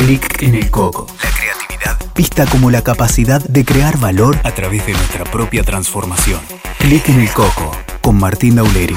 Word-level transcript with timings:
Clic 0.00 0.42
en 0.42 0.54
el 0.54 0.70
coco. 0.70 1.06
La 1.22 1.30
creatividad 1.30 1.98
Vista 2.16 2.46
como 2.46 2.70
la 2.70 2.82
capacidad 2.82 3.44
de 3.44 3.66
crear 3.66 3.98
valor 3.98 4.34
a 4.44 4.54
través 4.54 4.86
de 4.86 4.92
nuestra 4.94 5.24
propia 5.24 5.62
transformación. 5.62 6.40
Clic 6.78 7.06
en 7.10 7.20
el 7.20 7.28
coco 7.28 7.70
con 8.00 8.16
Martín 8.16 8.56
Daulerio. 8.56 8.96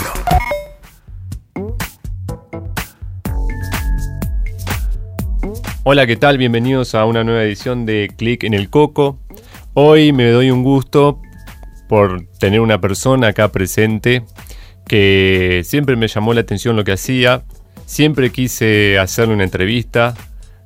Hola, 5.83 6.07
¿qué 6.07 6.15
tal? 6.15 6.37
Bienvenidos 6.37 6.95
a 6.95 7.03
una 7.03 7.25
nueva 7.25 7.43
edición 7.43 7.85
de 7.85 8.09
Clic 8.15 8.45
en 8.45 8.53
el 8.53 8.69
Coco. 8.69 9.19
Hoy 9.73 10.13
me 10.13 10.29
doy 10.29 10.51
un 10.51 10.63
gusto 10.63 11.19
por 11.89 12.27
tener 12.39 12.61
una 12.61 12.79
persona 12.79 13.27
acá 13.27 13.49
presente 13.49 14.23
que 14.87 15.63
siempre 15.65 15.97
me 15.97 16.07
llamó 16.07 16.33
la 16.33 16.39
atención 16.39 16.77
lo 16.77 16.85
que 16.85 16.93
hacía. 16.93 17.43
Siempre 17.85 18.31
quise 18.31 18.97
hacerle 18.99 19.33
una 19.33 19.43
entrevista, 19.43 20.13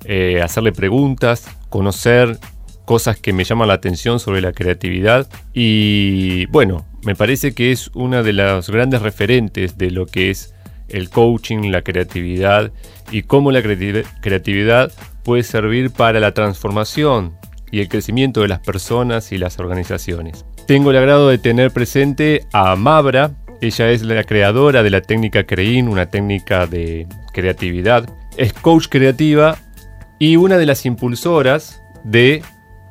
eh, 0.05 0.41
hacerle 0.41 0.71
preguntas, 0.71 1.45
conocer 1.69 2.37
cosas 2.85 3.17
que 3.17 3.33
me 3.33 3.43
llaman 3.43 3.67
la 3.67 3.73
atención 3.75 4.19
sobre 4.19 4.41
la 4.41 4.53
creatividad. 4.53 5.27
Y 5.53 6.45
bueno, 6.47 6.85
me 7.03 7.15
parece 7.15 7.53
que 7.53 7.71
es 7.71 7.89
una 7.93 8.23
de 8.23 8.33
las 8.33 8.69
grandes 8.69 9.01
referentes 9.01 9.77
de 9.77 9.91
lo 9.91 10.05
que 10.05 10.29
es 10.29 10.53
el 10.87 11.09
coaching, 11.09 11.69
la 11.69 11.81
creatividad 11.81 12.71
y 13.11 13.23
cómo 13.23 13.51
la 13.51 13.61
creatividad 13.61 14.91
puede 15.23 15.43
servir 15.43 15.91
para 15.91 16.21
la 16.21 16.33
transformación 16.33 17.35
y 17.71 17.81
el 17.81 17.89
crecimiento 17.89 18.41
de 18.41 18.47
las 18.47 18.59
personas 18.59 19.33
y 19.33 19.37
las 19.37 19.59
organizaciones. 19.59 20.45
Tengo 20.65 20.91
el 20.91 20.97
agrado 20.97 21.27
de 21.27 21.37
tener 21.37 21.71
presente 21.71 22.45
a 22.53 22.75
Mabra. 22.77 23.31
Ella 23.59 23.89
es 23.89 24.03
la 24.03 24.23
creadora 24.23 24.83
de 24.83 24.89
la 24.89 25.01
técnica 25.01 25.43
CREIN, 25.43 25.89
una 25.89 26.09
técnica 26.09 26.67
de 26.67 27.07
creatividad. 27.33 28.09
Es 28.37 28.53
coach 28.53 28.87
creativa 28.89 29.57
y 30.19 30.35
una 30.35 30.57
de 30.57 30.65
las 30.65 30.85
impulsoras 30.85 31.81
de 32.03 32.41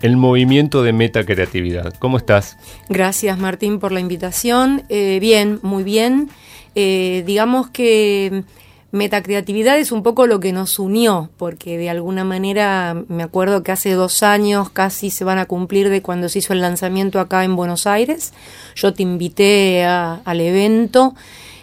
el 0.03 0.17
movimiento 0.17 0.83
de 0.83 0.93
metacreatividad. 0.93 1.95
¿Cómo 1.99 2.19
estás? 2.19 2.57
Gracias 2.89 3.39
Martín 3.39 3.79
por 3.79 3.93
la 3.93 4.01
invitación. 4.01 4.85
Eh, 4.89 5.19
bien, 5.21 5.59
muy 5.63 5.85
bien. 5.85 6.29
Eh, 6.75 7.25
digamos 7.27 7.71
que 7.71 8.45
metacreatividad 8.93 9.79
es 9.79 9.93
un 9.93 10.03
poco 10.03 10.27
lo 10.27 10.41
que 10.41 10.53
nos 10.53 10.79
unió, 10.79 11.31
porque 11.37 11.79
de 11.79 11.91
alguna 11.91 12.25
manera 12.25 13.05
me 13.09 13.23
acuerdo 13.23 13.63
que 13.63 13.73
hace 13.73 13.93
dos 13.93 14.23
años 14.23 14.71
casi 14.71 15.11
se 15.11 15.25
van 15.25 15.39
a 15.39 15.47
cumplir 15.47 15.89
de 15.89 16.03
cuando 16.03 16.29
se 16.29 16.41
hizo 16.41 16.53
el 16.53 16.61
lanzamiento 16.61 17.21
acá 17.21 17.45
en 17.45 17.57
Buenos 17.57 17.87
Aires. 17.87 18.33
Yo 18.75 18.95
te 18.95 19.03
invité 19.03 19.85
al 19.85 20.41
evento 20.41 21.15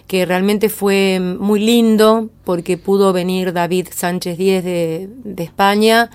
que 0.08 0.26
realmente 0.26 0.70
fue 0.70 1.20
muy 1.20 1.60
lindo 1.60 2.30
porque 2.44 2.78
pudo 2.78 3.14
venir 3.14 3.54
David 3.54 3.88
Sánchez 3.92 4.38
Díez 4.38 4.64
de, 4.64 5.10
España 5.38 6.10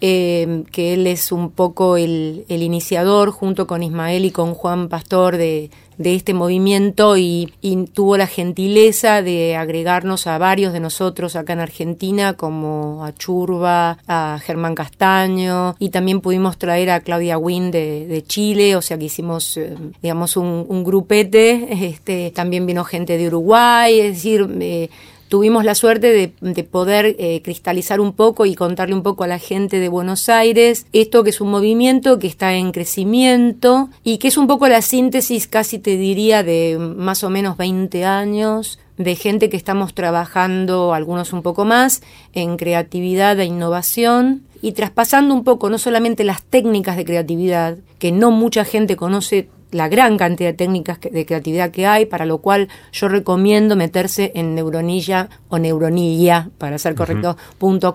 eh, 0.00 0.64
que 0.72 0.94
él 0.94 1.06
es 1.06 1.30
un 1.32 1.50
poco 1.50 1.96
el, 1.96 2.44
iniciador 2.48 3.30
junto 3.30 3.66
con 3.66 3.82
Ismael 3.82 4.24
y 4.24 4.30
con 4.30 4.54
Juan 4.54 4.88
Pastor 4.88 5.36
de, 5.36 5.70
este 5.98 6.34
movimiento 6.34 7.16
y, 7.16 7.52
tuvo 7.94 8.16
la 8.16 8.26
gentileza 8.26 9.22
de 9.22 9.56
agregarnos 9.56 10.26
a 10.26 10.38
varios 10.38 10.72
de 10.72 10.80
nosotros 10.80 11.36
acá 11.36 11.52
en 11.52 11.60
Argentina, 11.60 12.34
como 12.34 13.04
a 13.04 13.12
Churba, 13.14 13.98
a 14.06 14.38
Germán 14.42 14.74
Castaño, 14.74 15.74
y 15.78 15.88
también 15.88 16.20
pudimos 16.20 16.58
traer 16.58 16.90
a 16.90 17.00
Claudia 17.00 17.38
Wynn 17.38 17.70
de, 17.70 18.24
Chile, 18.26 18.76
o 18.76 18.82
sea 18.82 18.98
que 18.98 19.06
hicimos, 19.06 19.56
eh, 19.56 19.74
digamos, 20.00 20.36
un, 20.36 20.84
grupete, 20.84 21.68
este, 21.86 22.30
también 22.30 22.66
vino 22.66 22.84
gente 22.84 23.18
de 23.18 23.26
Uruguay, 23.26 24.00
es 24.00 24.14
decir, 24.14 24.48
eh, 24.60 24.90
tuvimos 25.32 25.64
la 25.64 25.74
suerte 25.74 26.34
de, 26.40 26.64
poder 26.64 27.16
eh, 27.18 27.40
cristalizar 27.42 28.02
un 28.02 28.12
poco 28.12 28.44
y 28.44 28.54
contarle 28.54 28.94
un 28.94 29.02
poco 29.02 29.24
a 29.24 29.26
la 29.26 29.38
gente 29.38 29.80
de 29.80 29.88
Buenos 29.88 30.28
Aires 30.28 30.84
esto 30.92 31.24
que 31.24 31.30
es 31.30 31.40
un 31.40 31.50
movimiento 31.50 32.18
que 32.18 32.26
está 32.26 32.52
en 32.52 32.70
crecimiento 32.70 33.88
y 34.04 34.18
que 34.18 34.28
es 34.28 34.36
un 34.36 34.46
poco 34.46 34.68
la 34.68 34.82
síntesis, 34.82 35.46
casi 35.48 35.78
te 35.78 35.96
diría, 35.96 36.42
de 36.42 36.76
más 36.78 37.24
o 37.24 37.30
menos 37.30 37.56
20 37.56 38.04
años 38.04 38.78
de 38.98 39.16
gente 39.16 39.48
que 39.48 39.56
estamos 39.56 39.94
trabajando, 39.94 40.92
algunos 40.92 41.32
un 41.32 41.40
poco 41.40 41.64
más, 41.64 42.02
en 42.34 42.58
creatividad 42.58 43.40
e 43.40 43.46
innovación 43.46 44.42
y 44.60 44.72
traspasando 44.72 45.32
un 45.32 45.44
poco 45.44 45.70
no 45.70 45.78
solamente 45.78 46.24
las 46.24 46.42
técnicas 46.42 46.98
de 46.98 47.06
creatividad, 47.06 47.78
que 47.98 48.12
no 48.12 48.32
mucha 48.32 48.66
gente 48.66 48.96
conoce 48.96 49.48
la 49.72 49.88
gran 49.88 50.16
cantidad 50.16 50.50
de 50.50 50.54
técnicas 50.54 51.00
de 51.00 51.26
creatividad 51.26 51.70
que 51.70 51.86
hay, 51.86 52.06
para 52.06 52.26
lo 52.26 52.38
cual 52.38 52.68
yo 52.92 53.08
recomiendo 53.08 53.74
meterse 53.74 54.30
en 54.34 54.54
Neuronilla 54.54 55.28
o 55.48 55.58
Neuronilla, 55.58 56.50
para 56.58 56.78
ser 56.78 56.94
correcto, 56.94 57.36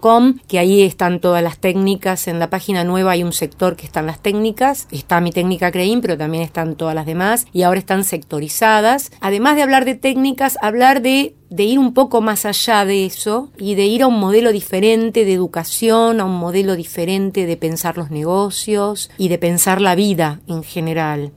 .com, 0.02 0.36
que 0.48 0.60
ahí 0.60 0.82
están 0.82 1.20
todas 1.20 1.42
las 1.42 1.60
técnicas. 1.60 2.28
En 2.28 2.40
la 2.40 2.50
página 2.50 2.84
nueva 2.84 3.12
hay 3.12 3.24
un 3.24 3.34
sector 3.34 3.76
que 3.76 3.86
están 3.86 4.08
las 4.08 4.20
técnicas, 4.20 4.88
está 4.92 5.22
mi 5.22 5.32
técnica 5.32 5.72
CREIN, 5.72 6.02
pero 6.02 6.18
también 6.18 6.44
están 6.44 6.76
todas 6.76 6.96
las 6.96 7.06
demás, 7.06 7.46
y 7.54 7.62
ahora 7.62 7.80
están 7.80 8.04
sectorizadas. 8.04 9.12
Además 9.22 9.56
de 9.56 9.64
hablar 9.64 9.86
de 9.86 9.96
técnicas, 9.96 10.58
hablar 10.62 11.02
de 11.02 11.36
de 11.50 11.64
ir 11.64 11.80
un 11.80 11.94
poco 11.94 12.22
más 12.22 12.46
allá 12.46 12.86
de 12.86 13.06
eso 13.06 13.52
y 13.58 13.76
de 13.76 13.86
ir 13.86 14.04
a 14.04 14.08
un 14.08 14.20
modelo 14.20 14.52
diferente 14.52 15.26
de 15.26 15.34
educación, 15.34 16.20
a 16.20 16.26
un 16.26 16.36
modelo 16.36 16.76
diferente 16.76 17.46
de 17.46 17.58
pensar 17.58 17.98
los 17.98 18.12
negocios 18.12 19.10
y 19.18 19.30
de 19.30 19.38
pensar 19.38 19.82
la 19.82 19.96
vida 19.96 20.42
en 20.48 20.64
general. 20.64 21.32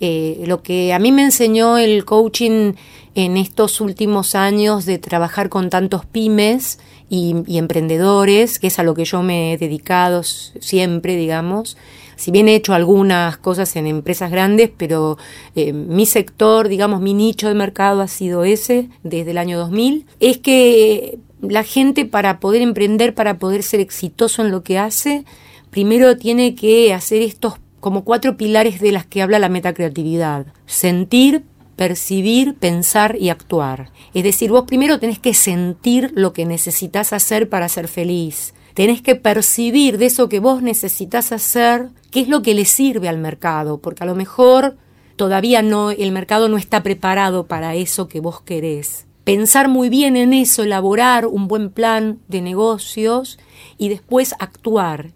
Eh, 0.00 0.44
lo 0.46 0.62
que 0.62 0.92
a 0.92 0.98
mí 0.98 1.12
me 1.12 1.22
enseñó 1.22 1.78
el 1.78 2.04
coaching 2.04 2.74
en 3.14 3.36
estos 3.36 3.80
últimos 3.80 4.34
años 4.34 4.86
de 4.86 4.98
trabajar 4.98 5.48
con 5.48 5.70
tantos 5.70 6.06
pymes 6.06 6.78
y, 7.10 7.34
emprendedores, 7.58 8.58
que 8.58 8.68
es 8.68 8.78
a 8.78 8.82
lo 8.82 8.94
que 8.94 9.04
yo 9.04 9.22
me 9.22 9.52
he 9.52 9.58
dedicado 9.58 10.22
siempre, 10.22 11.16
digamos, 11.16 11.76
si 12.16 12.30
bien 12.30 12.48
he 12.48 12.54
hecho 12.54 12.74
algunas 12.74 13.36
cosas 13.38 13.74
en 13.76 13.86
empresas 13.86 14.30
grandes, 14.30 14.70
pero 14.76 15.18
eh, 15.54 15.72
mi 15.72 16.04
sector, 16.04 16.68
digamos, 16.68 17.00
mi 17.00 17.14
nicho 17.14 17.48
de 17.48 17.54
mercado 17.54 18.02
ha 18.02 18.08
sido 18.08 18.44
ese 18.44 18.88
desde 19.02 19.30
el 19.30 19.38
año 19.38 19.58
2000, 19.58 20.06
es 20.20 20.38
que 20.38 21.18
la 21.40 21.62
gente 21.62 22.04
para 22.04 22.40
poder 22.40 22.62
emprender, 22.62 23.14
para 23.14 23.38
poder 23.38 23.62
ser 23.62 23.80
exitoso 23.80 24.42
en 24.42 24.50
lo 24.50 24.62
que 24.62 24.78
hace, 24.78 25.24
primero 25.70 26.16
tiene 26.16 26.54
que 26.54 26.92
hacer 26.92 27.22
estos 27.22 27.54
como 27.80 28.04
cuatro 28.04 28.36
pilares 28.36 28.80
de 28.80 28.92
las 28.92 29.06
que 29.06 29.22
habla 29.22 29.38
la 29.38 29.48
metacreatividad. 29.48 30.46
Sentir, 30.66 31.44
percibir, 31.76 32.54
pensar 32.56 33.16
y 33.18 33.28
actuar. 33.30 33.90
Es 34.12 34.24
decir, 34.24 34.50
vos 34.50 34.64
primero 34.66 34.98
tenés 34.98 35.18
que 35.18 35.34
sentir 35.34 36.12
lo 36.14 36.32
que 36.32 36.44
necesitas 36.44 37.12
hacer 37.12 37.48
para 37.48 37.68
ser 37.68 37.88
feliz. 37.88 38.54
Tenés 38.74 39.00
que 39.00 39.14
percibir 39.14 39.98
de 39.98 40.06
eso 40.06 40.28
que 40.28 40.40
vos 40.40 40.62
necesitas 40.62 41.32
hacer 41.32 41.90
qué 42.10 42.20
es 42.20 42.28
lo 42.28 42.42
que 42.42 42.54
le 42.54 42.64
sirve 42.64 43.08
al 43.08 43.18
mercado, 43.18 43.78
porque 43.78 44.02
a 44.02 44.06
lo 44.06 44.14
mejor 44.14 44.76
todavía 45.16 45.62
no 45.62 45.90
el 45.90 46.12
mercado 46.12 46.48
no 46.48 46.56
está 46.56 46.82
preparado 46.82 47.46
para 47.46 47.74
eso 47.74 48.08
que 48.08 48.20
vos 48.20 48.40
querés. 48.40 49.06
Pensar 49.24 49.68
muy 49.68 49.88
bien 49.88 50.16
en 50.16 50.32
eso, 50.32 50.62
elaborar 50.62 51.26
un 51.26 51.48
buen 51.48 51.70
plan 51.70 52.18
de 52.28 52.40
negocios 52.40 53.38
y 53.76 53.88
después 53.88 54.34
actuar 54.38 55.12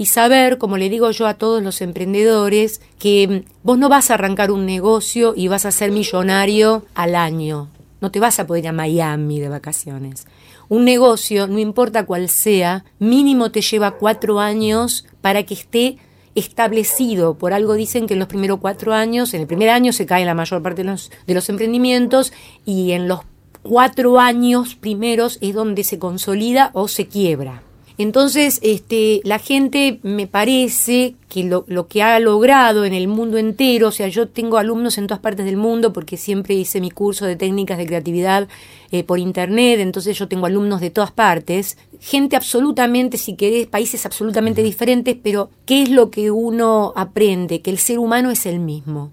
y 0.00 0.06
saber, 0.06 0.56
como 0.56 0.78
le 0.78 0.88
digo 0.88 1.10
yo 1.10 1.26
a 1.26 1.34
todos 1.34 1.62
los 1.62 1.82
emprendedores, 1.82 2.80
que 2.98 3.44
vos 3.62 3.76
no 3.76 3.90
vas 3.90 4.10
a 4.10 4.14
arrancar 4.14 4.50
un 4.50 4.64
negocio 4.64 5.34
y 5.36 5.48
vas 5.48 5.66
a 5.66 5.70
ser 5.72 5.92
millonario 5.92 6.86
al 6.94 7.14
año. 7.14 7.68
No 8.00 8.10
te 8.10 8.18
vas 8.18 8.40
a 8.40 8.46
poder 8.46 8.64
ir 8.64 8.68
a 8.68 8.72
Miami 8.72 9.40
de 9.40 9.50
vacaciones. 9.50 10.26
Un 10.70 10.86
negocio, 10.86 11.48
no 11.48 11.58
importa 11.58 12.06
cuál 12.06 12.30
sea, 12.30 12.86
mínimo 12.98 13.50
te 13.50 13.60
lleva 13.60 13.90
cuatro 13.90 14.40
años 14.40 15.04
para 15.20 15.42
que 15.42 15.52
esté 15.52 15.98
establecido. 16.34 17.34
Por 17.34 17.52
algo 17.52 17.74
dicen 17.74 18.06
que 18.06 18.14
en 18.14 18.20
los 18.20 18.28
primeros 18.28 18.58
cuatro 18.58 18.94
años, 18.94 19.34
en 19.34 19.42
el 19.42 19.46
primer 19.46 19.68
año 19.68 19.92
se 19.92 20.06
cae 20.06 20.24
la 20.24 20.32
mayor 20.32 20.62
parte 20.62 20.82
de 20.82 20.88
los, 20.88 21.12
de 21.26 21.34
los 21.34 21.50
emprendimientos 21.50 22.32
y 22.64 22.92
en 22.92 23.06
los 23.06 23.20
cuatro 23.62 24.18
años 24.18 24.76
primeros 24.76 25.36
es 25.42 25.52
donde 25.52 25.84
se 25.84 25.98
consolida 25.98 26.70
o 26.72 26.88
se 26.88 27.06
quiebra. 27.06 27.64
Entonces, 28.00 28.60
este, 28.62 29.20
la 29.24 29.38
gente 29.38 30.00
me 30.02 30.26
parece 30.26 31.16
que 31.28 31.44
lo, 31.44 31.66
lo, 31.68 31.86
que 31.86 32.02
ha 32.02 32.18
logrado 32.18 32.86
en 32.86 32.94
el 32.94 33.08
mundo 33.08 33.36
entero, 33.36 33.88
o 33.88 33.92
sea, 33.92 34.08
yo 34.08 34.26
tengo 34.26 34.56
alumnos 34.56 34.96
en 34.96 35.06
todas 35.06 35.20
partes 35.20 35.44
del 35.44 35.58
mundo 35.58 35.92
porque 35.92 36.16
siempre 36.16 36.54
hice 36.54 36.80
mi 36.80 36.90
curso 36.90 37.26
de 37.26 37.36
técnicas 37.36 37.76
de 37.76 37.84
creatividad 37.84 38.48
eh, 38.90 39.04
por 39.04 39.18
internet, 39.18 39.80
entonces 39.80 40.18
yo 40.18 40.28
tengo 40.28 40.46
alumnos 40.46 40.80
de 40.80 40.88
todas 40.88 41.10
partes, 41.10 41.76
gente 42.00 42.36
absolutamente, 42.36 43.18
si 43.18 43.36
querés, 43.36 43.66
países 43.66 44.06
absolutamente 44.06 44.62
diferentes, 44.62 45.14
pero 45.22 45.50
¿qué 45.66 45.82
es 45.82 45.90
lo 45.90 46.10
que 46.10 46.30
uno 46.30 46.94
aprende? 46.96 47.60
Que 47.60 47.70
el 47.70 47.76
ser 47.76 47.98
humano 47.98 48.30
es 48.30 48.46
el 48.46 48.60
mismo. 48.60 49.12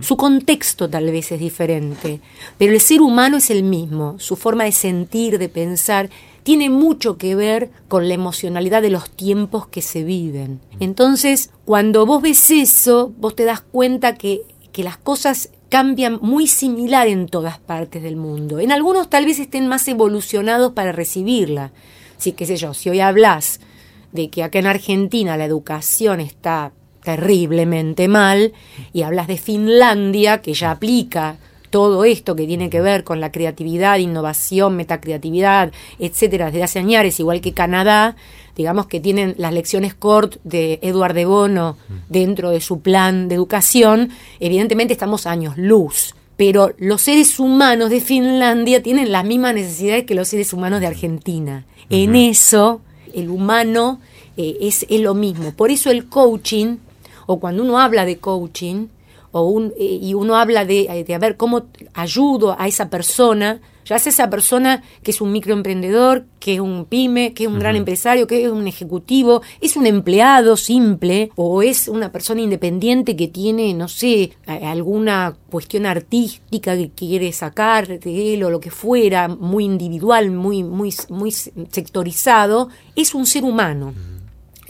Su 0.00 0.16
contexto 0.16 0.90
tal 0.90 1.12
vez 1.12 1.30
es 1.30 1.38
diferente, 1.38 2.20
pero 2.58 2.72
el 2.72 2.80
ser 2.80 3.00
humano 3.02 3.36
es 3.36 3.50
el 3.50 3.62
mismo, 3.62 4.18
su 4.18 4.34
forma 4.34 4.64
de 4.64 4.72
sentir, 4.72 5.38
de 5.38 5.48
pensar, 5.48 6.10
tiene 6.42 6.70
mucho 6.70 7.18
que 7.18 7.34
ver 7.34 7.70
con 7.88 8.08
la 8.08 8.14
emocionalidad 8.14 8.82
de 8.82 8.90
los 8.90 9.10
tiempos 9.10 9.66
que 9.66 9.82
se 9.82 10.04
viven. 10.04 10.60
Entonces, 10.80 11.50
cuando 11.64 12.06
vos 12.06 12.22
ves 12.22 12.50
eso, 12.50 13.12
vos 13.18 13.34
te 13.34 13.44
das 13.44 13.60
cuenta 13.60 14.14
que, 14.16 14.42
que 14.72 14.84
las 14.84 14.96
cosas 14.96 15.50
cambian 15.68 16.18
muy 16.20 16.46
similar 16.46 17.06
en 17.06 17.28
todas 17.28 17.58
partes 17.58 18.02
del 18.02 18.16
mundo. 18.16 18.58
En 18.58 18.72
algunos 18.72 19.08
tal 19.08 19.24
vez 19.24 19.38
estén 19.38 19.68
más 19.68 19.86
evolucionados 19.88 20.72
para 20.72 20.92
recibirla. 20.92 21.72
Sí, 22.18 22.32
qué 22.32 22.44
sé 22.44 22.56
yo, 22.56 22.74
si 22.74 22.90
hoy 22.90 23.00
hablas 23.00 23.60
de 24.12 24.28
que 24.28 24.42
acá 24.42 24.58
en 24.58 24.66
Argentina 24.66 25.36
la 25.36 25.44
educación 25.44 26.20
está 26.20 26.72
terriblemente 27.02 28.08
mal 28.08 28.52
y 28.92 29.02
hablas 29.02 29.26
de 29.26 29.38
Finlandia 29.38 30.42
que 30.42 30.52
ya 30.52 30.72
aplica 30.72 31.38
todo 31.70 32.04
esto 32.04 32.36
que 32.36 32.46
tiene 32.46 32.68
que 32.68 32.80
ver 32.80 33.04
con 33.04 33.20
la 33.20 33.32
creatividad, 33.32 33.98
innovación, 33.98 34.76
metacreatividad, 34.76 35.72
etcétera, 35.98 36.46
desde 36.46 36.64
hace 36.64 36.78
años, 36.80 37.20
igual 37.20 37.40
que 37.40 37.54
Canadá, 37.54 38.16
digamos 38.56 38.86
que 38.86 39.00
tienen 39.00 39.34
las 39.38 39.54
lecciones 39.54 39.94
CORT 39.94 40.36
de 40.44 40.80
Eduard 40.82 41.14
de 41.14 41.24
Bono 41.24 41.76
dentro 42.08 42.50
de 42.50 42.60
su 42.60 42.80
plan 42.80 43.28
de 43.28 43.36
educación, 43.36 44.10
evidentemente 44.40 44.92
estamos 44.92 45.26
años 45.26 45.56
luz. 45.56 46.14
Pero 46.36 46.72
los 46.78 47.02
seres 47.02 47.38
humanos 47.38 47.90
de 47.90 48.00
Finlandia 48.00 48.82
tienen 48.82 49.12
las 49.12 49.24
mismas 49.24 49.54
necesidades 49.54 50.04
que 50.06 50.14
los 50.14 50.28
seres 50.28 50.52
humanos 50.52 50.80
de 50.80 50.86
Argentina. 50.86 51.66
En 51.90 52.16
eso, 52.16 52.80
el 53.14 53.28
humano 53.28 54.00
eh, 54.36 54.56
es, 54.62 54.86
es 54.88 55.00
lo 55.00 55.14
mismo. 55.14 55.52
Por 55.52 55.70
eso 55.70 55.90
el 55.90 56.06
coaching, 56.06 56.76
o 57.26 57.38
cuando 57.38 57.62
uno 57.62 57.78
habla 57.78 58.06
de 58.06 58.16
coaching, 58.16 58.86
o 59.32 59.42
un, 59.42 59.72
eh, 59.78 59.98
y 60.00 60.14
uno 60.14 60.36
habla 60.36 60.64
de, 60.64 60.82
eh, 60.82 61.04
de 61.04 61.14
a 61.14 61.18
ver 61.18 61.36
cómo 61.36 61.66
ayudo 61.94 62.56
a 62.58 62.66
esa 62.68 62.90
persona, 62.90 63.60
ya 63.84 63.98
sea 63.98 64.10
esa 64.10 64.30
persona 64.30 64.82
que 65.02 65.10
es 65.10 65.20
un 65.20 65.32
microemprendedor, 65.32 66.26
que 66.38 66.54
es 66.54 66.60
un 66.60 66.84
pyme, 66.84 67.32
que 67.32 67.44
es 67.44 67.48
un 67.48 67.58
gran 67.58 67.76
empresario, 67.76 68.26
que 68.26 68.44
es 68.44 68.50
un 68.50 68.66
ejecutivo, 68.68 69.42
es 69.60 69.76
un 69.76 69.86
empleado 69.86 70.56
simple 70.56 71.30
o 71.34 71.62
es 71.62 71.88
una 71.88 72.12
persona 72.12 72.40
independiente 72.40 73.16
que 73.16 73.28
tiene, 73.28 73.74
no 73.74 73.88
sé, 73.88 74.32
alguna 74.46 75.36
cuestión 75.50 75.86
artística 75.86 76.76
que 76.76 76.90
quiere 76.90 77.32
sacar 77.32 77.98
de 77.98 78.34
él 78.34 78.44
o 78.44 78.50
lo 78.50 78.60
que 78.60 78.70
fuera, 78.70 79.28
muy 79.28 79.64
individual, 79.64 80.30
muy, 80.30 80.62
muy, 80.62 80.94
muy 81.08 81.32
sectorizado, 81.32 82.68
es 82.94 83.14
un 83.14 83.26
ser 83.26 83.44
humano. 83.44 83.92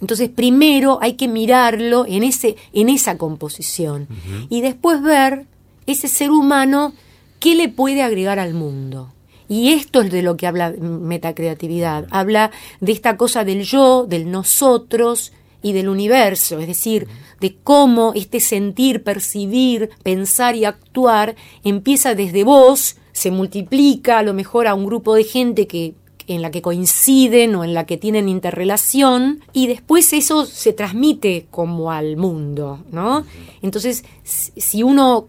Entonces, 0.00 0.28
primero 0.28 0.98
hay 1.02 1.14
que 1.14 1.28
mirarlo 1.28 2.04
en, 2.06 2.22
ese, 2.22 2.56
en 2.72 2.88
esa 2.88 3.18
composición. 3.18 4.08
Y 4.48 4.60
después 4.62 5.02
ver 5.02 5.46
ese 5.86 6.08
ser 6.08 6.30
humano 6.30 6.94
qué 7.38 7.54
le 7.54 7.68
puede 7.68 8.02
agregar 8.02 8.38
al 8.38 8.54
mundo. 8.54 9.12
Y 9.48 9.72
esto 9.72 10.02
es 10.02 10.12
de 10.12 10.22
lo 10.22 10.36
que 10.36 10.46
habla 10.46 10.70
metacreatividad. 10.70 12.06
Habla 12.10 12.52
de 12.80 12.92
esta 12.92 13.16
cosa 13.16 13.44
del 13.44 13.64
yo, 13.64 14.06
del 14.08 14.30
nosotros 14.30 15.32
y 15.62 15.72
del 15.72 15.88
universo, 15.88 16.58
es 16.58 16.66
decir, 16.66 17.06
de 17.40 17.56
cómo 17.56 18.12
este 18.14 18.40
sentir, 18.40 19.02
percibir, 19.02 19.90
pensar 20.02 20.56
y 20.56 20.64
actuar 20.64 21.34
empieza 21.64 22.14
desde 22.14 22.44
vos, 22.44 22.96
se 23.12 23.30
multiplica 23.30 24.18
a 24.18 24.22
lo 24.22 24.32
mejor 24.32 24.66
a 24.66 24.74
un 24.74 24.86
grupo 24.86 25.14
de 25.14 25.24
gente 25.24 25.66
que 25.66 25.94
en 26.34 26.42
la 26.42 26.52
que 26.52 26.62
coinciden 26.62 27.56
o 27.56 27.64
en 27.64 27.74
la 27.74 27.86
que 27.86 27.96
tienen 27.96 28.28
interrelación 28.28 29.40
y 29.52 29.66
después 29.66 30.12
eso 30.12 30.46
se 30.46 30.72
transmite 30.72 31.46
como 31.50 31.90
al 31.90 32.16
mundo, 32.16 32.78
¿no? 32.92 33.24
Entonces, 33.62 34.04
si 34.22 34.84
uno 34.84 35.26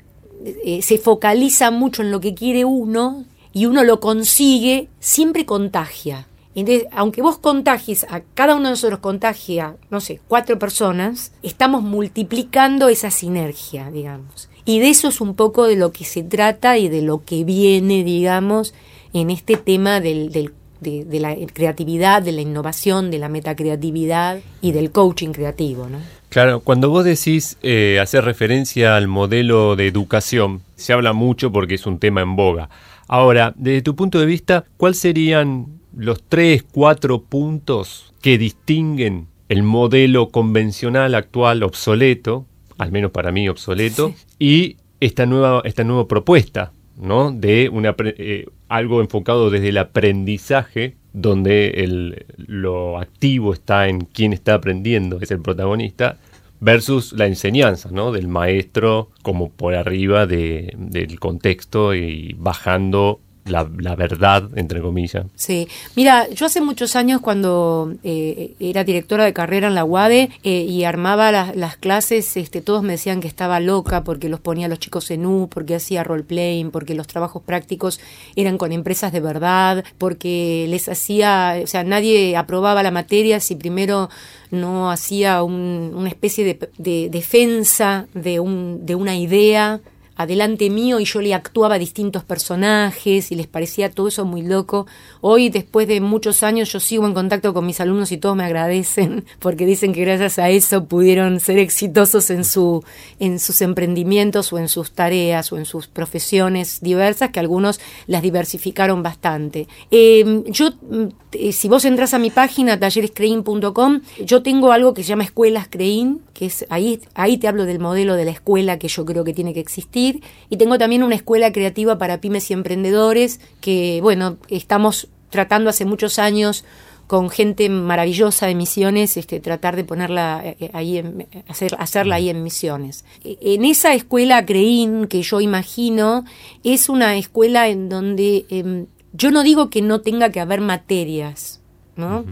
eh, 0.63 0.83
se 0.83 0.99
focaliza 0.99 1.71
mucho 1.71 2.03
en 2.03 2.11
lo 2.11 2.19
que 2.19 2.35
quiere 2.35 2.65
uno 2.65 3.25
y 3.51 3.65
uno 3.65 3.83
lo 3.83 3.99
consigue, 3.99 4.89
siempre 4.99 5.45
contagia. 5.45 6.27
Entonces, 6.53 6.87
aunque 6.91 7.23
vos 7.23 7.39
contagies, 7.39 8.05
a 8.09 8.21
cada 8.35 8.53
uno 8.53 8.65
de 8.65 8.71
nosotros 8.71 8.99
contagia, 8.99 9.77
no 9.89 10.01
sé, 10.01 10.19
cuatro 10.27 10.59
personas, 10.59 11.31
estamos 11.41 11.81
multiplicando 11.81 12.89
esa 12.89 13.09
sinergia, 13.09 13.89
digamos. 13.89 14.49
Y 14.65 14.79
de 14.79 14.89
eso 14.89 15.07
es 15.07 15.19
un 15.19 15.33
poco 15.33 15.65
de 15.65 15.77
lo 15.77 15.91
que 15.91 16.05
se 16.05 16.21
trata 16.21 16.77
y 16.77 16.89
de 16.89 17.01
lo 17.01 17.23
que 17.25 17.43
viene, 17.43 18.03
digamos, 18.03 18.75
en 19.13 19.31
este 19.31 19.57
tema 19.57 19.99
del, 19.99 20.31
del 20.31 20.53
de, 20.81 21.19
la 21.19 21.35
creatividad, 21.53 22.21
de 22.21 22.31
la 22.31 22.41
innovación, 22.41 23.11
de 23.11 23.19
la 23.19 23.29
metacreatividad 23.29 24.39
y 24.61 24.71
del 24.71 24.91
coaching 24.91 25.29
creativo. 25.29 25.87
¿no? 25.87 25.99
Claro, 26.29 26.61
cuando 26.61 26.89
vos 26.89 27.05
decís 27.05 27.57
eh, 27.61 27.99
hacer 28.01 28.25
referencia 28.25 28.95
al 28.95 29.07
modelo 29.07 29.75
de 29.75 29.87
educación, 29.87 30.61
se 30.75 30.93
habla 30.93 31.13
mucho 31.13 31.51
porque 31.51 31.75
es 31.75 31.85
un 31.85 31.99
tema 31.99 32.21
en 32.21 32.35
boga. 32.35 32.69
Ahora, 33.07 33.53
desde 33.55 33.81
tu 33.81 33.95
punto 33.95 34.19
de 34.19 34.25
vista, 34.25 34.65
¿cuáles 34.77 34.99
serían 34.99 35.67
los 35.95 36.23
tres, 36.23 36.63
cuatro 36.63 37.21
puntos 37.21 38.13
que 38.21 38.37
distinguen 38.37 39.27
el 39.49 39.63
modelo 39.63 40.29
convencional 40.29 41.13
actual 41.15 41.63
obsoleto, 41.63 42.45
al 42.77 42.91
menos 42.91 43.11
para 43.11 43.31
mí 43.31 43.49
obsoleto, 43.49 44.13
y 44.39 44.77
esta 44.99 45.25
nueva, 45.25 45.61
esta 45.65 45.83
nueva 45.83 46.07
propuesta 46.07 46.71
¿no? 46.97 47.31
de 47.31 47.69
eh, 48.17 48.45
algo 48.67 49.01
enfocado 49.01 49.49
desde 49.49 49.69
el 49.69 49.77
aprendizaje, 49.77 50.95
donde 51.13 51.69
el, 51.83 52.25
lo 52.37 52.99
activo 52.99 53.53
está 53.53 53.87
en 53.87 54.01
quien 54.01 54.33
está 54.33 54.53
aprendiendo, 54.53 55.19
es 55.21 55.31
el 55.31 55.41
protagonista, 55.41 56.17
versus 56.61 57.13
la 57.13 57.25
enseñanza, 57.25 57.89
¿no? 57.91 58.11
Del 58.11 58.27
maestro 58.27 59.09
como 59.23 59.49
por 59.49 59.75
arriba 59.75 60.27
de, 60.27 60.73
del 60.77 61.19
contexto 61.19 61.95
y 61.95 62.35
bajando 62.37 63.19
la, 63.45 63.63
verdad, 63.95 64.49
entre 64.55 64.81
comillas. 64.81 65.25
Sí, 65.35 65.67
mira, 65.95 66.29
yo 66.29 66.45
hace 66.45 66.61
muchos 66.61 66.95
años 66.95 67.21
cuando 67.21 67.93
eh, 68.03 68.53
era 68.59 68.83
directora 68.83 69.25
de 69.25 69.33
carrera 69.33 69.67
en 69.67 69.75
la 69.75 69.83
UADE 69.83 70.29
eh, 70.43 70.61
y 70.61 70.83
armaba 70.83 71.31
las 71.31 71.77
clases, 71.77 72.37
este, 72.37 72.61
todos 72.61 72.83
me 72.83 72.93
decían 72.93 73.19
que 73.19 73.27
estaba 73.27 73.59
loca 73.59 74.03
porque 74.03 74.29
los 74.29 74.39
ponía 74.39 74.67
los 74.67 74.79
chicos 74.79 75.09
en 75.11 75.25
U, 75.25 75.49
porque 75.49 75.75
hacía 75.75 76.03
role-playing, 76.03 76.71
porque 76.71 76.93
los 76.93 77.07
trabajos 77.07 77.41
prácticos 77.43 77.99
eran 78.35 78.57
con 78.57 78.71
empresas 78.71 79.11
de 79.11 79.19
verdad, 79.19 79.83
porque 79.97 80.65
les 80.69 80.87
hacía, 80.87 81.59
o 81.63 81.67
sea, 81.67 81.83
nadie 81.83 82.35
aprobaba 82.37 82.83
la 82.83 82.91
materia 82.91 83.39
si 83.39 83.55
primero 83.55 84.09
no 84.51 84.91
hacía 84.91 85.43
una 85.43 86.09
especie 86.09 86.43
de, 86.43 86.69
de 86.77 87.09
defensa 87.09 88.07
de, 88.13 88.39
un, 88.39 88.85
de 88.85 88.95
una 88.95 89.15
idea 89.15 89.81
adelante 90.21 90.69
mío 90.69 90.99
y 90.99 91.05
yo 91.05 91.21
le 91.21 91.33
actuaba 91.33 91.75
a 91.75 91.79
distintos 91.79 92.23
personajes 92.23 93.31
y 93.31 93.35
les 93.35 93.47
parecía 93.47 93.91
todo 93.91 94.07
eso 94.07 94.25
muy 94.25 94.41
loco. 94.41 94.87
Hoy, 95.21 95.49
después 95.49 95.87
de 95.87 96.01
muchos 96.01 96.43
años, 96.43 96.71
yo 96.71 96.79
sigo 96.79 97.05
en 97.05 97.13
contacto 97.13 97.53
con 97.53 97.65
mis 97.65 97.79
alumnos 97.79 98.11
y 98.11 98.17
todos 98.17 98.35
me 98.35 98.43
agradecen 98.43 99.25
porque 99.39 99.65
dicen 99.65 99.93
que 99.93 100.01
gracias 100.01 100.39
a 100.39 100.49
eso 100.49 100.85
pudieron 100.85 101.39
ser 101.39 101.59
exitosos 101.59 102.29
en, 102.29 102.43
su, 102.43 102.83
en 103.19 103.39
sus 103.39 103.61
emprendimientos 103.61 104.51
o 104.53 104.57
en 104.57 104.67
sus 104.67 104.91
tareas 104.91 105.51
o 105.51 105.57
en 105.57 105.65
sus 105.65 105.87
profesiones 105.87 106.79
diversas, 106.81 107.31
que 107.31 107.39
algunos 107.39 107.79
las 108.07 108.21
diversificaron 108.21 109.03
bastante. 109.03 109.67
Em, 109.91 110.43
yo, 110.45 110.71
mm, 110.71 111.05
eh, 111.33 111.51
si 111.53 111.67
vos 111.67 111.85
entras 111.85 112.13
a 112.13 112.19
mi 112.19 112.29
página, 112.31 112.79
tallerescrein.com, 112.79 114.01
yo 114.25 114.43
tengo 114.43 114.71
algo 114.71 114.93
que 114.93 115.03
se 115.03 115.09
llama 115.09 115.23
Escuelas 115.23 115.67
Crein, 115.69 116.21
que 116.33 116.47
es 116.47 116.65
ahí, 116.69 116.99
ahí 117.13 117.37
te 117.37 117.47
hablo 117.47 117.65
del 117.65 117.79
modelo 117.79 118.15
de 118.15 118.25
la 118.25 118.31
escuela 118.31 118.79
que 118.79 118.87
yo 118.87 119.05
creo 119.05 119.23
que 119.23 119.33
tiene 119.33 119.53
que 119.53 119.59
existir 119.59 120.10
y 120.49 120.57
tengo 120.57 120.77
también 120.77 121.03
una 121.03 121.15
escuela 121.15 121.51
creativa 121.51 121.97
para 121.97 122.19
pymes 122.19 122.49
y 122.51 122.53
emprendedores 122.53 123.39
que, 123.61 123.99
bueno, 124.01 124.37
estamos 124.49 125.07
tratando 125.29 125.69
hace 125.69 125.85
muchos 125.85 126.19
años 126.19 126.65
con 127.11 127.29
gente 127.29 127.67
maravillosa 127.67 128.47
de 128.47 128.55
misiones, 128.55 129.17
este, 129.17 129.41
tratar 129.41 129.75
de 129.75 129.83
ponerla 129.83 130.41
eh, 130.45 130.71
ahí, 130.71 130.97
en, 130.97 131.27
hacer, 131.49 131.75
hacerla 131.77 132.15
ahí 132.15 132.29
en 132.29 132.41
misiones. 132.41 133.03
En 133.25 133.65
esa 133.65 133.93
escuela 133.93 134.45
Creín 134.45 135.07
que 135.07 135.21
yo 135.21 135.41
imagino, 135.41 136.23
es 136.63 136.87
una 136.87 137.17
escuela 137.17 137.67
en 137.67 137.89
donde 137.89 138.45
em, 138.49 138.85
yo 139.11 139.29
no 139.29 139.43
digo 139.43 139.69
que 139.69 139.81
no 139.81 139.99
tenga 139.99 140.29
que 140.29 140.39
haber 140.39 140.61
materias, 140.61 141.59
¿no? 141.97 142.23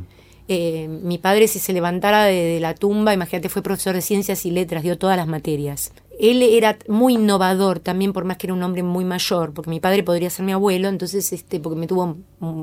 Eh, 0.47 0.87
mi 0.87 1.17
padre 1.17 1.49
si 1.49 1.59
se 1.59 1.73
levantara 1.73 2.23
de, 2.23 2.59
la 2.61 2.73
tumba, 2.73 3.13
imagínate, 3.13 3.49
fue 3.49 3.61
profesor 3.61 3.95
de 3.95 4.01
ciencias 4.01 4.45
y 4.45 4.51
letras, 4.51 4.81
dio 4.81 4.97
todas 4.97 5.17
las 5.17 5.27
materias 5.27 5.91
él 6.19 6.41
era 6.43 6.77
muy 6.89 7.13
innovador 7.13 7.79
también, 7.79 8.11
por 8.11 8.25
más 8.25 8.35
que 8.35 8.47
era 8.47 8.53
un 8.53 8.61
hombre 8.61 8.83
muy 8.83 9.05
mayor, 9.05 9.53
porque 9.53 9.69
mi 9.69 9.79
padre 9.79 10.03
podría 10.03 10.29
ser 10.29 10.45
mi 10.45 10.51
abuelo, 10.51 10.89
entonces, 10.89 11.31
este, 11.31 11.61
porque 11.61 11.79
me 11.79 11.87
tuvo, 11.87 12.17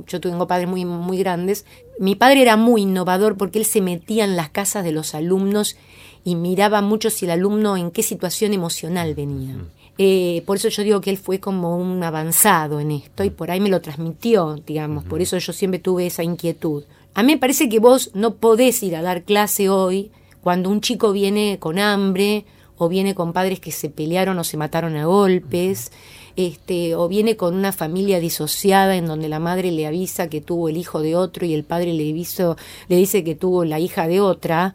yo 0.07 0.21
tengo 0.21 0.47
padres 0.47 0.69
muy, 0.69 0.85
muy 0.85 1.17
grandes, 1.19 1.65
mi 1.99 2.17
padre 2.17 2.43
era 2.43 2.59
muy 2.59 2.83
innovador 2.83 3.39
porque 3.39 3.59
él 3.59 3.65
se 3.65 3.81
metía 3.81 4.25
en 4.25 4.37
las 4.37 4.51
casas 4.51 4.85
de 4.85 4.93
los 4.93 5.15
alumnos 5.15 5.77
y 6.23 6.35
miraba 6.35 6.83
mucho 6.83 7.09
si 7.09 7.25
el 7.25 7.31
alumno 7.31 7.79
en 7.79 7.91
qué 7.91 8.03
situación 8.03 8.53
emocional 8.53 9.15
venía. 9.15 9.57
Eh, 9.97 10.43
por 10.45 10.59
eso 10.59 10.69
yo 10.69 10.83
digo 10.83 11.01
que 11.01 11.09
él 11.09 11.17
fue 11.17 11.41
como 11.41 11.79
un 11.79 12.03
avanzado 12.03 12.81
en 12.81 12.91
esto 12.91 13.25
y 13.25 13.31
por 13.31 13.51
ahí 13.51 13.61
me 13.61 13.71
lo 13.71 13.81
transmitió, 13.81 14.57
digamos, 14.67 15.05
por 15.05 15.23
eso 15.23 15.39
yo 15.39 15.55
siempre 15.55 15.81
tuve 15.81 16.07
esa 16.07 16.23
inquietud. 16.23 16.85
A 17.15 17.23
mí 17.23 17.33
me 17.33 17.39
parece 17.39 17.71
que 17.71 17.79
vos 17.79 18.11
no 18.13 18.35
podés 18.35 18.83
ir 18.83 18.97
a 18.97 19.03
dar 19.03 19.23
clase 19.23 19.71
hoy 19.71 20.11
cuando 20.43 20.69
un 20.69 20.83
chico 20.83 21.13
viene 21.13 21.57
con 21.59 21.79
hambre 21.79 22.45
o 22.79 22.89
viene 22.89 23.15
con 23.15 23.33
padres 23.33 23.61
que 23.61 23.73
se 23.73 23.91
pelearon 23.91 24.39
o 24.39 24.45
se 24.45 24.57
mataron 24.57 24.97
a 24.97 25.07
golpes, 25.07 25.93
este, 26.37 26.95
o 26.95 27.09
viene 27.09 27.37
con 27.37 27.55
una 27.55 27.73
familia 27.73 28.21
disociada 28.21 28.97
en 28.97 29.07
donde 29.07 29.29
la 29.29 29.39
madre 29.39 29.71
le 29.73 29.87
avisa 29.87 30.29
que 30.29 30.43
tuvo 30.43 30.69
el 30.69 30.77
hijo 30.77 31.01
de 31.01 31.17
otro 31.17 31.47
y 31.47 31.55
el 31.55 31.65
padre 31.65 31.95
le, 31.95 32.11
aviso, 32.11 32.57
le 32.89 32.97
dice 32.97 33.25
que 33.25 33.35
tuvo 33.35 33.65
la 33.65 33.81
hija 33.81 34.07
de 34.07 34.21
otra, 34.21 34.75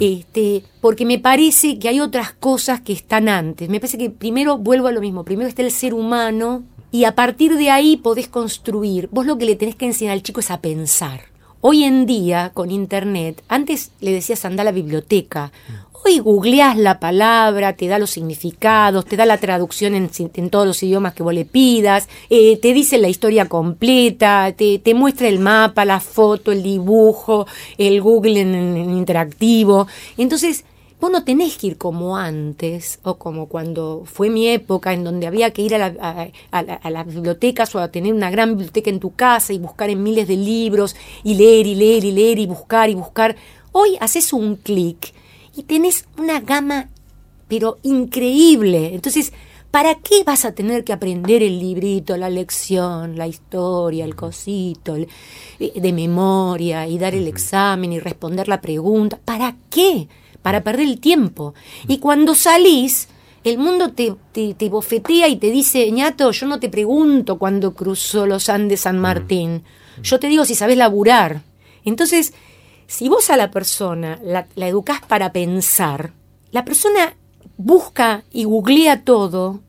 este, 0.00 0.64
porque 0.80 1.04
me 1.04 1.18
parece 1.18 1.78
que 1.78 1.88
hay 1.88 2.00
otras 2.00 2.32
cosas 2.32 2.80
que 2.80 2.94
están 2.94 3.28
antes. 3.28 3.68
Me 3.68 3.78
parece 3.78 3.98
que 3.98 4.10
primero 4.10 4.56
vuelvo 4.56 4.88
a 4.88 4.92
lo 4.92 5.00
mismo, 5.00 5.24
primero 5.24 5.48
está 5.48 5.62
el 5.62 5.70
ser 5.70 5.92
humano 5.92 6.62
y 6.90 7.04
a 7.04 7.14
partir 7.14 7.56
de 7.56 7.70
ahí 7.70 7.98
podés 7.98 8.28
construir. 8.28 9.08
Vos 9.12 9.26
lo 9.26 9.36
que 9.36 9.44
le 9.44 9.56
tenés 9.56 9.76
que 9.76 9.86
enseñar 9.86 10.14
al 10.14 10.22
chico 10.22 10.40
es 10.40 10.50
a 10.50 10.60
pensar 10.60 11.32
Hoy 11.64 11.84
en 11.84 12.06
día, 12.06 12.50
con 12.54 12.72
internet, 12.72 13.44
antes 13.46 13.92
le 14.00 14.10
decías 14.10 14.44
anda 14.44 14.62
a 14.62 14.64
la 14.64 14.72
biblioteca. 14.72 15.52
Hoy 16.04 16.18
googleás 16.18 16.76
la 16.76 16.98
palabra, 16.98 17.76
te 17.76 17.86
da 17.86 17.96
los 17.96 18.10
significados, 18.10 19.04
te 19.04 19.16
da 19.16 19.24
la 19.24 19.38
traducción 19.38 19.94
en, 19.94 20.10
en 20.18 20.50
todos 20.50 20.66
los 20.66 20.82
idiomas 20.82 21.14
que 21.14 21.22
vos 21.22 21.32
le 21.32 21.44
pidas, 21.44 22.08
eh, 22.28 22.56
te 22.56 22.72
dice 22.72 22.98
la 22.98 23.08
historia 23.08 23.48
completa, 23.48 24.52
te, 24.52 24.94
muestra 24.94 25.28
el 25.28 25.38
mapa, 25.38 25.84
la 25.84 26.00
foto, 26.00 26.50
el 26.50 26.64
dibujo, 26.64 27.46
el 27.78 28.02
Google 28.02 28.40
en, 28.40 28.76
interactivo. 28.90 29.86
Entonces, 30.16 30.64
Vos 31.00 31.10
no 31.10 31.24
tenés 31.24 31.56
que 31.56 31.66
ir 31.66 31.78
como 31.78 32.16
antes 32.16 33.00
o 33.02 33.16
como 33.16 33.48
cuando 33.48 34.04
fue 34.04 34.30
mi 34.30 34.46
época 34.46 34.92
en 34.92 35.02
donde 35.02 35.26
había 35.26 35.50
que 35.52 35.62
ir 35.62 35.74
a, 35.74 35.78
la, 35.78 36.30
a, 36.52 36.58
a, 36.60 36.90
las 36.90 37.06
bibliotecas 37.08 37.74
o 37.74 37.80
a 37.80 37.88
tener 37.88 38.14
una 38.14 38.30
gran 38.30 38.50
biblioteca 38.50 38.88
en 38.88 39.00
tu 39.00 39.12
casa 39.12 39.52
y 39.52 39.58
buscar 39.58 39.90
en 39.90 40.00
miles 40.00 40.28
de 40.28 40.36
libros 40.36 40.94
y 41.24 41.34
leer 41.34 41.66
y 41.66 41.74
leer 41.74 42.04
y 42.04 42.12
leer 42.12 42.38
y 42.38 42.46
buscar 42.46 42.88
y 42.88 42.94
buscar. 42.94 43.34
Hoy 43.72 43.96
haces 43.98 44.32
un 44.32 44.54
clic 44.54 45.12
y 45.56 45.64
tenés 45.64 46.06
una 46.18 46.40
gama 46.40 46.88
pero 47.48 47.78
increíble. 47.82 48.94
Entonces, 48.94 49.32
¿para 49.70 49.96
qué 49.96 50.24
vas 50.24 50.44
a 50.44 50.54
tener 50.54 50.84
que 50.84 50.92
aprender 50.92 51.42
el 51.42 51.58
librito, 51.58 52.16
la 52.16 52.30
lección, 52.30 53.16
la 53.18 53.26
historia, 53.26 54.04
el 54.04 54.16
cosito 54.16 54.96
el, 54.96 55.08
de 55.58 55.92
memoria 55.92 56.86
y 56.86 56.98
dar 56.98 57.14
el 57.14 57.28
examen 57.28 57.92
y 57.92 58.00
responder 58.00 58.48
la 58.48 58.60
pregunta? 58.60 59.18
¿Para 59.24 59.56
qué? 59.68 60.08
para 60.42 60.62
perder 60.62 60.86
el 60.86 60.98
tiempo. 60.98 61.54
Y 61.88 61.98
cuando 61.98 62.34
salís, 62.34 63.08
el 63.44 63.58
mundo 63.58 63.92
te, 63.92 64.14
te, 64.32 64.54
te, 64.54 64.68
bofetea 64.68 65.28
y 65.28 65.36
te 65.36 65.50
dice, 65.50 65.90
ñato, 65.90 66.30
yo 66.32 66.46
no 66.46 66.60
te 66.60 66.68
pregunto 66.68 67.38
cuándo 67.38 67.74
cruzó 67.74 68.26
los 68.26 68.48
Andes 68.48 68.80
San 68.80 68.98
Martín, 68.98 69.62
yo 70.02 70.18
te 70.18 70.28
digo 70.28 70.44
si 70.44 70.54
sabes 70.54 70.76
laburar. 70.76 71.42
Entonces, 71.84 72.34
si 72.92 73.08
vos 73.08 73.30
a 73.30 73.38
la 73.38 73.50
persona 73.50 74.20
la, 74.22 74.46
la 74.54 74.68
educás 74.68 75.00
para 75.08 75.32
pensar, 75.32 76.12
la 76.50 76.62
persona 76.62 77.16
busca 77.56 78.22
y 78.30 78.44
googlea 78.44 79.02
todo, 79.02 79.60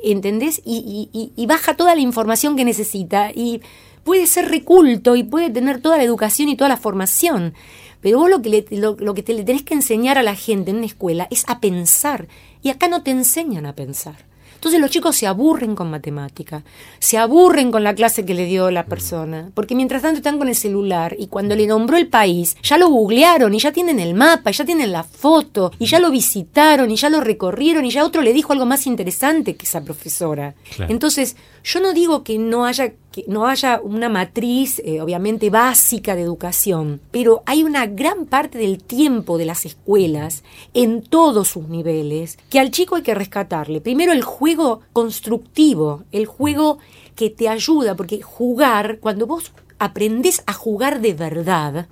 ¿entendés? 0.00 0.62
Y, 0.64 1.34
baja 1.48 1.74
toda 1.74 1.96
la 1.96 2.00
información 2.00 2.54
que 2.54 2.64
necesita 2.64 3.32
y 3.34 3.60
puede 4.04 4.28
ser 4.28 4.50
reculto 4.50 5.16
y 5.16 5.24
puede 5.24 5.50
tener 5.50 5.82
toda 5.82 5.96
la 5.96 6.04
educación 6.04 6.48
y 6.48 6.56
toda 6.56 6.68
la 6.68 6.76
formación. 6.76 7.54
Pero 8.00 8.20
vos 8.20 8.30
lo 8.30 8.40
que, 8.40 8.50
le, 8.50 8.64
lo, 8.70 8.94
lo 9.00 9.14
que 9.14 9.24
te, 9.24 9.34
le 9.34 9.42
tenés 9.42 9.64
que 9.64 9.74
enseñar 9.74 10.16
a 10.16 10.22
la 10.22 10.36
gente 10.36 10.70
en 10.70 10.76
una 10.76 10.86
escuela 10.86 11.26
es 11.32 11.42
a 11.48 11.58
pensar. 11.58 12.28
Y 12.62 12.68
acá 12.68 12.86
no 12.86 13.02
te 13.02 13.10
enseñan 13.10 13.66
a 13.66 13.74
pensar. 13.74 14.29
Entonces 14.60 14.78
los 14.78 14.90
chicos 14.90 15.16
se 15.16 15.26
aburren 15.26 15.74
con 15.74 15.90
matemática, 15.90 16.62
se 16.98 17.16
aburren 17.16 17.70
con 17.70 17.82
la 17.82 17.94
clase 17.94 18.26
que 18.26 18.34
le 18.34 18.44
dio 18.44 18.70
la 18.70 18.84
persona, 18.84 19.50
porque 19.54 19.74
mientras 19.74 20.02
tanto 20.02 20.18
están 20.18 20.36
con 20.36 20.48
el 20.48 20.54
celular 20.54 21.16
y 21.18 21.28
cuando 21.28 21.56
le 21.56 21.66
nombró 21.66 21.96
el 21.96 22.08
país, 22.08 22.58
ya 22.62 22.76
lo 22.76 22.90
googlearon 22.90 23.54
y 23.54 23.58
ya 23.58 23.72
tienen 23.72 23.98
el 23.98 24.12
mapa, 24.12 24.50
y 24.50 24.52
ya 24.52 24.66
tienen 24.66 24.92
la 24.92 25.02
foto, 25.02 25.72
y 25.78 25.86
ya 25.86 25.98
lo 25.98 26.10
visitaron 26.10 26.90
y 26.90 26.96
ya 26.96 27.08
lo 27.08 27.22
recorrieron 27.22 27.86
y 27.86 27.90
ya 27.90 28.04
otro 28.04 28.20
le 28.20 28.34
dijo 28.34 28.52
algo 28.52 28.66
más 28.66 28.86
interesante 28.86 29.56
que 29.56 29.64
esa 29.64 29.82
profesora. 29.82 30.54
Claro. 30.76 30.92
Entonces, 30.92 31.36
yo 31.64 31.80
no 31.80 31.94
digo 31.94 32.22
que 32.22 32.38
no 32.38 32.66
haya 32.66 32.92
no 33.26 33.46
haya 33.46 33.80
una 33.82 34.08
matriz 34.08 34.80
eh, 34.84 35.00
obviamente 35.00 35.50
básica 35.50 36.14
de 36.14 36.22
educación, 36.22 37.00
pero 37.10 37.42
hay 37.46 37.62
una 37.62 37.86
gran 37.86 38.26
parte 38.26 38.58
del 38.58 38.82
tiempo 38.82 39.38
de 39.38 39.44
las 39.44 39.64
escuelas 39.66 40.44
en 40.74 41.02
todos 41.02 41.48
sus 41.48 41.68
niveles 41.68 42.38
que 42.48 42.60
al 42.60 42.70
chico 42.70 42.96
hay 42.96 43.02
que 43.02 43.14
rescatarle. 43.14 43.80
Primero 43.80 44.12
el 44.12 44.22
juego 44.22 44.80
constructivo, 44.92 46.04
el 46.12 46.26
juego 46.26 46.78
que 47.16 47.30
te 47.30 47.48
ayuda, 47.48 47.96
porque 47.96 48.22
jugar, 48.22 48.98
cuando 49.00 49.26
vos 49.26 49.52
aprendés 49.78 50.42
a 50.46 50.52
jugar 50.52 51.00
de 51.00 51.14
verdad, 51.14 51.88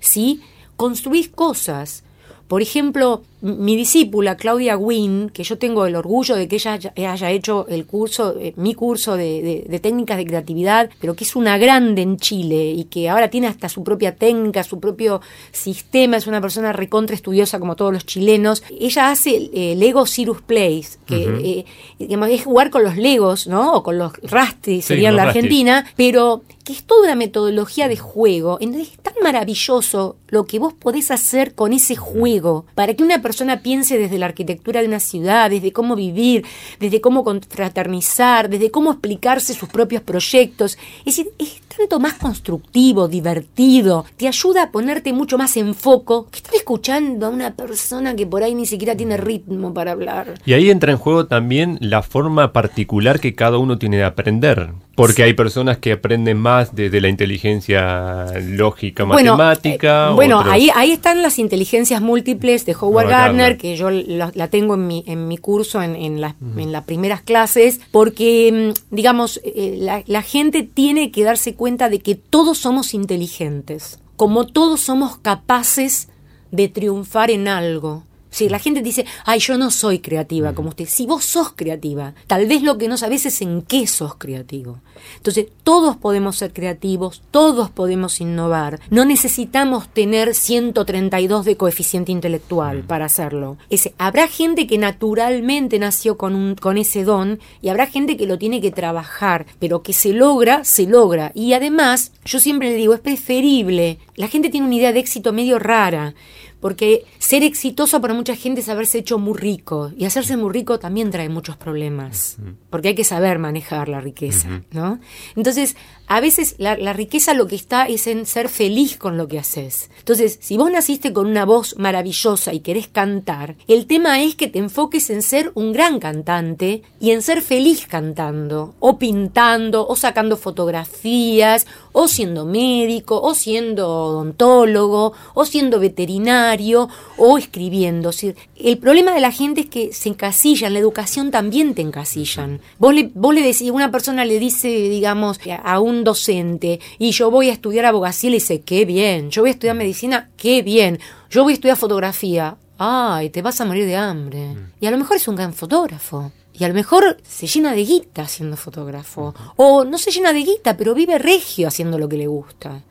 ¿sí? 0.00 0.40
Construís 0.76 1.28
cosas. 1.28 2.04
Por 2.48 2.62
ejemplo, 2.62 3.22
mi 3.42 3.76
discípula 3.76 4.36
Claudia 4.36 4.76
Wynn, 4.76 5.30
que 5.30 5.42
yo 5.42 5.58
tengo 5.58 5.84
el 5.86 5.96
orgullo 5.96 6.36
de 6.36 6.46
que 6.46 6.56
ella 6.56 6.78
haya 6.96 7.30
hecho 7.30 7.66
el 7.68 7.86
curso, 7.86 8.36
eh, 8.38 8.54
mi 8.56 8.74
curso 8.74 9.16
de, 9.16 9.42
de, 9.42 9.66
de, 9.68 9.78
técnicas 9.80 10.16
de 10.16 10.26
creatividad, 10.26 10.90
pero 11.00 11.14
que 11.16 11.24
es 11.24 11.34
una 11.34 11.58
grande 11.58 12.02
en 12.02 12.18
Chile 12.18 12.70
y 12.70 12.84
que 12.84 13.08
ahora 13.08 13.28
tiene 13.30 13.48
hasta 13.48 13.68
su 13.68 13.82
propia 13.82 14.14
técnica, 14.14 14.62
su 14.62 14.78
propio 14.78 15.20
sistema, 15.50 16.16
es 16.16 16.28
una 16.28 16.40
persona 16.40 16.72
recontra 16.72 17.16
estudiosa 17.16 17.58
como 17.58 17.74
todos 17.74 17.92
los 17.92 18.06
chilenos. 18.06 18.62
Ella 18.78 19.10
hace 19.10 19.50
eh, 19.52 19.74
Lego 19.76 20.06
Cirrus 20.06 20.40
Plays, 20.42 21.00
que 21.04 21.26
uh 21.26 21.30
-huh. 21.30 21.64
eh, 21.98 22.34
es 22.34 22.44
jugar 22.44 22.70
con 22.70 22.84
los 22.84 22.96
Legos, 22.96 23.48
¿no? 23.48 23.74
O 23.74 23.82
con 23.82 23.98
los 23.98 24.12
Rasti, 24.22 24.82
sería 24.82 25.08
sí, 25.08 25.10
en 25.10 25.16
la 25.16 25.22
Argentina, 25.24 25.84
pero 25.96 26.42
que 26.64 26.72
es 26.72 26.84
toda 26.84 27.04
una 27.04 27.16
metodología 27.16 27.88
de 27.88 27.96
juego. 27.96 28.58
Entonces 28.60 28.92
es 28.92 28.98
tan 28.98 29.14
maravilloso 29.22 30.16
lo 30.28 30.46
que 30.46 30.58
vos 30.58 30.72
podés 30.74 31.10
hacer 31.10 31.54
con 31.54 31.72
ese 31.72 31.96
juego 31.96 32.66
para 32.74 32.94
que 32.94 33.02
una 33.02 33.20
persona 33.20 33.31
persona 33.32 33.62
piense 33.62 33.96
desde 33.96 34.18
la 34.18 34.26
arquitectura 34.26 34.82
de 34.82 34.88
una 34.88 35.00
ciudad, 35.00 35.48
desde 35.48 35.72
cómo 35.72 35.96
vivir, 35.96 36.44
desde 36.78 37.00
cómo 37.00 37.24
confraternizar, 37.24 38.50
desde 38.50 38.70
cómo 38.70 38.90
explicarse 38.90 39.54
sus 39.54 39.70
propios 39.70 40.02
proyectos. 40.02 40.76
Es 41.06 41.16
decir, 41.16 41.32
es 41.38 41.61
tanto 41.76 42.00
más 42.00 42.14
constructivo, 42.14 43.08
divertido, 43.08 44.04
te 44.16 44.28
ayuda 44.28 44.64
a 44.64 44.70
ponerte 44.70 45.12
mucho 45.12 45.38
más 45.38 45.56
en 45.56 45.74
foco 45.74 46.28
que 46.30 46.38
estar 46.38 46.54
escuchando 46.54 47.26
a 47.26 47.28
una 47.28 47.54
persona 47.54 48.14
que 48.14 48.26
por 48.26 48.42
ahí 48.42 48.54
ni 48.54 48.66
siquiera 48.66 48.96
tiene 48.96 49.16
ritmo 49.16 49.72
para 49.72 49.92
hablar. 49.92 50.34
Y 50.44 50.52
ahí 50.52 50.70
entra 50.70 50.92
en 50.92 50.98
juego 50.98 51.26
también 51.26 51.78
la 51.80 52.02
forma 52.02 52.52
particular 52.52 53.20
que 53.20 53.34
cada 53.34 53.58
uno 53.58 53.78
tiene 53.78 53.98
de 53.98 54.04
aprender. 54.04 54.70
Porque 54.94 55.14
sí. 55.14 55.22
hay 55.22 55.32
personas 55.32 55.78
que 55.78 55.92
aprenden 55.92 56.36
más 56.36 56.74
desde 56.74 57.00
la 57.00 57.08
inteligencia 57.08 58.26
lógica, 58.42 59.04
bueno, 59.04 59.38
matemática. 59.38 60.10
Eh, 60.10 60.14
bueno, 60.14 60.40
ahí, 60.40 60.68
ahí 60.74 60.92
están 60.92 61.22
las 61.22 61.38
inteligencias 61.38 62.02
múltiples 62.02 62.66
de 62.66 62.76
Howard 62.78 63.08
Gardner, 63.08 63.56
que 63.56 63.74
yo 63.76 63.90
la, 63.90 64.30
la, 64.34 64.48
tengo 64.48 64.74
en 64.74 64.86
mi, 64.86 65.02
en 65.06 65.28
mi 65.28 65.38
curso 65.38 65.80
en, 65.82 65.96
en, 65.96 66.20
las, 66.20 66.34
uh 66.34 66.44
-huh. 66.44 66.62
en 66.62 66.72
las 66.72 66.84
primeras 66.84 67.22
clases, 67.22 67.80
porque, 67.90 68.74
mm, 68.74 68.94
digamos, 68.94 69.40
eh, 69.44 69.76
la, 69.78 70.02
la 70.06 70.20
gente 70.20 70.62
tiene 70.62 71.10
que 71.10 71.24
darse 71.24 71.54
cuenta 71.54 71.61
de 71.88 72.00
que 72.00 72.16
todos 72.16 72.58
somos 72.58 72.92
inteligentes, 72.92 74.00
como 74.16 74.48
todos 74.48 74.80
somos 74.80 75.16
capaces 75.18 76.08
de 76.50 76.68
triunfar 76.68 77.30
en 77.30 77.46
algo. 77.46 78.02
Si 78.32 78.48
la 78.48 78.58
gente 78.58 78.80
dice, 78.80 79.04
ay, 79.26 79.40
yo 79.40 79.58
no 79.58 79.70
soy 79.70 79.98
creativa 79.98 80.54
como 80.54 80.70
usted. 80.70 80.88
Si 80.88 81.06
vos 81.06 81.22
sos 81.22 81.52
creativa, 81.52 82.14
tal 82.26 82.46
vez 82.46 82.62
lo 82.62 82.78
que 82.78 82.88
no 82.88 82.96
sabes 82.96 83.26
es 83.26 83.42
en 83.42 83.60
qué 83.60 83.86
sos 83.86 84.14
creativo. 84.14 84.80
Entonces, 85.16 85.48
todos 85.62 85.98
podemos 85.98 86.36
ser 86.36 86.54
creativos, 86.54 87.22
todos 87.30 87.68
podemos 87.68 88.22
innovar. 88.22 88.80
No 88.88 89.04
necesitamos 89.04 89.86
tener 89.90 90.34
132 90.34 91.44
de 91.44 91.56
coeficiente 91.58 92.10
intelectual 92.10 92.84
para 92.84 93.04
hacerlo. 93.04 93.58
Ese, 93.68 93.94
habrá 93.98 94.26
gente 94.28 94.66
que 94.66 94.78
naturalmente 94.78 95.78
nació 95.78 96.16
con, 96.16 96.34
un, 96.34 96.54
con 96.54 96.78
ese 96.78 97.04
don 97.04 97.38
y 97.60 97.68
habrá 97.68 97.86
gente 97.86 98.16
que 98.16 98.26
lo 98.26 98.38
tiene 98.38 98.62
que 98.62 98.70
trabajar, 98.70 99.44
pero 99.58 99.82
que 99.82 99.92
se 99.92 100.14
logra, 100.14 100.64
se 100.64 100.86
logra. 100.86 101.32
Y 101.34 101.52
además, 101.52 102.12
yo 102.24 102.40
siempre 102.40 102.70
le 102.70 102.76
digo, 102.76 102.94
es 102.94 103.00
preferible. 103.00 103.98
La 104.16 104.28
gente 104.28 104.48
tiene 104.48 104.66
una 104.66 104.76
idea 104.76 104.92
de 104.94 105.00
éxito 105.00 105.34
medio 105.34 105.58
rara 105.58 106.14
porque 106.62 107.04
ser 107.18 107.42
exitoso 107.42 108.00
para 108.00 108.14
mucha 108.14 108.36
gente 108.36 108.60
es 108.60 108.68
haberse 108.68 108.98
hecho 108.98 109.18
muy 109.18 109.36
rico. 109.36 109.92
Y 109.98 110.04
hacerse 110.04 110.36
muy 110.36 110.52
rico 110.52 110.78
también 110.78 111.10
trae 111.10 111.28
muchos 111.28 111.56
problemas. 111.56 112.38
Porque 112.70 112.88
hay 112.88 112.94
que 112.94 113.04
saber 113.04 113.40
manejar 113.40 113.88
la 113.88 114.00
riqueza 114.00 114.62
no 114.70 115.00
entonces 115.36 115.76
a 116.06 116.20
veces 116.20 116.56
la, 116.58 116.74
riqueza 116.92 117.34
lo 117.34 117.46
que 117.46 117.56
está 117.56 117.86
es 117.86 118.06
en 118.06 118.26
ser 118.26 118.48
feliz 118.48 118.96
con 118.96 119.16
lo 119.16 119.28
que 119.28 119.38
haces 119.38 119.90
entonces 119.98 120.38
si 120.40 120.56
vos 120.56 120.70
naciste 120.70 121.12
con 121.12 121.26
una 121.26 121.44
voz 121.44 121.76
maravillosa 121.78 122.52
y 122.52 122.60
querés 122.60 122.88
cantar 122.88 123.56
el 123.68 123.86
tema 123.86 124.22
es 124.22 124.34
que 124.34 124.48
te 124.48 124.58
enfoques 124.58 125.10
en 125.10 125.22
ser 125.22 125.52
un 125.54 125.72
gran 125.72 125.98
cantante 126.00 126.82
y 127.00 127.10
en 127.10 127.22
ser 127.22 127.42
feliz 127.42 127.86
cantando 127.86 128.74
o 128.80 128.98
pintando 128.98 129.86
o 129.86 129.96
sacando 129.96 130.36
fotografías 130.36 131.66
o 131.92 132.08
siendo 132.08 132.44
médico 132.44 133.20
o 133.20 133.34
siendo 133.34 133.88
odontólogo 133.88 135.12
o 135.34 135.44
siendo 135.44 135.78
veterinario 135.78 136.88
o 137.16 137.38
escribiendo. 137.38 138.10
El 138.56 138.78
problema 138.78 139.12
de 139.12 139.20
la 139.20 139.30
gente 139.30 139.62
es 139.62 139.66
que 139.66 139.92
se 139.92 140.08
encasillan, 140.08 140.72
la 140.72 140.78
educación 140.78 141.30
también 141.30 141.74
te 141.74 141.82
encasillan. 141.82 142.60
Vos 142.78 142.94
le, 142.94 143.10
vos 143.14 143.34
le 143.34 143.42
decís, 143.42 143.70
una 143.70 143.90
persona 143.90 144.24
le 144.24 144.38
dice, 144.38 144.68
digamos, 144.68 145.38
a 145.62 145.80
un 145.80 145.91
docente, 146.04 146.80
y 146.98 147.10
yo 147.12 147.30
voy 147.30 147.50
a 147.50 147.52
estudiar 147.52 147.84
abogacía, 147.84 148.28
y 148.28 148.30
le 148.32 148.36
dice, 148.36 148.60
qué 148.62 148.84
bien, 148.84 149.30
yo 149.30 149.42
voy 149.42 149.50
a 149.50 149.52
estudiar 149.52 149.76
medicina, 149.76 150.30
qué 150.36 150.62
bien, 150.62 150.98
yo 151.30 151.42
voy 151.42 151.52
a 151.52 151.54
estudiar 151.54 151.76
fotografía, 151.76 152.56
ay, 152.78 153.30
te 153.30 153.42
vas 153.42 153.60
a 153.60 153.64
morir 153.64 153.86
de 153.86 153.96
hambre. 153.96 154.56
Y 154.80 154.86
a 154.86 154.90
lo 154.90 154.98
mejor 154.98 155.16
es 155.16 155.28
un 155.28 155.36
gran 155.36 155.54
fotógrafo. 155.54 156.32
Y 156.52 156.64
a 156.64 156.68
lo 156.68 156.74
mejor 156.74 157.18
se 157.26 157.46
llena 157.46 157.72
de 157.72 157.84
guita 157.84 158.26
siendo 158.26 158.56
fotógrafo. 158.56 159.34
O 159.56 159.84
no 159.84 159.98
se 159.98 160.10
llena 160.10 160.32
de 160.32 160.42
guita, 160.42 160.76
pero 160.76 160.94
vive 160.94 161.18
regio 161.18 161.68
haciendo 161.68 161.98
lo 161.98 162.08
que 162.08 162.18
le 162.18 162.26
gusta. 162.26 162.82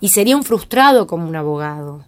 Y 0.00 0.08
sería 0.08 0.36
un 0.36 0.44
frustrado 0.44 1.06
como 1.06 1.28
un 1.28 1.36
abogado. 1.36 2.04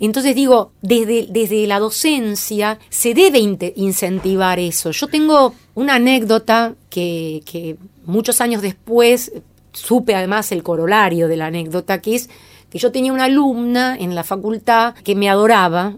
Entonces 0.00 0.34
digo, 0.34 0.72
desde, 0.82 1.26
desde 1.30 1.66
la 1.66 1.78
docencia 1.78 2.78
se 2.88 3.14
debe 3.14 3.38
incentivar 3.76 4.58
eso. 4.58 4.90
Yo 4.90 5.06
tengo 5.08 5.54
una 5.74 5.96
anécdota 5.96 6.74
que, 6.90 7.42
que 7.44 7.76
muchos 8.04 8.40
años 8.40 8.62
después 8.62 9.32
supe 9.74 10.14
además 10.14 10.50
el 10.52 10.62
corolario 10.62 11.28
de 11.28 11.36
la 11.36 11.46
anécdota, 11.46 12.00
que 12.00 12.14
es 12.14 12.30
que 12.70 12.78
yo 12.78 12.90
tenía 12.90 13.12
una 13.12 13.24
alumna 13.24 13.96
en 13.96 14.14
la 14.14 14.24
facultad 14.24 14.94
que 15.04 15.14
me 15.14 15.28
adoraba, 15.28 15.94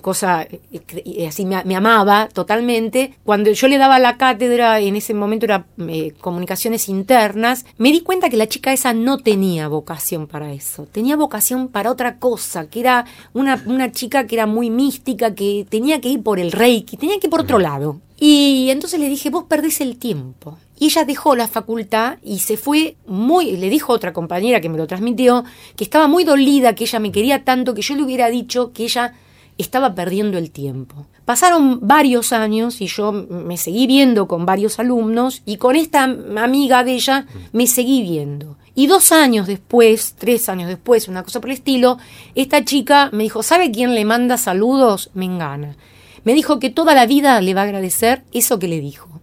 cosa 0.00 0.42
eh, 0.42 1.26
así 1.26 1.44
me, 1.44 1.62
me, 1.64 1.76
amaba 1.76 2.28
totalmente. 2.32 3.14
Cuando 3.24 3.50
yo 3.50 3.68
le 3.68 3.78
daba 3.78 3.98
la 3.98 4.16
cátedra, 4.16 4.80
en 4.80 4.96
ese 4.96 5.14
momento 5.14 5.46
era 5.46 5.66
eh, 5.88 6.12
comunicaciones 6.20 6.88
internas, 6.88 7.64
me 7.78 7.90
di 7.90 8.00
cuenta 8.00 8.28
que 8.28 8.36
la 8.36 8.48
chica 8.48 8.72
esa 8.72 8.92
no 8.92 9.18
tenía 9.18 9.68
vocación 9.68 10.26
para 10.26 10.52
eso, 10.52 10.86
tenía 10.90 11.16
vocación 11.16 11.68
para 11.68 11.90
otra 11.90 12.18
cosa, 12.18 12.68
que 12.68 12.80
era 12.80 13.04
una, 13.32 13.62
una 13.66 13.92
chica 13.92 14.26
que 14.26 14.36
era 14.36 14.46
muy 14.46 14.70
mística, 14.70 15.34
que 15.34 15.66
tenía 15.68 16.00
que 16.00 16.08
ir 16.08 16.22
por 16.22 16.38
el 16.38 16.52
reiki, 16.52 16.96
tenía 16.96 17.18
que 17.18 17.26
ir 17.26 17.30
por 17.30 17.40
otro 17.40 17.58
lado. 17.58 18.00
Y 18.18 18.68
entonces 18.70 19.00
le 19.00 19.08
dije, 19.08 19.30
vos 19.30 19.44
perdés 19.48 19.80
el 19.80 19.96
tiempo. 19.96 20.56
Y 20.82 20.86
ella 20.86 21.04
dejó 21.04 21.36
la 21.36 21.46
facultad 21.46 22.18
y 22.24 22.40
se 22.40 22.56
fue 22.56 22.96
muy, 23.06 23.56
le 23.56 23.70
dijo 23.70 23.92
a 23.92 23.94
otra 23.94 24.12
compañera 24.12 24.60
que 24.60 24.68
me 24.68 24.76
lo 24.76 24.88
transmitió, 24.88 25.44
que 25.76 25.84
estaba 25.84 26.08
muy 26.08 26.24
dolida, 26.24 26.74
que 26.74 26.82
ella 26.82 26.98
me 26.98 27.12
quería 27.12 27.44
tanto, 27.44 27.72
que 27.72 27.82
yo 27.82 27.94
le 27.94 28.02
hubiera 28.02 28.28
dicho 28.30 28.72
que 28.72 28.82
ella 28.82 29.14
estaba 29.58 29.94
perdiendo 29.94 30.38
el 30.38 30.50
tiempo. 30.50 31.06
Pasaron 31.24 31.78
varios 31.86 32.32
años 32.32 32.80
y 32.80 32.88
yo 32.88 33.12
me 33.12 33.58
seguí 33.58 33.86
viendo 33.86 34.26
con 34.26 34.44
varios 34.44 34.80
alumnos 34.80 35.42
y 35.46 35.58
con 35.58 35.76
esta 35.76 36.02
amiga 36.02 36.82
de 36.82 36.94
ella 36.94 37.26
me 37.52 37.68
seguí 37.68 38.02
viendo. 38.02 38.56
Y 38.74 38.88
dos 38.88 39.12
años 39.12 39.46
después, 39.46 40.16
tres 40.18 40.48
años 40.48 40.66
después, 40.66 41.06
una 41.06 41.22
cosa 41.22 41.40
por 41.40 41.50
el 41.50 41.58
estilo, 41.58 41.98
esta 42.34 42.64
chica 42.64 43.08
me 43.12 43.22
dijo, 43.22 43.44
¿sabe 43.44 43.70
quién 43.70 43.94
le 43.94 44.04
manda 44.04 44.36
saludos? 44.36 45.12
Me 45.14 45.26
engana. 45.26 45.76
Me 46.24 46.34
dijo 46.34 46.58
que 46.58 46.70
toda 46.70 46.92
la 46.96 47.06
vida 47.06 47.40
le 47.40 47.54
va 47.54 47.60
a 47.60 47.64
agradecer 47.66 48.24
eso 48.32 48.58
que 48.58 48.66
le 48.66 48.80
dijo. 48.80 49.21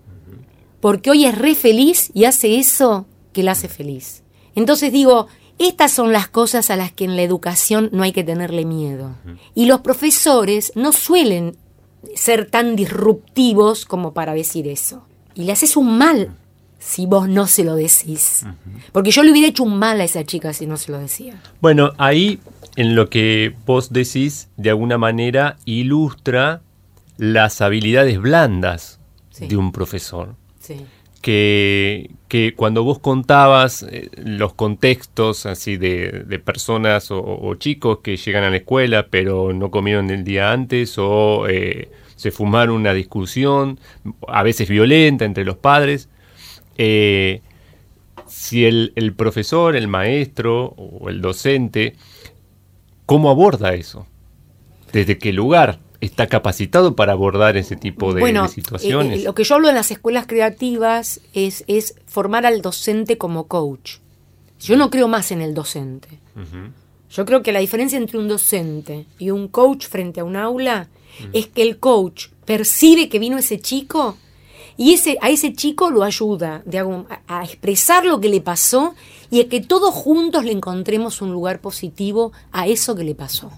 Porque 0.79 1.11
hoy 1.11 1.25
es 1.25 1.37
re 1.37 1.55
feliz 1.55 2.11
y 2.13 2.25
hace 2.25 2.57
eso 2.57 3.05
que 3.33 3.43
la 3.43 3.51
hace 3.51 3.67
feliz. 3.67 4.23
Entonces 4.55 4.91
digo, 4.91 5.27
estas 5.57 5.91
son 5.91 6.13
las 6.13 6.27
cosas 6.27 6.69
a 6.69 6.75
las 6.75 6.91
que 6.91 7.05
en 7.05 7.15
la 7.15 7.21
educación 7.21 7.89
no 7.91 8.03
hay 8.03 8.11
que 8.11 8.23
tenerle 8.23 8.65
miedo. 8.65 9.15
Y 9.55 9.65
los 9.65 9.81
profesores 9.81 10.71
no 10.75 10.93
suelen 10.93 11.57
ser 12.15 12.49
tan 12.49 12.75
disruptivos 12.75 13.85
como 13.85 14.13
para 14.13 14.33
decir 14.33 14.67
eso. 14.67 15.03
Y 15.35 15.43
le 15.43 15.51
haces 15.51 15.75
un 15.75 15.97
mal 15.97 16.31
si 16.79 17.05
vos 17.05 17.27
no 17.27 17.45
se 17.45 17.65
lo 17.65 17.75
decís. 17.75 18.45
Porque 18.93 19.11
yo 19.11 19.21
le 19.21 19.31
hubiera 19.31 19.49
hecho 19.49 19.63
un 19.63 19.77
mal 19.77 19.99
a 19.99 20.05
esa 20.05 20.23
chica 20.23 20.53
si 20.53 20.65
no 20.65 20.77
se 20.77 20.91
lo 20.91 20.99
decía. 20.99 21.41
Bueno, 21.61 21.91
ahí 21.97 22.39
en 22.77 22.95
lo 22.95 23.09
que 23.09 23.53
vos 23.65 23.91
decís, 23.91 24.47
de 24.55 24.69
alguna 24.69 24.97
manera 24.97 25.57
ilustra 25.65 26.61
las 27.17 27.59
habilidades 27.59 28.19
blandas 28.19 28.99
sí. 29.29 29.47
de 29.47 29.57
un 29.57 29.73
profesor. 29.73 30.35
Que, 31.21 32.11
que, 32.29 32.53
cuando 32.55 32.85
vos 32.85 32.99
contabas 32.99 33.83
eh, 33.83 34.09
los 34.15 34.53
contextos 34.53 35.45
así 35.45 35.75
de, 35.75 36.23
de 36.25 36.39
personas 36.39 37.11
o, 37.11 37.21
o, 37.21 37.55
chicos 37.55 37.99
que 37.99 38.15
llegan 38.15 38.45
a 38.45 38.49
la 38.49 38.55
escuela 38.55 39.07
pero 39.09 39.51
no 39.51 39.69
comieron 39.69 40.11
el 40.11 40.23
día 40.23 40.53
antes 40.53 40.97
o 40.97 41.45
eh, 41.49 41.89
se 42.19 42.31
fumaron 42.31 42.75
una 42.75 42.93
discusión, 42.93 43.79
a 44.27 44.43
veces 44.43 44.67
violenta 44.67 45.23
entre 45.23 45.45
los 45.45 45.55
padres, 45.55 46.09
eh, 46.77 47.41
si 48.27 48.65
el, 48.65 48.91
el, 48.95 49.13
profesor, 49.13 49.77
el 49.77 49.87
maestro 49.87 50.65
o 50.77 51.09
el 51.09 51.21
docente, 51.21 51.95
¿cómo 53.05 53.29
aborda 53.29 53.73
eso? 53.73 54.05
¿Desde 54.91 55.17
qué 55.17 55.31
lugar? 55.31 55.79
Está 56.01 56.27
capacitado 56.27 56.95
para 56.95 57.13
abordar 57.13 57.57
ese 57.57 57.75
tipo 57.75 58.13
de, 58.13 58.21
bueno, 58.21 58.43
de 58.43 58.49
situaciones. 58.49 59.19
Eh, 59.19 59.23
lo 59.23 59.35
que 59.35 59.43
yo 59.43 59.55
hablo 59.55 59.69
en 59.69 59.75
las 59.75 59.91
escuelas 59.91 60.27
creativas 60.27 61.21
es, 61.33 61.63
es, 61.67 61.95
formar 62.05 62.45
al 62.45 62.61
docente 62.61 63.17
como 63.17 63.47
coach. 63.47 63.97
Yo 64.59 64.75
no 64.77 64.89
creo 64.89 65.07
más 65.07 65.31
en 65.31 65.41
el 65.41 65.53
docente. 65.53 66.19
Uh 66.35 66.39
-huh. 66.39 66.71
Yo 67.11 67.25
creo 67.25 67.41
que 67.41 67.51
la 67.51 67.59
diferencia 67.59 67.97
entre 67.97 68.17
un 68.17 68.27
docente 68.27 69.05
y 69.17 69.31
un 69.31 69.47
coach 69.47 69.87
frente 69.87 70.19
a 70.19 70.23
un 70.23 70.35
aula 70.35 70.87
uh 70.87 71.23
-huh. 71.23 71.29
es 71.33 71.47
que 71.47 71.63
el 71.63 71.79
coach 71.79 72.27
percibe 72.45 73.09
que 73.09 73.19
vino 73.19 73.37
ese 73.37 73.59
chico 73.59 74.17
y 74.77 74.93
ese, 74.93 75.17
a 75.21 75.29
ese 75.29 75.53
chico 75.53 75.89
lo 75.89 76.03
ayuda 76.03 76.61
de, 76.65 76.79
a, 76.79 77.21
a 77.27 77.43
expresar 77.43 78.05
lo 78.05 78.21
que 78.21 78.29
le 78.29 78.41
pasó 78.41 78.95
y 79.29 79.41
a 79.41 79.49
que 79.49 79.59
todos 79.59 79.93
juntos 79.93 80.45
le 80.45 80.53
encontremos 80.53 81.21
un 81.21 81.31
lugar 81.33 81.59
positivo 81.59 82.31
a 82.51 82.67
eso 82.67 82.95
que 82.95 83.03
le 83.03 83.15
pasó 83.15 83.51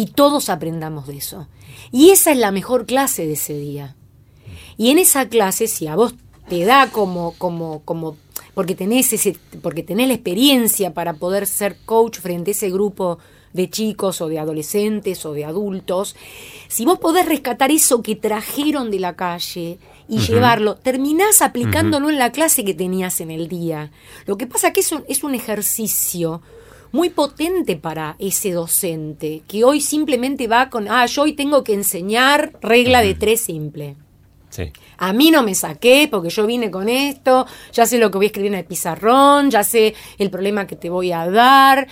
y 0.00 0.06
todos 0.06 0.48
aprendamos 0.48 1.06
de 1.06 1.18
eso. 1.18 1.46
Y 1.92 2.08
esa 2.08 2.32
es 2.32 2.38
la 2.38 2.52
mejor 2.52 2.86
clase 2.86 3.26
de 3.26 3.34
ese 3.34 3.52
día. 3.52 3.96
Y 4.78 4.88
en 4.88 4.98
esa 4.98 5.28
clase, 5.28 5.68
si 5.68 5.88
a 5.88 5.94
vos 5.94 6.14
te 6.48 6.64
da 6.64 6.90
como, 6.90 7.34
como, 7.36 7.82
como, 7.84 8.16
porque 8.54 8.74
tenés 8.74 9.12
ese, 9.12 9.36
porque 9.60 9.82
tenés 9.82 10.08
la 10.08 10.14
experiencia 10.14 10.94
para 10.94 11.12
poder 11.12 11.46
ser 11.46 11.76
coach 11.84 12.18
frente 12.18 12.52
a 12.52 12.52
ese 12.52 12.70
grupo 12.70 13.18
de 13.52 13.68
chicos 13.68 14.22
o 14.22 14.28
de 14.28 14.38
adolescentes 14.38 15.26
o 15.26 15.34
de 15.34 15.44
adultos, 15.44 16.16
si 16.68 16.86
vos 16.86 16.98
podés 16.98 17.26
rescatar 17.26 17.70
eso 17.70 18.00
que 18.00 18.16
trajeron 18.16 18.90
de 18.90 19.00
la 19.00 19.16
calle 19.16 19.78
y 20.08 20.16
uh 20.16 20.18
-huh. 20.18 20.26
llevarlo, 20.28 20.76
terminás 20.76 21.42
aplicándolo 21.42 22.06
uh 22.06 22.08
-huh. 22.08 22.12
en 22.14 22.18
la 22.18 22.32
clase 22.32 22.64
que 22.64 22.72
tenías 22.72 23.20
en 23.20 23.30
el 23.30 23.48
día. 23.48 23.90
Lo 24.24 24.38
que 24.38 24.46
pasa 24.46 24.72
que 24.72 24.80
es 24.80 24.92
un, 24.92 25.04
es 25.08 25.24
un 25.24 25.34
ejercicio 25.34 26.40
muy 26.92 27.10
potente 27.10 27.76
para 27.76 28.16
ese 28.18 28.52
docente, 28.52 29.42
que 29.46 29.64
hoy 29.64 29.80
simplemente 29.80 30.46
va 30.48 30.70
con, 30.70 30.88
ah, 30.88 31.06
yo 31.06 31.22
hoy 31.22 31.34
tengo 31.34 31.62
que 31.64 31.74
enseñar 31.74 32.52
regla 32.60 33.00
de 33.02 33.14
tres 33.14 33.40
simple. 33.40 33.96
Sí. 34.48 34.72
A 34.98 35.12
mí 35.12 35.30
no 35.30 35.44
me 35.44 35.54
saqué 35.54 36.08
porque 36.10 36.30
yo 36.30 36.44
vine 36.46 36.70
con 36.70 36.88
esto, 36.88 37.46
ya 37.72 37.86
sé 37.86 37.98
lo 37.98 38.10
que 38.10 38.18
voy 38.18 38.26
a 38.26 38.28
escribir 38.28 38.52
en 38.52 38.58
el 38.58 38.64
pizarrón, 38.64 39.50
ya 39.50 39.62
sé 39.62 39.94
el 40.18 40.30
problema 40.30 40.66
que 40.66 40.74
te 40.76 40.90
voy 40.90 41.12
a 41.12 41.30
dar. 41.30 41.86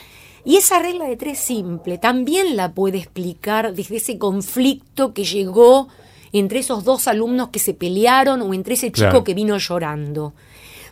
Y 0.44 0.56
esa 0.56 0.80
regla 0.80 1.06
de 1.06 1.16
tres 1.16 1.38
simple 1.38 1.98
también 1.98 2.56
la 2.56 2.72
puede 2.72 2.98
explicar 2.98 3.74
desde 3.74 3.96
ese 3.96 4.18
conflicto 4.18 5.14
que 5.14 5.24
llegó 5.24 5.88
entre 6.32 6.58
esos 6.58 6.84
dos 6.84 7.06
alumnos 7.06 7.48
que 7.50 7.58
se 7.58 7.74
pelearon 7.74 8.42
o 8.42 8.52
entre 8.52 8.74
ese 8.74 8.90
chico 8.92 9.08
Claro. 9.10 9.24
que 9.24 9.34
vino 9.34 9.56
llorando. 9.58 10.34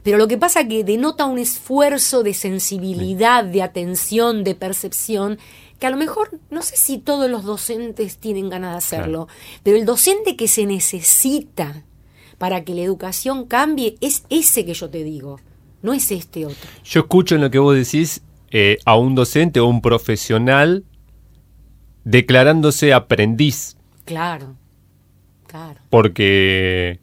Pero 0.07 0.19
lo 0.19 0.29
que 0.29 0.39
pasa 0.39 0.61
es 0.61 0.69
que 0.69 0.85
denota 0.85 1.25
un 1.25 1.41
esfuerzo 1.41 2.23
de 2.23 2.33
sensibilidad, 2.33 3.43
de 3.43 3.61
atención, 3.61 4.45
de 4.45 4.55
percepción, 4.55 5.37
que 5.81 5.89
a 5.89 5.91
lo 5.91 5.97
mejor 5.97 6.39
no 6.49 6.63
sé 6.63 6.77
si 6.77 6.99
todos 6.99 7.29
los 7.29 7.43
docentes 7.43 8.19
tienen 8.19 8.49
ganas 8.49 8.71
de 8.71 8.79
hacerlo, 8.79 9.27
pero 9.65 9.77
el 9.77 9.85
docente 9.85 10.37
que 10.37 10.47
se 10.47 10.65
necesita 10.65 11.83
para 12.39 12.63
que 12.63 12.73
la 12.77 12.83
educación 12.83 13.47
cambie 13.47 13.97
es 14.01 14.23
ese 14.31 14.65
que 14.65 14.75
yo 14.75 14.89
te 14.91 15.03
digo, 15.03 15.41
no 15.83 15.93
es 15.93 16.13
este 16.13 16.47
otro. 16.47 16.71
Yo 16.85 17.01
escucho 17.01 17.35
en 17.35 17.41
lo 17.41 17.51
que 17.51 17.59
vos 17.59 17.75
decís 17.75 18.23
eh, 18.53 18.79
a 18.85 18.97
un 18.97 19.17
docente 19.17 19.59
o 19.59 19.67
un 19.67 19.83
profesional 19.83 20.85
declarándose 22.05 22.93
aprendiz, 22.95 23.77
Claro, 24.05 24.55
claro. 25.49 25.81
porque 25.91 27.01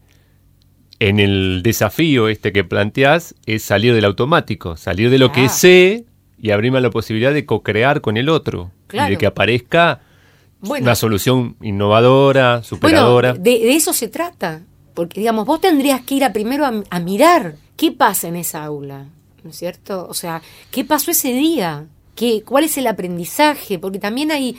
en 1.00 1.20
el 1.20 1.62
desafío 1.64 2.30
este 2.30 2.52
que 2.54 2.64
planteás 2.64 3.36
es 3.46 3.64
salir 3.64 3.94
del 3.94 4.06
automático, 4.06 4.78
salir 4.78 5.10
de 5.10 5.18
lo 5.18 5.32
que 5.32 5.42
Claro. 5.42 5.54
sé 5.54 6.06
y 6.38 6.52
abrirme 6.52 6.78
a 6.78 6.82
la 6.82 6.90
posibilidad 6.90 7.34
de 7.34 7.46
co-crear 7.46 8.02
con 8.02 8.18
el 8.18 8.30
otro 8.30 8.72
y 8.86 8.88
Claro. 8.90 9.10
de 9.12 9.18
que 9.18 9.26
aparezca 9.26 10.02
Bueno. 10.62 10.84
una 10.86 10.96
solución 10.96 11.56
innovadora, 11.62 12.64
superadora. 12.64 13.32
Bueno, 13.34 13.44
de, 13.44 13.52
de 13.60 13.76
eso 13.76 13.94
se 13.94 14.08
trata. 14.08 14.62
Porque, 14.94 15.20
digamos, 15.22 15.48
vos 15.48 15.60
tendrías 15.60 16.02
que 16.02 16.16
ir 16.16 16.24
a 16.24 16.32
primero 16.34 16.66
a, 16.66 16.84
a 16.90 17.00
mirar 17.00 17.56
qué 17.76 17.92
pasa 17.92 18.28
en 18.28 18.36
esa 18.36 18.64
aula, 18.64 19.08
¿no 19.44 19.50
es 19.50 19.56
cierto? 19.58 20.06
O 20.08 20.14
sea, 20.14 20.42
¿qué 20.70 20.86
pasó 20.86 21.10
ese 21.10 21.34
día? 21.34 21.86
¿Qué, 22.16 22.44
¿Cuál 22.44 22.66
es 22.66 22.78
el 22.78 22.86
aprendizaje? 22.86 23.80
Porque 23.80 23.98
también 23.98 24.32
hay, 24.32 24.56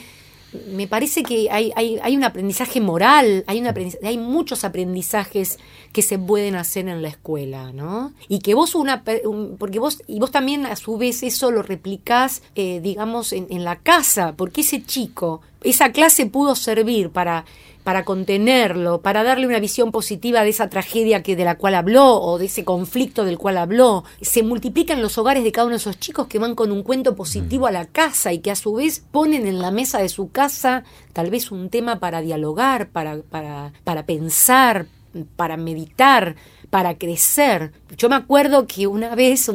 me 0.73 0.87
parece 0.87 1.23
que 1.23 1.49
hay, 1.49 1.71
hay, 1.77 1.97
hay 2.03 2.17
un 2.17 2.25
aprendizaje 2.25 2.81
moral, 2.81 3.45
hay, 3.47 3.59
un 3.61 3.67
aprendizaje, 3.67 4.05
hay 4.05 4.17
muchos 4.17 4.65
aprendizajes 4.65 5.57
que 5.95 6.01
se 6.01 6.19
pueden 6.19 6.55
hacer 6.55 6.89
en 6.89 7.01
la 7.01 7.07
escuela, 7.07 7.71
¿no? 7.71 8.11
Y 8.27 8.39
que 8.39 8.53
vos 8.53 8.75
una, 8.75 9.01
un- 9.23 9.55
porque 9.57 9.79
vos, 9.79 10.01
y 10.07 10.19
vos 10.19 10.29
también 10.29 10.65
a 10.65 10.75
su 10.75 10.97
vez 10.97 11.23
eso 11.23 11.51
lo 11.51 11.63
replicás, 11.63 12.41
eh, 12.55 12.81
digamos, 12.83 13.31
en, 13.31 13.47
en 13.49 13.63
la 13.63 13.77
casa, 13.77 14.33
porque 14.35 14.59
ese 14.61 14.83
chico, 14.83 15.39
esa 15.63 15.91
clase 15.93 16.25
pudo 16.25 16.55
servir 16.55 17.09
para 17.11 17.45
para 17.85 18.03
contenerlo, 18.03 19.01
para 19.01 19.21
darle 19.23 19.45
una 19.45 19.59
visión 19.59 19.91
positiva 19.91 20.43
de 20.43 20.49
esa 20.49 20.69
tragedia 20.71 21.21
que 21.21 21.35
de 21.35 21.45
la 21.45 21.53
cual 21.55 21.75
habló 21.75 22.15
o 22.19 22.39
de 22.39 22.45
ese 22.45 22.63
conflicto 22.65 23.25
del 23.25 23.37
cual 23.37 23.57
habló. 23.59 24.03
Se 24.21 24.41
multiplican 24.41 25.03
los 25.03 25.19
hogares 25.19 25.43
de 25.43 25.51
cada 25.51 25.67
uno 25.67 25.73
de 25.75 25.77
esos 25.77 25.99
chicos 25.99 26.25
que 26.25 26.39
van 26.39 26.55
con 26.55 26.71
un 26.71 26.81
cuento 26.81 27.15
positivo 27.15 27.67
a 27.67 27.71
la 27.71 27.85
casa 27.85 28.33
y 28.33 28.39
que 28.39 28.49
a 28.49 28.55
su 28.55 28.73
vez 28.73 29.03
ponen 29.11 29.45
en 29.45 29.59
la 29.59 29.69
mesa 29.69 29.99
de 29.99 30.09
su 30.09 30.31
casa 30.31 30.83
tal 31.13 31.29
vez 31.29 31.51
un 31.51 31.69
tema 31.69 31.99
para 31.99 32.21
dialogar, 32.21 32.89
para, 32.89 33.21
para, 33.21 33.71
para 33.83 34.03
pensar, 34.07 34.87
para 35.35 35.57
meditar, 35.57 36.35
para 36.69 36.95
crecer. 36.97 37.71
Yo 37.97 38.09
me 38.09 38.15
acuerdo 38.15 38.67
que 38.67 38.87
una 38.87 39.15
vez 39.15 39.49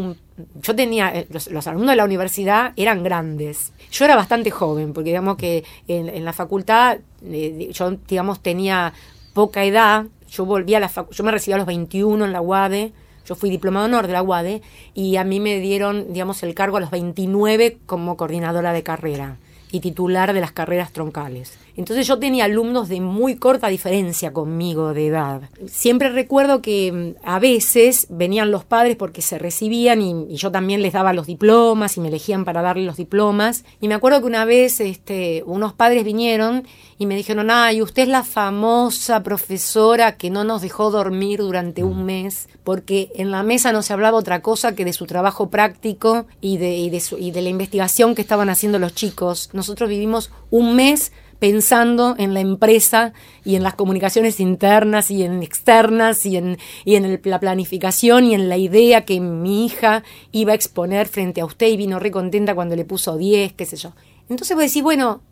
yo 0.62 0.75
tenía, 0.75 1.11
eh, 1.14 1.27
los, 1.31 1.66
alumnos 1.66 1.90
de 1.90 1.96
la 1.96 2.05
universidad 2.05 2.73
eran 2.77 3.03
grandes. 3.03 3.73
Yo 3.90 4.05
era 4.05 4.16
bastante 4.16 4.51
joven, 4.51 4.92
porque 4.92 5.11
digamos 5.11 5.37
que 5.37 5.64
en, 5.88 6.25
la 6.25 6.33
facultad 6.33 6.99
eh, 7.25 7.70
yo 7.73 7.92
digamos 8.09 8.40
tenía 8.40 8.92
poca 9.35 9.64
edad. 9.64 10.07
Yo 10.29 10.44
volví 10.44 10.75
a 10.75 10.81
la 10.81 10.90
yo 11.11 11.25
me 11.25 11.33
recibí 11.33 11.55
a 11.55 11.59
los 11.59 11.66
21 11.66 12.25
en 12.25 12.33
la 12.33 12.40
UADE. 12.40 12.92
yo 13.27 13.35
fui 13.35 13.51
diplomado 13.51 13.87
honor 13.87 14.07
de 14.07 14.12
la 14.12 14.23
UADE 14.23 14.62
y 14.94 15.16
a 15.16 15.25
mí 15.25 15.40
me 15.40 15.59
dieron, 15.59 16.12
digamos, 16.12 16.42
el 16.42 16.55
cargo 16.55 16.77
a 16.77 16.81
los 16.81 16.90
29 16.90 17.79
como 17.87 18.16
coordinadora 18.16 18.73
de 18.73 18.83
carrera 18.83 19.37
y 19.73 19.81
titular 19.81 20.33
de 20.33 20.40
las 20.40 20.53
carreras 20.53 20.92
troncales. 20.92 21.59
Entonces 21.77 22.07
yo 22.07 22.19
tenía 22.19 22.45
alumnos 22.45 22.89
de 22.89 23.01
muy 23.01 23.37
corta 23.37 23.69
diferencia 23.69 24.33
conmigo 24.33 24.95
de 24.95 25.07
edad. 25.07 25.43
Siempre 25.67 26.09
recuerdo 26.11 26.63
que 26.63 26.93
mm, 26.93 27.27
a 27.27 27.39
veces 27.39 28.07
venían 28.11 28.51
los 28.51 28.65
padres 28.65 28.97
porque 28.97 29.23
se 29.23 29.39
recibían 29.39 30.03
y, 30.03 30.37
yo 30.37 30.51
también 30.51 30.83
les 30.83 30.93
daba 30.93 31.13
los 31.13 31.27
diplomas 31.27 31.97
y 31.97 32.01
me 32.01 32.09
elegían 32.09 32.45
para 32.45 32.63
darle 32.63 32.85
los 32.85 32.97
diplomas. 32.97 33.65
Y 33.81 33.89
me 33.89 33.95
acuerdo 33.95 34.21
que 34.21 34.27
una 34.27 34.45
vez 34.45 34.81
este, 34.81 35.43
unos 35.47 35.73
padres 35.73 36.05
vinieron 36.05 36.65
y 36.99 37.07
me 37.07 37.17
dijeron, 37.17 37.51
ay, 37.51 37.83
usted 37.83 38.03
es 38.03 38.09
la 38.09 38.25
famosa 38.25 39.23
profesora 39.23 40.17
que 40.17 40.31
no 40.31 40.45
nos 40.45 40.63
dejó 40.63 40.91
dormir 40.91 41.41
durante 41.41 41.83
un 41.83 42.05
mes 42.05 42.49
porque 42.65 43.11
en 43.15 43.31
la 43.31 43.43
mesa 43.43 43.73
no 43.73 43.83
se 43.83 43.93
hablaba 43.93 44.19
otra 44.19 44.43
cosa 44.43 44.75
que 44.75 44.85
de 44.85 44.93
su 44.93 45.07
trabajo 45.07 45.51
práctico 45.51 46.27
y 46.41 46.59
de, 46.59 46.77
y 46.77 46.91
de, 46.91 47.03
y 47.19 47.31
de 47.31 47.43
la 47.43 47.49
investigación 47.49 48.15
que 48.15 48.23
estaban 48.23 48.49
haciendo 48.49 48.79
los 48.79 48.95
chicos. 48.95 49.51
Nosotros 49.53 49.89
vivimos 49.89 50.31
un 50.51 50.77
mes 50.77 51.13
pensando 51.40 52.14
en 52.18 52.35
la 52.35 52.40
empresa 52.40 53.12
y 53.44 53.57
en 53.57 53.64
las 53.64 53.74
comunicaciones 53.74 54.38
internas 54.38 55.11
y 55.11 55.24
en 55.24 55.42
externas 55.42 56.24
y 56.26 56.37
en, 56.37 56.59
y 56.85 56.94
en 56.94 57.20
la 57.24 57.40
planificación 57.40 58.26
y 58.26 58.35
en 58.35 58.48
la 58.48 58.59
idea 58.59 59.05
que 59.05 59.20
mi 59.20 59.64
hija 59.64 60.05
iba 60.31 60.53
a 60.53 60.55
exponer 60.55 61.09
frente 61.09 61.40
a 61.40 61.46
usted 61.46 61.66
y 61.66 61.76
vino 61.76 61.98
re 61.98 62.11
contenta 62.11 62.55
cuando 62.55 62.76
le 62.76 62.85
puso 62.85 63.16
10, 63.16 63.55
qué 63.55 63.66
sé 63.66 63.76
yo. 63.76 63.92
Entonces 64.29 64.55
vos 64.55 64.64
decís, 64.64 64.83
bueno, 64.83 65.22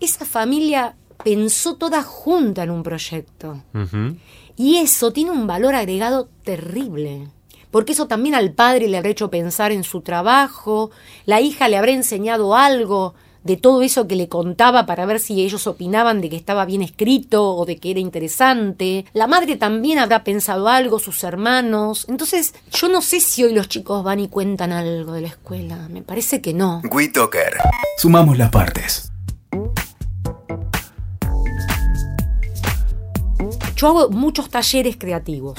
esa 0.00 0.24
familia 0.24 0.96
pensó 1.22 1.76
toda 1.76 2.02
junta 2.02 2.62
en 2.62 2.70
un 2.70 2.82
proyecto. 2.82 3.62
Y 4.56 4.76
eso 4.76 5.12
tiene 5.12 5.30
un 5.30 5.46
valor 5.46 5.74
agregado 5.74 6.30
terrible. 6.44 7.28
Porque 7.70 7.92
eso 7.92 8.06
también 8.06 8.34
al 8.34 8.52
padre 8.52 8.88
le 8.88 8.96
habrá 8.96 9.10
hecho 9.10 9.30
pensar 9.30 9.72
en 9.72 9.84
su 9.84 10.00
trabajo, 10.00 10.90
la 11.26 11.42
hija 11.42 11.68
le 11.68 11.76
habrá 11.76 11.92
enseñado 11.92 12.56
algo 12.56 13.14
de 13.44 13.56
todo 13.56 13.82
eso 13.82 14.06
que 14.06 14.16
le 14.16 14.28
contaba 14.28 14.86
para 14.86 15.06
ver 15.06 15.20
si 15.20 15.42
ellos 15.42 15.66
opinaban 15.66 16.20
de 16.20 16.28
que 16.28 16.36
estaba 16.36 16.64
bien 16.64 16.82
escrito 16.82 17.56
o 17.56 17.64
de 17.64 17.76
que 17.76 17.90
era 17.90 18.00
interesante. 18.00 19.04
La 19.12 19.26
madre 19.26 19.56
también 19.56 19.98
habrá 19.98 20.24
pensado 20.24 20.68
algo, 20.68 20.98
sus 20.98 21.24
hermanos. 21.24 22.06
Entonces, 22.08 22.54
yo 22.72 22.88
no 22.88 23.02
sé 23.02 23.20
si 23.20 23.44
hoy 23.44 23.54
los 23.54 23.68
chicos 23.68 24.02
van 24.04 24.20
y 24.20 24.28
cuentan 24.28 24.72
algo 24.72 25.12
de 25.12 25.22
la 25.22 25.28
escuela. 25.28 25.88
Me 25.88 26.02
parece 26.02 26.40
que 26.40 26.52
no. 26.52 26.82
WeToker. 26.90 27.58
Sumamos 27.96 28.36
las 28.36 28.50
partes. 28.50 29.10
Yo 33.76 33.86
hago 33.86 34.10
muchos 34.10 34.50
talleres 34.50 34.96
creativos. 34.96 35.58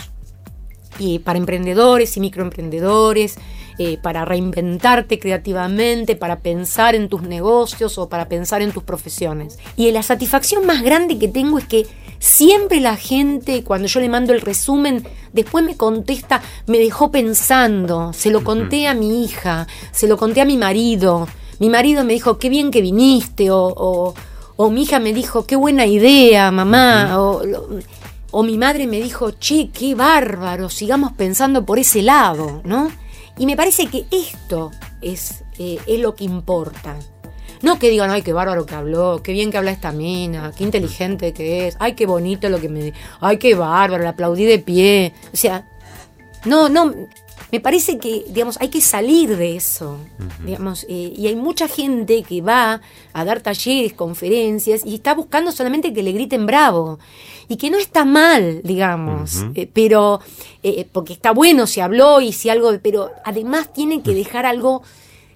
Y 0.99 1.19
para 1.19 1.39
emprendedores 1.39 2.17
y 2.17 2.19
microemprendedores 2.19 3.37
eh, 3.81 3.97
para 3.97 4.25
reinventarte 4.25 5.19
creativamente, 5.19 6.17
para 6.17 6.39
pensar 6.39 6.95
en 6.95 7.07
tus 7.07 7.21
negocios 7.21 7.97
o 7.97 8.09
para 8.09 8.27
pensar 8.27 8.61
en 8.61 8.73
tus 8.73 8.83
profesiones. 8.83 9.57
Y 9.77 9.89
la 9.91 10.03
satisfacción 10.03 10.65
más 10.65 10.83
grande 10.83 11.17
que 11.17 11.29
tengo 11.29 11.57
es 11.57 11.65
que 11.65 11.87
siempre 12.19 12.81
la 12.81 12.97
gente, 12.97 13.63
cuando 13.63 13.87
yo 13.87 14.01
le 14.01 14.09
mando 14.09 14.33
el 14.33 14.41
resumen, 14.41 15.07
después 15.31 15.63
me 15.63 15.77
contesta, 15.77 16.41
me 16.67 16.77
dejó 16.77 17.09
pensando, 17.09 18.11
se 18.11 18.31
lo 18.31 18.43
conté 18.43 18.85
a 18.85 18.93
mi 18.93 19.23
hija, 19.23 19.65
se 19.93 20.09
lo 20.09 20.17
conté 20.17 20.41
a 20.41 20.45
mi 20.45 20.57
marido. 20.57 21.29
Mi 21.59 21.69
marido 21.69 22.03
me 22.03 22.11
dijo, 22.11 22.37
qué 22.37 22.49
bien 22.49 22.71
que 22.71 22.81
viniste, 22.81 23.49
o, 23.49 24.13
o, 24.57 24.69
mi 24.69 24.81
hija 24.81 24.99
me 24.99 25.13
dijo, 25.13 25.45
qué 25.45 25.55
buena 25.55 25.85
idea, 25.85 26.51
mamá, 26.51 27.17
o, 27.17 27.41
o 28.31 28.43
mi 28.43 28.57
madre 28.57 28.87
me 28.87 28.99
dijo, 28.99 29.31
che, 29.31 29.69
qué 29.69 29.95
bárbaro, 29.95 30.69
sigamos 30.69 31.13
pensando 31.13 31.65
por 31.65 31.79
ese 31.79 32.01
lado, 32.01 32.61
¿no? 32.65 32.91
Y 33.39 33.45
me 33.45 33.56
parece 33.56 33.88
que 33.88 34.06
esto 34.12 34.71
es, 35.02 35.43
eh, 35.58 35.80
es 35.88 35.99
lo 35.99 36.13
que 36.13 36.25
importa. 36.25 36.97
No 37.62 37.80
que 37.80 37.89
digan, 37.89 38.12
ay, 38.12 38.21
qué 38.21 38.34
bárbaro 38.34 38.65
que 38.65 38.75
habló, 38.75 39.21
qué 39.23 39.32
bien 39.32 39.49
que 39.49 39.58
habla 39.58 39.71
esta 39.71 39.91
mina, 39.91 40.52
qué 40.56 40.63
inteligente 40.63 41.34
que 41.34 41.67
es, 41.67 41.78
ay, 41.80 41.93
qué 41.93 42.06
bonito 42.06 42.49
lo 42.49 42.60
que 42.60 42.69
me... 42.69 42.93
Ay, 43.21 43.38
qué 43.38 43.56
bárbaro, 43.56 44.04
le 44.04 44.10
aplaudí 44.10 44.45
de 44.45 44.60
pie. 44.60 45.13
O 45.34 45.38
sea, 45.38 45.65
no, 46.45 46.69
no, 46.69 46.93
me 47.51 47.59
parece 47.59 47.97
que, 47.97 48.25
digamos, 48.29 48.57
hay 48.62 48.69
que 48.69 48.81
salir 48.81 49.35
de 49.35 49.55
eso, 49.55 49.97
digamos, 50.45 50.85
eh, 50.88 51.13
y 51.15 51.27
hay 51.27 51.35
mucha 51.35 51.67
gente 51.67 52.23
que 52.23 52.41
va 52.41 52.81
a 53.13 53.25
dar 53.25 53.41
talleres, 53.41 53.93
conferencias, 53.93 54.85
y 54.85 54.95
está 54.95 55.15
buscando 55.15 55.51
solamente 55.51 55.91
que 55.91 56.03
le 56.03 56.12
griten 56.12 56.45
bravo, 56.45 56.99
y 57.47 57.57
que 57.57 57.71
no 57.71 57.79
está 57.79 58.05
mal, 58.05 58.62
digamos, 58.63 59.45
eh, 59.55 59.69
pero, 59.71 60.19
eh, 60.62 60.88
porque 60.91 61.13
está 61.13 61.31
bueno 61.31 61.65
si 61.65 61.79
habló 61.79 62.21
y 62.21 62.33
si 62.33 62.49
algo, 62.49 62.71
pero 62.83 63.12
además 63.25 63.73
tiene 63.73 64.03
que 64.03 64.13
dejar 64.13 64.45
algo 64.45 64.83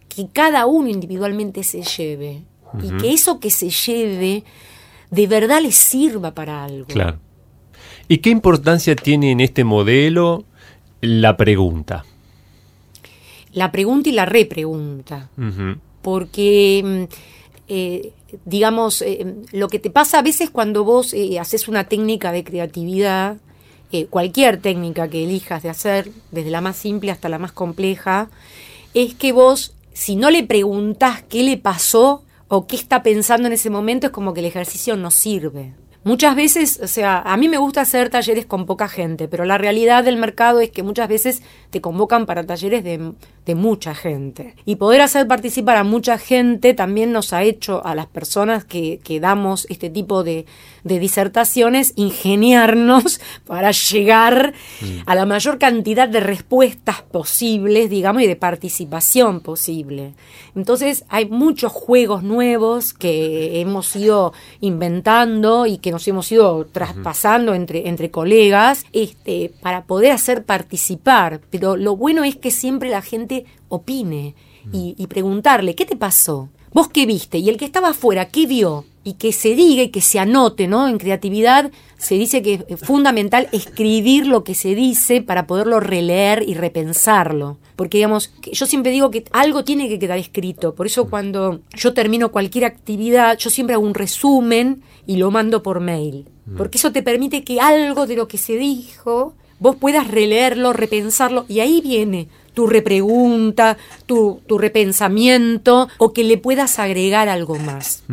que 0.07 0.27
cada 0.31 0.67
uno 0.67 0.89
individualmente 0.89 1.63
se 1.63 1.81
lleve, 1.81 2.43
y 2.81 2.89
que 2.97 3.13
eso 3.13 3.39
que 3.39 3.49
se 3.49 3.69
lleve 3.69 4.43
de 5.09 5.27
verdad 5.27 5.61
le 5.61 5.71
sirva 5.71 6.33
para 6.33 6.63
algo. 6.63 6.87
Claro. 6.87 7.19
¿Y 8.07 8.17
qué 8.17 8.29
importancia 8.31 8.95
tiene 8.95 9.31
en 9.31 9.39
este 9.39 9.63
modelo 9.63 10.43
la 11.03 11.35
pregunta. 11.35 12.05
La 13.51 13.73
pregunta 13.73 14.07
y 14.07 14.13
la 14.13 14.25
repregunta. 14.25 15.29
Porque, 16.01 16.81
mm, 16.83 17.13
eh, 17.67 18.13
digamos, 18.45 19.01
eh, 19.01 19.35
lo 19.51 19.67
que 19.67 19.79
te 19.79 19.89
pasa 19.89 20.19
a 20.19 20.21
veces 20.21 20.49
cuando 20.49 20.85
vos 20.85 21.13
eh, 21.13 21.39
haces 21.39 21.67
una 21.67 21.83
técnica 21.83 22.31
de 22.31 22.43
creatividad, 22.43 23.37
cualquier 24.09 24.57
técnica 24.57 25.07
que 25.07 25.23
elijas 25.23 25.61
de 25.61 25.69
hacer, 25.69 26.09
desde 26.31 26.49
la 26.49 26.61
más 26.61 26.77
simple 26.77 27.11
hasta 27.11 27.29
la 27.29 27.37
más 27.37 27.51
compleja, 27.51 28.27
es 28.95 29.13
que 29.13 29.31
vos, 29.33 29.75
si 29.93 30.15
no 30.15 30.31
le 30.31 30.41
preguntás 30.41 31.21
qué 31.21 31.43
le 31.43 31.57
pasó 31.57 32.23
o 32.47 32.65
qué 32.65 32.75
está 32.75 33.03
pensando 33.03 33.45
en 33.45 33.53
ese 33.53 33.69
momento, 33.69 34.07
es 34.07 34.11
como 34.11 34.33
que 34.33 34.39
el 34.39 34.47
ejercicio 34.47 34.97
no 34.97 35.11
sirve. 35.11 35.75
Muchas 36.05 36.35
veces, 36.35 36.79
o 36.83 36.87
sea, 36.87 37.19
a 37.19 37.37
mí 37.37 37.47
me 37.47 37.57
gusta 37.57 37.81
hacer 37.81 38.09
talleres 38.09 38.45
con 38.45 38.65
poca 38.65 38.89
gente, 38.89 39.29
pero 39.29 39.45
la 39.45 39.57
realidad 39.57 40.03
del 40.03 40.17
mercado 40.17 40.59
es 40.59 40.69
que 40.69 40.83
muchas 40.83 41.07
veces 41.07 41.43
te 41.69 41.79
convocan 41.79 42.25
para 42.25 42.45
talleres 42.45 42.83
de, 42.83 43.13
mucha 43.53 43.93
gente. 43.93 44.55
Y 44.65 44.77
poder 44.77 45.01
hacer 45.01 45.27
participar 45.27 45.77
a 45.77 45.83
mucha 45.83 46.17
gente 46.17 46.73
también 46.73 47.11
nos 47.11 47.33
ha 47.33 47.43
hecho 47.43 47.85
a 47.85 47.95
las 47.95 48.07
personas 48.07 48.63
que, 48.63 48.99
que 49.03 49.19
damos 49.19 49.67
este 49.69 49.89
tipo 49.89 50.23
de, 50.23 50.45
de 50.83 50.99
disertaciones 50.99 51.93
ingeniarnos 51.95 53.19
para 53.45 53.71
llegar 53.71 54.53
mm. 54.81 54.85
a 55.05 55.15
la 55.15 55.25
mayor 55.25 55.57
cantidad 55.57 56.07
de 56.07 56.19
respuestas 56.19 57.01
posibles, 57.01 57.89
digamos, 57.89 58.23
y 58.23 58.27
de 58.27 58.35
participación 58.35 59.39
posible. 59.39 60.13
Entonces 60.55 61.05
hay 61.09 61.25
muchos 61.25 61.71
juegos 61.71 62.23
nuevos 62.23 62.93
que 62.93 63.59
hemos 63.59 63.95
ido 63.95 64.33
inventando 64.61 65.65
y 65.65 65.77
que 65.77 65.91
nos 65.91 66.07
hemos 66.07 66.31
ido 66.31 66.65
traspasando 66.65 67.53
entre, 67.53 67.87
entre 67.87 68.11
colegas 68.11 68.85
este, 68.93 69.51
para 69.61 69.85
poder 69.85 70.11
hacer 70.11 70.43
participar. 70.43 71.41
Pero 71.49 71.75
lo 71.75 71.95
bueno 71.95 72.23
es 72.23 72.35
que 72.35 72.51
siempre 72.51 72.89
la 72.89 73.01
gente 73.01 73.32
opine 73.69 74.35
y, 74.71 74.95
y 74.97 75.07
preguntarle, 75.07 75.75
¿qué 75.75 75.85
te 75.85 75.95
pasó? 75.95 76.49
¿Vos 76.71 76.89
qué 76.89 77.05
viste? 77.05 77.37
Y 77.37 77.49
el 77.49 77.57
que 77.57 77.65
estaba 77.65 77.89
afuera, 77.89 78.29
¿qué 78.29 78.47
vio? 78.47 78.85
y 79.03 79.13
que 79.13 79.33
se 79.33 79.55
diga 79.55 79.83
y 79.83 79.89
que 79.89 80.01
se 80.01 80.19
anote, 80.19 80.67
¿no? 80.67 80.87
En 80.87 80.97
creatividad 80.97 81.71
se 81.97 82.15
dice 82.15 82.41
que 82.41 82.65
es 82.67 82.79
fundamental 82.79 83.49
escribir 83.51 84.27
lo 84.27 84.43
que 84.43 84.55
se 84.55 84.75
dice 84.75 85.21
para 85.21 85.45
poderlo 85.45 85.79
releer 85.79 86.43
y 86.47 86.53
repensarlo. 86.53 87.57
Porque, 87.75 87.97
digamos, 87.97 88.31
yo 88.51 88.65
siempre 88.65 88.91
digo 88.91 89.11
que 89.11 89.25
algo 89.31 89.63
tiene 89.63 89.89
que 89.89 89.99
quedar 89.99 90.17
escrito. 90.17 90.73
Por 90.75 90.85
eso 90.85 91.09
cuando 91.09 91.59
yo 91.75 91.93
termino 91.93 92.31
cualquier 92.31 92.65
actividad, 92.65 93.37
yo 93.37 93.49
siempre 93.49 93.73
hago 93.73 93.85
un 93.85 93.93
resumen 93.93 94.83
y 95.05 95.17
lo 95.17 95.31
mando 95.31 95.63
por 95.63 95.79
mail. 95.79 96.25
Mm. 96.45 96.55
Porque 96.55 96.77
eso 96.77 96.91
te 96.91 97.03
permite 97.03 97.43
que 97.43 97.59
algo 97.59 98.07
de 98.07 98.15
lo 98.15 98.27
que 98.27 98.37
se 98.37 98.57
dijo, 98.57 99.33
vos 99.59 99.75
puedas 99.75 100.07
releerlo, 100.07 100.71
repensarlo, 100.71 101.45
y 101.49 101.59
ahí 101.59 101.81
viene 101.81 102.29
tu 102.53 102.67
repregunta, 102.67 103.77
tu, 104.05 104.41
tu 104.47 104.57
repensamiento 104.57 105.87
o 105.97 106.13
que 106.13 106.23
le 106.23 106.37
puedas 106.37 106.79
agregar 106.79 107.29
algo 107.29 107.57
más. 107.57 108.03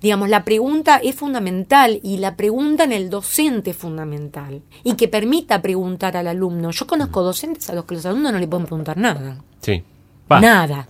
Digamos, 0.00 0.28
la 0.28 0.44
pregunta 0.44 0.96
es 0.96 1.14
fundamental 1.14 2.00
y 2.02 2.18
la 2.18 2.36
pregunta 2.36 2.84
en 2.84 2.92
el 2.92 3.10
docente 3.10 3.70
es 3.70 3.76
fundamental 3.76 4.62
y 4.82 4.94
que 4.94 5.08
permita 5.08 5.62
preguntar 5.62 6.16
al 6.16 6.28
alumno. 6.28 6.70
Yo 6.70 6.86
conozco 6.86 7.22
docentes 7.22 7.68
a 7.70 7.74
los 7.74 7.84
que 7.84 7.94
los 7.94 8.06
alumnos 8.06 8.32
no 8.32 8.38
le 8.38 8.48
pueden 8.48 8.66
preguntar 8.66 8.96
nada. 8.96 9.42
Sí. 9.60 9.82
Nada. 10.28 10.88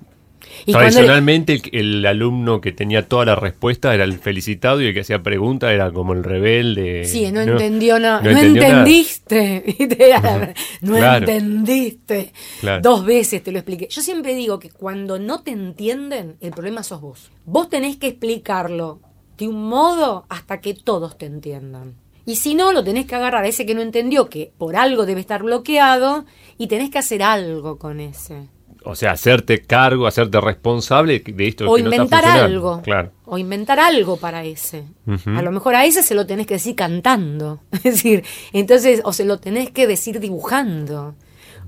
Tradicionalmente 0.66 1.60
el, 1.72 2.04
alumno 2.06 2.60
que 2.60 2.72
tenía 2.72 3.08
toda 3.08 3.24
la 3.24 3.34
respuesta 3.34 3.94
era 3.94 4.04
el 4.04 4.14
felicitado 4.14 4.80
y 4.80 4.86
el 4.86 4.94
que 4.94 5.00
hacía 5.00 5.22
preguntas 5.22 5.72
era 5.72 5.90
como 5.90 6.12
el 6.12 6.22
rebelde. 6.22 7.04
Sí, 7.04 7.30
no, 7.32 7.40
entendió 7.40 7.98
nada. 7.98 8.20
No, 8.20 8.38
entendiste. 8.38 9.76
no 10.82 10.96
entendiste. 10.96 12.32
Dos 12.80 13.04
veces 13.04 13.42
te 13.42 13.52
lo 13.52 13.58
expliqué. 13.58 13.88
Yo 13.88 14.02
siempre 14.02 14.34
digo 14.34 14.58
que 14.58 14.70
cuando 14.70 15.18
no 15.18 15.42
te 15.42 15.50
entienden, 15.50 16.36
el 16.40 16.52
problema 16.52 16.82
sos 16.82 17.00
vos. 17.00 17.30
Vos 17.44 17.68
tenés 17.68 17.96
que 17.96 18.08
explicarlo 18.08 19.00
de 19.38 19.48
un 19.48 19.68
modo 19.68 20.26
hasta 20.28 20.60
que 20.60 20.74
todos 20.74 21.18
te 21.18 21.26
entiendan. 21.26 21.94
Y 22.24 22.36
si 22.36 22.54
no, 22.54 22.72
lo 22.72 22.84
tenés 22.84 23.06
que 23.06 23.16
agarrar 23.16 23.44
a 23.44 23.48
ese 23.48 23.66
que 23.66 23.74
no 23.74 23.80
entendió 23.80 24.28
que 24.28 24.52
por 24.56 24.76
algo 24.76 25.06
debe 25.06 25.20
estar 25.20 25.42
bloqueado 25.42 26.24
y 26.56 26.68
tenés 26.68 26.90
que 26.90 26.98
hacer 26.98 27.22
algo 27.22 27.78
con 27.78 27.98
ese. 27.98 28.48
O 28.84 28.94
sea, 28.94 29.12
hacerte 29.12 29.62
cargo, 29.62 30.06
hacerte 30.06 30.40
responsable 30.40 31.20
de 31.20 31.48
esto 31.48 31.70
O 31.70 31.76
que 31.76 31.82
no 31.82 31.90
está 31.90 32.02
inventar 32.02 32.24
algo. 32.24 32.82
Claro. 32.82 33.10
O 33.24 33.38
inventar 33.38 33.80
algo 33.80 34.16
para 34.16 34.44
ese. 34.44 34.84
A 35.26 35.42
lo 35.42 35.52
mejor 35.52 35.74
a 35.74 35.84
ese 35.84 36.02
se 36.02 36.14
lo 36.14 36.26
tenés 36.26 36.46
que 36.46 36.54
decir 36.54 36.74
cantando. 36.74 37.60
Es 37.72 37.82
decir, 37.82 38.24
entonces, 38.52 39.00
o 39.04 39.12
se 39.12 39.24
lo 39.24 39.38
tenés 39.38 39.70
que 39.70 39.86
decir 39.86 40.20
dibujando. 40.20 41.14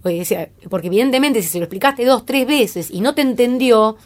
O 0.03 0.24
sea, 0.24 0.48
porque 0.68 0.88
evidentemente 0.88 1.40
si 1.42 1.48
se 1.48 1.59
lo 1.59 1.64
explicaste 1.64 2.05
dos, 2.05 2.27
tres 2.27 2.46
veces 2.46 2.90
y 2.90 3.00
no 3.00 3.14
te 3.14 3.22
entendió, 3.22 3.96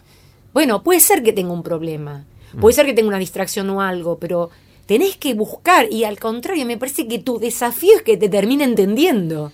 bueno, 0.53 0.83
puede 0.83 1.01
ser 1.01 1.23
que 1.23 1.33
tenga 1.33 1.53
un 1.53 1.63
problema. 1.63 2.25
Puede 2.61 2.75
ser 2.75 2.87
que 2.87 2.95
tenga 2.95 3.09
una 3.09 3.19
distracción 3.19 3.69
o 3.71 3.83
algo, 3.83 4.19
pero 4.19 4.51
tenés 4.87 5.17
que 5.17 5.35
buscar 5.35 5.93
y 5.93 6.05
al 6.05 6.19
contrario, 6.19 6.65
me 6.65 6.79
parece 6.79 7.07
que 7.07 7.19
tu 7.19 7.39
desafío 7.39 7.97
es 7.97 8.03
que 8.03 8.17
te 8.17 8.29
termine 8.29 8.65
entendiendo. 8.65 9.53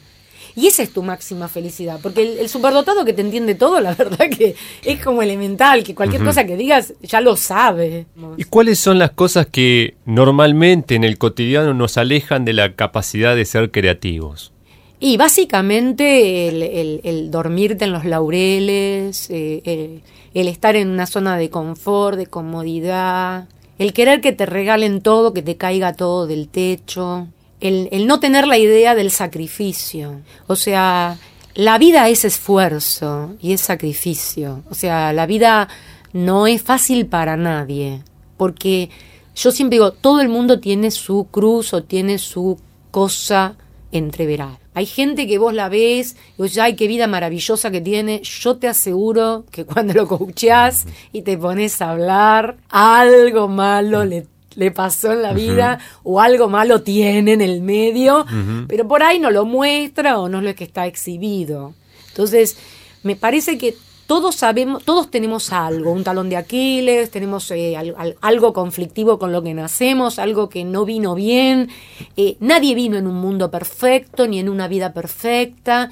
Y 0.56 0.68
esa 0.68 0.82
es 0.84 0.92
tu 0.92 1.02
máxima 1.02 1.48
felicidad, 1.48 1.98
porque 2.02 2.22
el, 2.22 2.38
el 2.38 2.48
superdotado 2.48 3.04
que 3.04 3.12
te 3.12 3.22
entiende 3.22 3.54
todo, 3.56 3.80
la 3.80 3.94
verdad 3.96 4.28
que 4.30 4.54
es 4.84 5.00
como 5.02 5.20
elemental, 5.22 5.82
que 5.82 5.94
cualquier 5.94 6.22
cosa 6.24 6.44
que 6.46 6.56
digas 6.56 6.94
ya 7.02 7.20
lo 7.20 7.36
sabe. 7.36 8.06
¿Y 8.36 8.44
cuáles 8.44 8.78
son 8.78 8.98
las 9.00 9.10
cosas 9.10 9.46
que 9.46 9.94
normalmente 10.04 10.94
en 10.94 11.02
el 11.04 11.18
cotidiano 11.18 11.74
nos 11.74 11.98
alejan 11.98 12.44
de 12.44 12.52
la 12.52 12.74
capacidad 12.74 13.34
de 13.34 13.44
ser 13.44 13.70
creativos? 13.72 14.52
Y 15.00 15.16
básicamente 15.16 16.48
el, 16.48 16.62
el- 16.62 17.00
el 17.04 17.30
dormirte 17.30 17.84
en 17.84 17.92
los 17.92 18.04
laureles, 18.04 19.28
eh, 19.30 19.60
el, 19.64 20.02
el 20.34 20.48
estar 20.48 20.76
en 20.76 20.88
una 20.88 21.06
zona 21.06 21.36
de 21.36 21.50
confort, 21.50 22.16
de 22.16 22.26
comodidad, 22.26 23.48
el 23.78 23.92
querer 23.92 24.20
que 24.20 24.32
te 24.32 24.46
regalen 24.46 25.00
todo, 25.02 25.32
que 25.34 25.42
te 25.42 25.56
caiga 25.56 25.94
todo 25.94 26.26
del 26.26 26.48
techo, 26.48 27.26
el, 27.64 28.06
no 28.06 28.20
tener 28.20 28.46
la 28.46 28.58
idea 28.58 28.94
del 28.94 29.10
sacrificio. 29.10 30.20
O 30.46 30.54
sea, 30.54 31.18
la 31.54 31.78
vida 31.78 32.08
es 32.10 32.24
esfuerzo 32.26 33.34
y 33.40 33.54
es 33.54 33.62
sacrificio. 33.62 34.62
O 34.70 34.74
sea, 34.74 35.12
la 35.14 35.24
vida 35.24 35.68
no 36.12 36.46
es 36.46 36.62
fácil 36.62 37.06
para 37.06 37.36
nadie, 37.36 38.02
porque 38.36 38.90
yo 39.34 39.50
siempre 39.50 39.76
digo, 39.76 39.92
todo 39.92 40.20
el 40.20 40.28
mundo 40.28 40.60
tiene 40.60 40.90
su 40.90 41.26
cruz 41.30 41.72
o 41.72 41.82
tiene 41.82 42.18
su 42.18 42.58
cosa 42.90 43.56
entreverada. 43.92 44.60
Hay 44.74 44.86
gente 44.86 45.26
que 45.26 45.38
vos 45.38 45.54
la 45.54 45.68
ves 45.68 46.16
y 46.36 46.42
vos 46.42 46.58
ay, 46.58 46.74
qué 46.76 46.86
vida 46.86 47.06
maravillosa 47.06 47.70
que 47.70 47.80
tiene. 47.80 48.20
Yo 48.22 48.56
te 48.56 48.68
aseguro 48.68 49.46
que 49.50 49.64
cuando 49.64 49.94
lo 49.94 50.06
coacheás 50.06 50.84
y 51.12 51.22
te 51.22 51.38
pones 51.38 51.80
a 51.80 51.92
hablar, 51.92 52.58
algo 52.68 53.48
malo 53.48 54.04
le, 54.04 54.26
le 54.56 54.70
pasó 54.70 55.12
en 55.12 55.22
la 55.22 55.32
vida 55.32 55.78
o 56.02 56.20
algo 56.20 56.48
malo 56.48 56.82
tiene 56.82 57.32
en 57.32 57.40
el 57.40 57.60
medio, 57.62 58.24
pero 58.68 58.86
por 58.88 59.02
ahí 59.02 59.18
no 59.18 59.30
lo 59.30 59.44
muestra 59.44 60.18
o 60.20 60.28
no 60.28 60.38
es 60.38 60.44
lo 60.44 60.54
que 60.54 60.64
está 60.64 60.86
exhibido. 60.86 61.74
Entonces, 62.08 62.56
me 63.02 63.16
parece 63.16 63.58
que 63.58 63.74
todos 64.06 64.34
sabemos, 64.34 64.84
todos 64.84 65.10
tenemos 65.10 65.50
algo, 65.50 65.90
un 65.90 66.04
talón 66.04 66.28
de 66.28 66.36
Aquiles, 66.36 67.10
tenemos 67.10 67.50
eh, 67.50 67.74
al- 67.76 67.94
al- 67.96 68.16
algo 68.20 68.52
conflictivo 68.52 69.18
con 69.18 69.32
lo 69.32 69.42
que 69.42 69.54
nacemos, 69.54 70.18
algo 70.18 70.50
que 70.50 70.62
no 70.64 70.84
vino 70.84 71.14
bien. 71.14 71.70
Eh, 72.16 72.36
nadie 72.40 72.74
vino 72.74 72.98
en 72.98 73.06
un 73.06 73.14
mundo 73.16 73.50
perfecto 73.50 74.26
ni 74.28 74.38
en 74.38 74.50
una 74.50 74.68
vida 74.68 74.92
perfecta, 74.92 75.90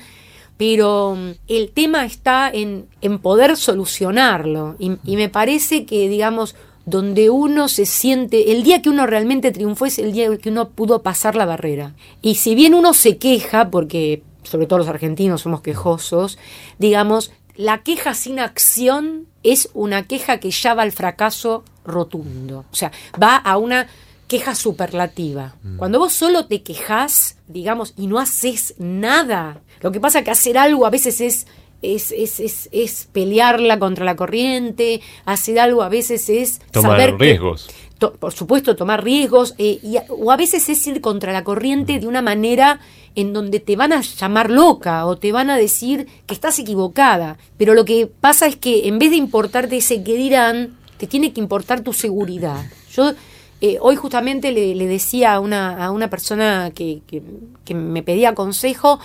pero 0.59 1.16
mm, 1.16 1.31
el 1.48 1.70
tema 1.70 2.05
está 2.05 2.51
en, 2.53 2.85
en 3.01 3.18
poder 3.18 3.57
solucionarlo. 3.57 4.77
Y, 4.79 4.92
y 5.05 5.16
me 5.16 5.29
parece 5.29 5.87
que, 5.87 6.09
digamos, 6.09 6.55
donde 6.85 7.31
uno 7.31 7.68
se 7.68 7.87
siente, 7.87 8.53
el 8.53 8.62
día 8.62 8.83
que 8.83 8.90
uno 8.90 9.07
realmente 9.07 9.53
triunfó 9.53 9.87
es 9.87 9.99
el 9.99 10.12
día 10.12 10.37
que 10.37 10.51
uno 10.51 10.71
pudo 10.71 11.03
pasar 11.03 11.37
la 11.37 11.47
barrera. 11.47 11.95
Y 12.21 12.37
si 12.37 12.55
bien 12.55 12.75
uno 12.75 12.95
se 12.95 13.18
queja, 13.18 13.71
porque 13.71 14.23
sobre 14.42 14.66
todo 14.66 14.81
los 14.81 14.88
argentinos 14.88 15.42
somos 15.42 15.62
quejosos, 15.62 16.38
digamos, 16.79 17.33
la 17.57 17.83
queja 17.83 18.14
sin 18.14 18.40
acción 18.40 19.27
es 19.42 19.68
una 19.75 20.07
queja 20.07 20.38
que 20.38 20.51
ya 20.51 20.75
va 20.75 20.83
al 20.83 20.92
fracaso 20.92 21.64
rotundo. 21.85 22.64
O 22.73 22.75
sea, 22.75 22.92
va 23.21 23.37
a 23.37 23.57
una 23.59 23.88
queja 24.27 24.55
superlativa. 24.55 25.57
Cuando 25.77 25.99
vos 25.99 26.14
solo 26.14 26.47
te 26.47 26.62
quejas, 26.62 27.37
digamos, 27.49 27.92
y 27.99 28.07
no 28.07 28.18
haces 28.18 28.75
nada, 28.79 29.61
lo 29.81 29.92
que 29.92 30.01
pasa 30.01 30.21
es 30.21 30.25
que 30.25 30.31
hacer 30.31 30.57
algo 30.57 30.87
a 30.87 30.90
veces 30.90 31.21
es 31.21 31.47
es, 31.83 32.12
es, 32.12 32.40
es, 32.40 32.68
es 32.73 33.09
pelearla 33.12 33.79
contra 33.79 34.05
la 34.05 34.16
corriente, 34.16 35.01
hacer 35.25 35.59
algo 35.61 35.83
a 35.83 35.88
veces 35.88 36.29
es 36.29 36.61
Tomar 36.71 36.92
saber 36.92 37.16
que- 37.16 37.25
riesgos. 37.25 37.68
to- 37.99 38.12
por 38.14 38.33
supuesto, 38.33 38.75
tomar 38.77 39.03
riesgos, 39.05 39.55
eh, 39.59 39.79
y 39.83 39.97
o 40.09 40.31
a 40.33 40.37
veces 40.37 40.68
es 40.68 40.87
ir 40.87 41.01
contra 41.01 41.33
la 41.33 41.45
corriente 41.45 41.99
de 42.01 42.07
una 42.07 42.23
manera 42.23 42.81
en 43.14 43.33
donde 43.33 43.61
te 43.61 43.77
van 43.77 43.92
a 43.92 44.01
llamar 44.01 44.51
loca 44.51 45.05
o 45.07 45.16
te 45.16 45.33
van 45.33 45.51
a 45.51 45.57
decir 45.59 46.07
que 46.27 46.33
estás 46.35 46.59
equivocada. 46.59 47.37
Pero 47.59 47.75
lo 47.75 47.85
que 47.85 48.07
pasa 48.07 48.47
es 48.47 48.57
que 48.57 48.88
en 48.88 48.99
vez 48.99 49.11
de 49.11 49.16
importarte 49.16 49.77
ese 49.77 50.03
que 50.03 50.16
dirán, 50.16 50.77
te 50.97 51.07
tiene 51.07 51.33
que 51.33 51.40
importar 51.40 51.83
tu 51.83 51.92
seguridad. 51.92 52.64
Yo 52.95 53.12
eh, 53.61 53.77
hoy 53.81 53.97
justamente 53.97 54.51
le, 54.51 54.75
le 54.75 54.87
decía 54.87 55.35
a 55.35 55.40
una, 55.40 55.85
a 55.85 55.90
una 55.90 56.09
persona 56.11 56.71
que, 56.75 57.03
que- 57.07 57.23
que 57.64 57.75
me 57.75 58.03
pedía 58.03 58.35
consejo 58.35 58.99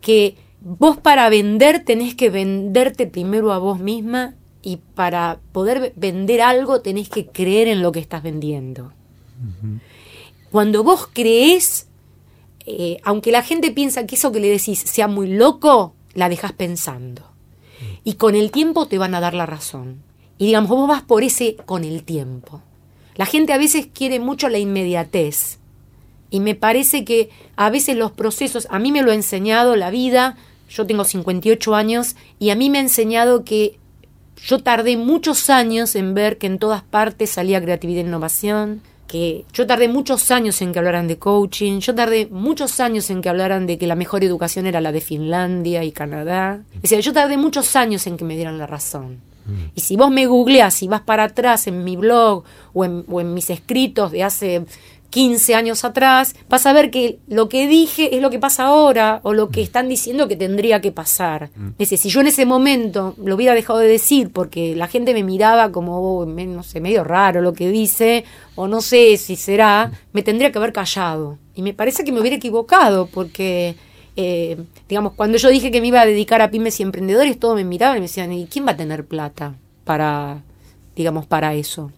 que 0.00 0.34
vos 0.64 0.96
para 0.96 1.28
vender 1.28 1.84
tenés 1.84 2.14
que 2.14 2.30
venderte 2.30 3.06
primero 3.06 3.52
a 3.52 3.58
vos 3.58 3.80
misma 3.80 4.34
y 4.62 4.78
para 4.94 5.40
poder 5.52 5.92
vender 5.96 6.40
algo 6.40 6.80
tenés 6.80 7.08
que 7.08 7.26
creer 7.26 7.68
en 7.68 7.82
lo 7.82 7.92
que 7.92 8.00
estás 8.00 8.22
vendiendo. 8.22 8.92
Cuando 10.50 10.84
vos 10.84 11.08
crees, 11.12 11.88
eh, 12.66 12.98
aunque 13.02 13.32
la 13.32 13.42
gente 13.42 13.72
piensa 13.72 14.06
que 14.06 14.14
eso 14.14 14.30
que 14.30 14.38
le 14.38 14.48
decís 14.48 14.78
sea 14.78 15.08
muy 15.08 15.28
loco, 15.28 15.94
la 16.14 16.28
dejas 16.28 16.52
pensando. 16.52 17.22
Y 18.04 18.14
con 18.14 18.36
el 18.36 18.52
tiempo 18.52 18.86
te 18.86 18.98
van 18.98 19.14
a 19.14 19.20
dar 19.20 19.34
la 19.34 19.46
razón. 19.46 20.02
Y 20.38 20.46
digamos, 20.46 20.70
vos 20.70 20.88
vas 20.88 21.02
por 21.02 21.24
ese 21.24 21.56
con 21.56 21.84
el 21.84 22.04
tiempo. 22.04 22.62
La 23.16 23.26
gente 23.26 23.52
a 23.52 23.58
veces 23.58 23.88
quiere 23.92 24.20
mucho 24.20 24.48
la 24.48 24.58
inmediatez. 24.58 25.58
Y 26.30 26.40
me 26.40 26.54
parece 26.54 27.04
que 27.04 27.30
a 27.56 27.68
veces 27.68 27.96
los 27.96 28.12
procesos, 28.12 28.66
a 28.70 28.78
mí 28.78 28.92
me 28.92 29.02
lo 29.02 29.10
ha 29.10 29.14
enseñado 29.14 29.76
la 29.76 29.90
vida, 29.90 30.36
yo 30.74 30.86
tengo 30.86 31.04
58 31.04 31.74
años, 31.74 32.16
y 32.38 32.50
a 32.50 32.56
mí 32.56 32.70
me 32.70 32.78
ha 32.78 32.82
enseñado 32.82 33.44
que 33.44 33.78
yo 34.44 34.58
tardé 34.58 34.96
muchos 34.96 35.50
años 35.50 35.94
en 35.94 36.14
ver 36.14 36.38
que 36.38 36.46
en 36.46 36.58
todas 36.58 36.82
partes 36.82 37.30
salía 37.30 37.62
creatividad 37.62 38.04
e 38.04 38.08
innovación, 38.08 38.82
que 39.06 39.44
yo 39.52 39.66
tardé 39.66 39.88
muchos 39.88 40.30
años 40.30 40.62
en 40.62 40.72
que 40.72 40.78
hablaran 40.78 41.06
de 41.06 41.18
coaching, 41.18 41.80
yo 41.80 41.94
tardé 41.94 42.28
muchos 42.30 42.80
años 42.80 43.10
en 43.10 43.20
que 43.20 43.28
hablaran 43.28 43.66
de 43.66 43.76
que 43.76 43.86
la 43.86 43.94
mejor 43.94 44.24
educación 44.24 44.66
era 44.66 44.80
la 44.80 44.90
de 44.90 45.02
Finlandia 45.02 45.84
y 45.84 45.92
Canadá. 45.92 46.62
Es 46.76 46.82
decir, 46.82 47.00
yo 47.00 47.12
tardé 47.12 47.36
muchos 47.36 47.76
años 47.76 48.06
en 48.06 48.16
que 48.16 48.24
me 48.24 48.36
dieran 48.36 48.58
la 48.58 48.66
razón. 48.66 49.20
Y 49.74 49.80
si 49.80 49.96
vos 49.96 50.10
me 50.10 50.26
googleás 50.26 50.82
y 50.82 50.88
vas 50.88 51.00
para 51.00 51.24
atrás 51.24 51.66
en 51.66 51.82
mi 51.82 51.96
blog 51.96 52.44
o 52.72 52.84
en, 52.84 53.04
o 53.08 53.20
en 53.20 53.34
mis 53.34 53.50
escritos 53.50 54.12
de 54.12 54.22
hace 54.22 54.64
15 55.12 55.54
años 55.54 55.84
atrás, 55.84 56.34
vas 56.48 56.64
a 56.64 56.72
ver 56.72 56.90
que 56.90 57.18
lo 57.28 57.50
que 57.50 57.68
dije 57.68 58.16
es 58.16 58.22
lo 58.22 58.30
que 58.30 58.38
pasa 58.38 58.64
ahora 58.64 59.20
o 59.24 59.34
lo 59.34 59.50
que 59.50 59.60
están 59.60 59.86
diciendo 59.86 60.26
que 60.26 60.36
tendría 60.36 60.80
que 60.80 60.90
pasar. 60.90 61.50
Es 61.78 61.90
decir, 61.90 61.98
si 61.98 62.08
yo 62.08 62.22
en 62.22 62.28
ese 62.28 62.46
momento 62.46 63.14
lo 63.22 63.34
hubiera 63.34 63.54
dejado 63.54 63.78
de 63.78 63.88
decir 63.88 64.32
porque 64.32 64.74
la 64.74 64.88
gente 64.88 65.12
me 65.12 65.22
miraba 65.22 65.70
como, 65.70 66.00
oh, 66.00 66.24
no 66.24 66.62
sé, 66.62 66.80
medio 66.80 67.04
raro 67.04 67.42
lo 67.42 67.52
que 67.52 67.68
dice, 67.70 68.24
o 68.54 68.66
no 68.66 68.80
sé 68.80 69.18
si 69.18 69.36
será, 69.36 69.92
me 70.14 70.22
tendría 70.22 70.50
que 70.50 70.56
haber 70.56 70.72
callado. 70.72 71.36
Y 71.54 71.60
me 71.60 71.74
parece 71.74 72.04
que 72.04 72.12
me 72.12 72.20
hubiera 72.20 72.36
equivocado 72.36 73.06
porque... 73.06 73.76
eh, 74.16 74.56
digamos, 74.88 75.12
cuando 75.12 75.36
yo 75.36 75.50
dije 75.50 75.70
que 75.70 75.80
me 75.82 75.88
iba 75.88 76.00
a 76.00 76.06
dedicar 76.06 76.40
a 76.40 76.50
pymes 76.50 76.80
y 76.80 76.82
emprendedores, 76.82 77.38
todos 77.38 77.54
me 77.56 77.64
miraban 77.64 77.98
y 77.98 78.00
me 78.00 78.06
decían, 78.08 78.32
¿y 78.32 78.46
quién 78.46 78.66
va 78.66 78.72
a 78.72 78.76
tener 78.76 79.04
plata 79.06 79.54
para, 79.84 80.42
digamos, 80.96 81.26
para 81.26 81.54
eso? 81.54 81.90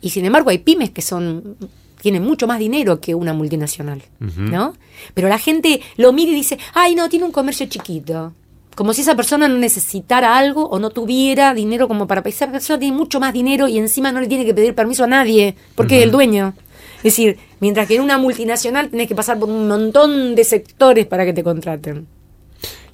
Y 0.00 0.10
sin 0.10 0.24
embargo 0.24 0.50
hay 0.50 0.58
pymes 0.58 0.90
que 0.90 1.02
son 1.02 1.56
tienen 2.04 2.22
mucho 2.22 2.46
más 2.46 2.58
dinero 2.58 3.00
que 3.00 3.14
una 3.14 3.32
multinacional, 3.32 4.02
¿no? 4.36 4.74
Pero 5.14 5.26
la 5.26 5.38
gente 5.38 5.80
lo 5.96 6.12
mira 6.12 6.32
y 6.32 6.34
dice, 6.34 6.58
ay, 6.74 6.94
no, 6.94 7.08
tiene 7.08 7.24
un 7.24 7.32
comercio 7.32 7.64
chiquito. 7.64 8.34
Como 8.74 8.92
si 8.92 9.00
esa 9.00 9.16
persona 9.16 9.48
no 9.48 9.56
necesitara 9.56 10.36
algo 10.36 10.68
o 10.68 10.78
no 10.78 10.90
tuviera 10.90 11.54
dinero 11.54 11.88
como 11.88 12.06
para... 12.06 12.20
Esa 12.26 12.52
persona 12.52 12.78
tiene 12.78 12.94
mucho 12.94 13.20
más 13.20 13.32
dinero 13.32 13.68
y 13.68 13.78
encima 13.78 14.12
no 14.12 14.20
le 14.20 14.26
tiene 14.26 14.44
que 14.44 14.52
pedir 14.52 14.74
permiso 14.74 15.04
a 15.04 15.06
nadie, 15.06 15.56
porque 15.76 15.96
es 15.96 16.02
el 16.02 16.10
dueño. 16.10 16.52
Es 16.98 17.04
decir, 17.04 17.38
mientras 17.60 17.88
que 17.88 17.96
en 17.96 18.02
una 18.02 18.18
multinacional 18.18 18.90
tenés 18.90 19.08
que 19.08 19.14
pasar 19.14 19.38
por 19.38 19.48
un 19.48 19.66
montón 19.66 20.34
de 20.34 20.44
sectores 20.44 21.06
para 21.06 21.24
que 21.24 21.32
te 21.32 21.42
contraten. 21.42 22.06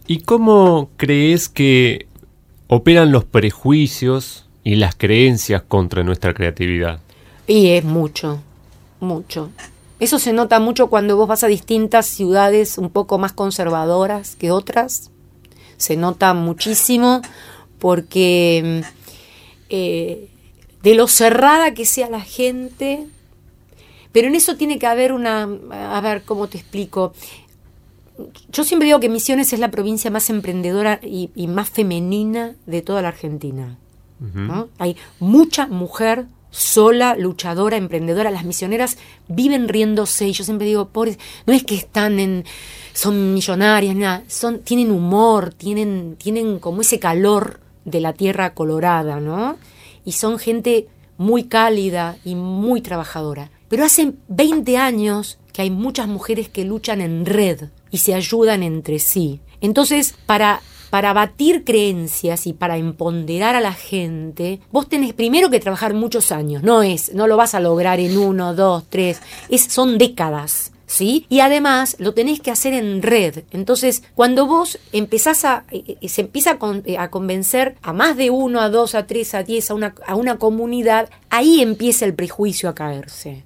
¿Y 0.06 0.20
cómo 0.20 0.90
crees 0.96 1.48
que 1.48 2.06
operan 2.68 3.10
los 3.10 3.24
prejuicios 3.24 4.46
y 4.62 4.76
las 4.76 4.94
creencias 4.94 5.62
contra 5.62 6.04
nuestra 6.04 6.32
creatividad? 6.32 7.00
Y 7.48 7.70
es 7.70 7.82
mucho, 7.82 8.40
mucho. 9.00 9.50
Eso 9.98 10.18
se 10.18 10.32
nota 10.32 10.60
mucho 10.60 10.88
cuando 10.88 11.16
vos 11.16 11.28
vas 11.28 11.44
a 11.44 11.48
distintas 11.48 12.06
ciudades 12.06 12.78
un 12.78 12.90
poco 12.90 13.18
más 13.18 13.32
conservadoras 13.32 14.36
que 14.36 14.50
otras. 14.50 15.10
Se 15.76 15.96
nota 15.96 16.32
muchísimo 16.34 17.20
porque 17.78 18.82
mm, 18.82 19.00
eh, 19.68 20.28
de 20.82 20.94
lo 20.94 21.06
cerrada 21.08 21.74
que 21.74 21.84
sea 21.84 22.08
la 22.08 22.20
gente, 22.20 23.06
Pero 24.12 24.26
en 24.26 24.34
eso 24.34 24.56
tiene 24.56 24.78
que 24.78 24.86
haber 24.86 25.12
una, 25.12 25.48
a 25.70 26.00
ver, 26.00 26.22
¿cómo 26.24 26.48
te 26.48 26.58
explico? 26.58 27.12
Yo 28.50 28.64
siempre 28.64 28.86
digo 28.86 28.98
que 28.98 29.08
Misiones 29.08 29.52
es 29.52 29.60
la 29.60 29.70
provincia 29.70 30.10
más 30.10 30.30
emprendedora 30.30 30.98
y, 31.02 31.30
y 31.36 31.46
más 31.46 31.70
femenina 31.70 32.56
de 32.66 32.82
toda 32.82 33.02
la 33.02 33.08
Argentina. 33.08 33.78
¿no? 34.18 34.68
Hay 34.78 34.96
mucha 35.18 35.66
mujer 35.66 36.26
sola, 36.50 37.16
luchadora, 37.16 37.76
emprendedora. 37.76 38.30
Las 38.30 38.44
misioneras 38.44 38.98
viven 39.28 39.68
riéndose 39.68 40.28
y 40.28 40.32
yo 40.32 40.44
siempre 40.44 40.66
digo, 40.66 40.88
pobres, 40.88 41.18
no 41.46 41.52
es 41.52 41.64
que 41.64 41.74
están 41.74 42.20
en, 42.20 42.44
son 42.92 43.34
millonarias, 43.34 43.94
nada, 43.96 44.22
son, 44.28 44.60
tienen 44.60 44.90
humor, 44.90 45.54
tienen, 45.54 46.16
tienen 46.16 46.58
como 46.58 46.82
ese 46.82 46.98
calor 46.98 47.60
de 47.84 48.00
la 48.00 48.12
tierra 48.12 48.54
colorada, 48.54 49.20
¿no? 49.20 49.56
Y 50.04 50.12
son 50.12 50.38
gente 50.38 50.88
muy 51.16 51.44
cálida 51.44 52.16
y 52.24 52.34
muy 52.34 52.80
trabajadora. 52.80 53.50
Pero 53.68 53.84
hace 53.84 54.14
20 54.28 54.76
años 54.76 55.38
que 55.52 55.62
hay 55.62 55.70
muchas 55.70 56.08
mujeres 56.08 56.48
que 56.48 56.64
luchan 56.64 57.00
en 57.00 57.26
red 57.26 57.68
y 57.90 57.98
se 57.98 58.14
ayudan 58.14 58.62
entre 58.62 58.98
sí. 58.98 59.40
Entonces, 59.60 60.14
para 60.26 60.62
para 60.90 61.12
batir 61.12 61.64
creencias 61.64 62.46
y 62.46 62.52
para 62.52 62.76
empoderar 62.76 63.54
a 63.54 63.60
la 63.60 63.72
gente, 63.72 64.60
vos 64.72 64.88
tenés 64.88 65.14
primero 65.14 65.48
que 65.48 65.60
trabajar 65.60 65.94
muchos 65.94 66.32
años. 66.32 66.62
No 66.62 66.82
es, 66.82 67.14
no 67.14 67.26
lo 67.26 67.36
vas 67.36 67.54
a 67.54 67.60
lograr 67.60 68.00
en 68.00 68.18
uno, 68.18 68.54
dos, 68.54 68.84
tres. 68.90 69.22
Es, 69.48 69.64
son 69.64 69.98
décadas. 69.98 70.72
¿Sí? 70.86 71.24
Y 71.28 71.38
además 71.38 71.94
lo 72.00 72.14
tenés 72.14 72.40
que 72.40 72.50
hacer 72.50 72.72
en 72.72 73.00
red. 73.00 73.44
Entonces, 73.52 74.02
cuando 74.16 74.46
vos 74.46 74.76
empezás 74.90 75.44
a, 75.44 75.64
eh, 75.70 75.96
eh, 76.00 76.08
se 76.08 76.22
empieza 76.22 76.58
eh, 76.84 76.98
a 76.98 77.10
convencer 77.10 77.76
a 77.80 77.92
más 77.92 78.16
de 78.16 78.30
uno, 78.30 78.60
a 78.60 78.70
dos, 78.70 78.96
a 78.96 79.06
tres, 79.06 79.32
a 79.34 79.44
diez, 79.44 79.70
a 79.70 79.74
una, 79.74 79.94
a 80.04 80.16
una 80.16 80.38
comunidad, 80.38 81.08
ahí 81.28 81.60
empieza 81.60 82.06
el 82.06 82.14
prejuicio 82.14 82.68
a 82.68 82.74
caerse. 82.74 83.44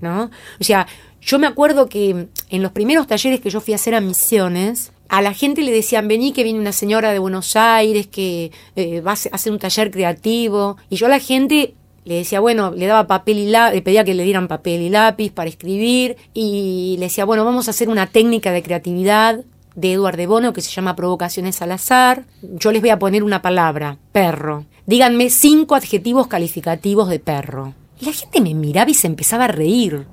¿No? 0.00 0.30
O 0.58 0.64
sea, 0.64 0.88
yo 1.20 1.38
me 1.38 1.46
acuerdo 1.46 1.88
que 1.88 2.26
en 2.48 2.62
los 2.62 2.72
primeros 2.72 3.06
talleres 3.06 3.40
que 3.40 3.50
yo 3.50 3.60
fui 3.60 3.72
a 3.72 3.76
hacer 3.76 3.94
a 3.94 4.00
misiones, 4.00 4.90
a 5.10 5.20
la 5.22 5.34
gente 5.34 5.62
le 5.62 5.72
decían, 5.72 6.06
vení 6.08 6.32
que 6.32 6.44
viene 6.44 6.58
una 6.60 6.72
señora 6.72 7.12
de 7.12 7.18
Buenos 7.18 7.56
Aires 7.56 8.06
que 8.06 8.52
eh, 8.76 9.00
va 9.00 9.10
a 9.10 9.14
hacer- 9.14 9.52
un 9.52 9.58
taller 9.58 9.90
creativo. 9.90 10.76
Y 10.88 10.96
yo 10.96 11.06
a 11.06 11.10
la 11.10 11.18
gente 11.18 11.74
le 12.04 12.14
decía, 12.14 12.40
bueno, 12.40 12.70
le 12.70 12.86
daba 12.86 13.06
papel 13.06 13.38
y 13.38 13.46
lápiz, 13.50 13.74
le 13.74 13.82
pedía 13.82 14.04
que 14.04 14.14
le 14.14 14.22
dieran 14.24 14.48
papel 14.48 14.80
y 14.80 14.88
lápiz 14.88 15.32
para 15.32 15.50
escribir. 15.50 16.16
Y 16.32 16.94
le 16.98 17.06
decía, 17.06 17.24
bueno, 17.24 17.44
vamos 17.44 17.66
a 17.68 17.72
hacer 17.72 17.88
una 17.88 18.06
técnica 18.06 18.52
de 18.52 18.62
creatividad 18.62 19.40
de 19.74 19.92
Eduard 19.92 20.16
de 20.16 20.26
Bono 20.26 20.52
que 20.52 20.62
se 20.62 20.70
llama 20.70 20.96
Provocaciones 20.96 21.60
al 21.62 21.72
azar. 21.72 22.24
Yo 22.42 22.70
les 22.72 22.80
voy 22.80 22.90
a 22.90 22.98
poner 22.98 23.22
una 23.22 23.42
palabra, 23.42 23.98
perro. 24.12 24.64
Díganme 24.86 25.28
cinco 25.30 25.74
adjetivos 25.74 26.26
calificativos 26.26 27.08
de 27.08 27.18
perro. 27.18 27.74
Y 28.00 28.06
la 28.06 28.12
gente 28.12 28.40
me 28.40 28.54
miraba 28.54 28.90
y 28.90 28.94
se 28.94 29.06
empezaba 29.08 29.44
a 29.44 29.48
reír. 29.48 30.06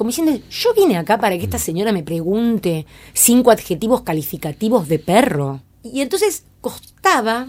Como 0.00 0.08
diciendo, 0.08 0.32
yo 0.50 0.72
vine 0.72 0.96
acá 0.96 1.18
para 1.18 1.36
que 1.36 1.44
esta 1.44 1.58
señora 1.58 1.92
me 1.92 2.02
pregunte 2.02 2.86
cinco 3.12 3.50
adjetivos 3.50 4.00
calificativos 4.00 4.88
de 4.88 4.98
perro. 4.98 5.60
Y 5.82 6.00
entonces 6.00 6.44
costaba 6.62 7.48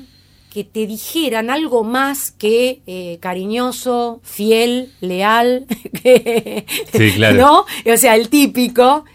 que 0.50 0.66
te 0.66 0.86
dijeran 0.86 1.50
algo 1.50 1.86
más 1.86 2.32
que 2.32 2.82
eh, 2.88 3.20
cariñoso, 3.22 4.20
fiel, 4.22 4.92
leal, 5.00 5.66
que- 6.04 6.66
Sí, 6.92 7.12
claro. 7.16 7.38
¿no? 7.38 7.66
O 7.94 7.96
sea, 7.98 8.18
el 8.18 8.28
típico, 8.28 9.06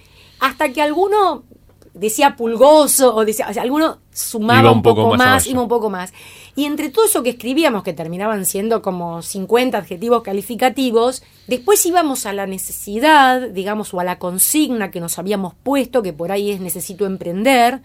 hasta 0.40 0.72
que 0.72 0.80
alguno 0.80 1.44
decía 1.92 2.36
pulgoso 2.36 3.14
o 3.14 3.26
decía, 3.26 3.48
o 3.50 3.52
sea, 3.52 3.64
alguno 3.64 3.98
sumaba 4.16 4.60
Iba 4.60 4.72
un, 4.72 4.82
poco 4.82 5.04
poco 5.04 5.16
más 5.16 5.46
iba 5.46 5.60
un 5.60 5.68
poco 5.68 5.90
más. 5.90 6.12
Y 6.54 6.64
entre 6.64 6.88
todo 6.88 7.04
eso 7.04 7.22
que 7.22 7.30
escribíamos, 7.30 7.82
que 7.82 7.92
terminaban 7.92 8.46
siendo 8.46 8.80
como 8.80 9.20
50 9.20 9.76
adjetivos 9.76 10.22
calificativos, 10.22 11.22
después 11.46 11.84
íbamos 11.84 12.24
a 12.24 12.32
la 12.32 12.46
necesidad, 12.46 13.50
digamos, 13.50 13.92
o 13.92 14.00
a 14.00 14.04
la 14.04 14.18
consigna 14.18 14.90
que 14.90 15.00
nos 15.00 15.18
habíamos 15.18 15.54
puesto, 15.54 16.02
que 16.02 16.14
por 16.14 16.32
ahí 16.32 16.50
es 16.50 16.60
necesito 16.60 17.04
emprender, 17.04 17.82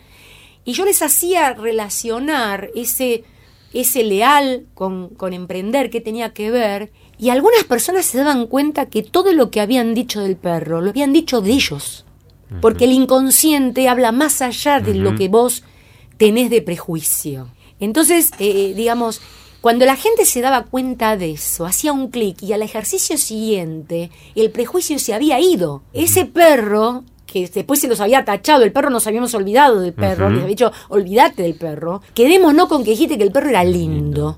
y 0.64 0.74
yo 0.74 0.86
les 0.86 1.02
hacía 1.02 1.54
relacionar 1.54 2.70
ese, 2.76 3.26
ese 3.74 4.04
leal 4.04 4.68
con, 4.74 5.10
con 5.10 5.34
emprender, 5.34 5.90
que 5.90 6.00
tenía 6.00 6.34
que 6.34 6.50
ver, 6.50 6.92
y 7.18 7.30
algunas 7.30 7.66
personas 7.66 8.06
se 8.06 8.20
daban 8.20 8.48
cuenta 8.48 8.86
que 8.86 9.04
todo 9.04 9.34
lo 9.34 9.52
que 9.52 9.60
habían 9.60 9.94
dicho 9.94 10.22
del 10.22 10.38
perro, 10.38 10.82
lo 10.82 10.92
habían 10.92 11.14
dicho 11.14 11.42
de 11.42 11.52
ellos. 11.52 12.06
Porque 12.60 12.84
el 12.84 12.92
inconsciente 12.92 13.88
habla 13.88 14.12
más 14.12 14.42
allá 14.42 14.82
de 14.82 14.94
lo 14.94 15.16
que 15.16 15.30
vos 15.30 15.64
tenés 16.22 16.52
de 16.52 16.62
prejuicio. 16.62 17.48
Entonces, 17.80 18.30
eh, 18.38 18.74
digamos, 18.76 19.22
cuando 19.60 19.86
la 19.88 19.96
gente 19.96 20.24
se 20.26 20.40
daba 20.42 20.66
cuenta 20.66 21.18
de 21.18 21.32
eso, 21.32 21.66
hacía 21.66 21.94
un 21.94 22.10
clic 22.10 22.44
y 22.44 22.54
al 22.54 22.62
ejercicio 22.62 23.18
siguiente 23.18 24.12
el 24.36 24.52
prejuicio 24.52 25.00
se 25.00 25.16
había 25.16 25.40
ido. 25.40 25.82
Ese 25.94 26.26
perro, 26.26 27.04
que 27.26 27.48
después 27.48 27.80
se 27.80 27.88
los 27.88 28.02
había 28.02 28.24
tachado, 28.24 28.64
el 28.64 28.72
perro 28.72 28.92
nos 28.92 29.08
habíamos 29.08 29.34
olvidado 29.34 29.80
del 29.80 29.94
perro, 29.94 30.26
Ujú. 30.26 30.34
les 30.36 30.44
había 30.44 30.56
dicho, 30.56 30.72
olvídate 30.90 31.42
del 31.42 31.56
perro, 31.56 32.04
quedémonos 32.14 32.68
con 32.68 32.84
que 32.84 32.92
dijiste 32.92 33.18
que 33.18 33.24
el 33.24 33.32
perro 33.32 33.50
era 33.50 33.64
lindo. 33.64 34.38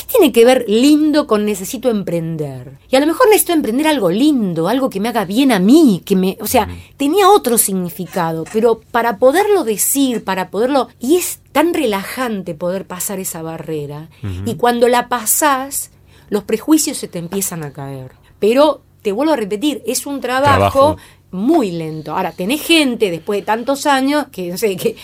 ¿Qué 0.00 0.06
tiene 0.06 0.32
que 0.32 0.46
ver 0.46 0.64
lindo 0.66 1.26
con 1.26 1.44
necesito 1.44 1.90
emprender? 1.90 2.78
Y 2.88 2.96
a 2.96 3.00
lo 3.00 3.06
mejor 3.06 3.28
necesito 3.28 3.52
emprender 3.52 3.86
algo 3.86 4.08
lindo, 4.10 4.66
algo 4.66 4.88
que 4.88 4.98
me 4.98 5.10
haga 5.10 5.26
bien 5.26 5.52
a 5.52 5.58
mí, 5.58 6.00
que 6.06 6.16
me, 6.16 6.38
o 6.40 6.46
sea, 6.46 6.68
tenía 6.96 7.28
otro 7.28 7.58
significado, 7.58 8.44
pero 8.50 8.80
para 8.92 9.18
poderlo 9.18 9.62
decir, 9.62 10.24
para 10.24 10.48
poderlo, 10.48 10.88
y 10.98 11.16
es 11.16 11.40
tan 11.52 11.74
relajante 11.74 12.54
poder 12.54 12.86
pasar 12.86 13.20
esa 13.20 13.42
barrera. 13.42 14.08
Y 14.46 14.54
cuando 14.54 14.88
la 14.88 15.08
pasás, 15.08 15.90
los 16.30 16.44
prejuicios 16.44 16.96
se 16.96 17.08
te 17.08 17.18
empiezan 17.18 17.62
a 17.62 17.72
caer. 17.74 18.12
Pero 18.38 18.80
te 19.02 19.12
vuelvo 19.12 19.34
a 19.34 19.36
repetir, 19.36 19.82
es 19.86 20.06
un 20.06 20.20
trabajo, 20.20 20.94
Trabajo. 20.94 20.96
muy 21.30 21.70
lento. 21.70 22.14
Ahora, 22.14 22.32
tenés 22.32 22.62
gente 22.62 23.10
después 23.10 23.40
de 23.40 23.46
tantos 23.46 23.86
años 23.86 24.26
que, 24.32 24.50
no 24.50 24.58
sé, 24.58 24.76
que, 24.76 24.96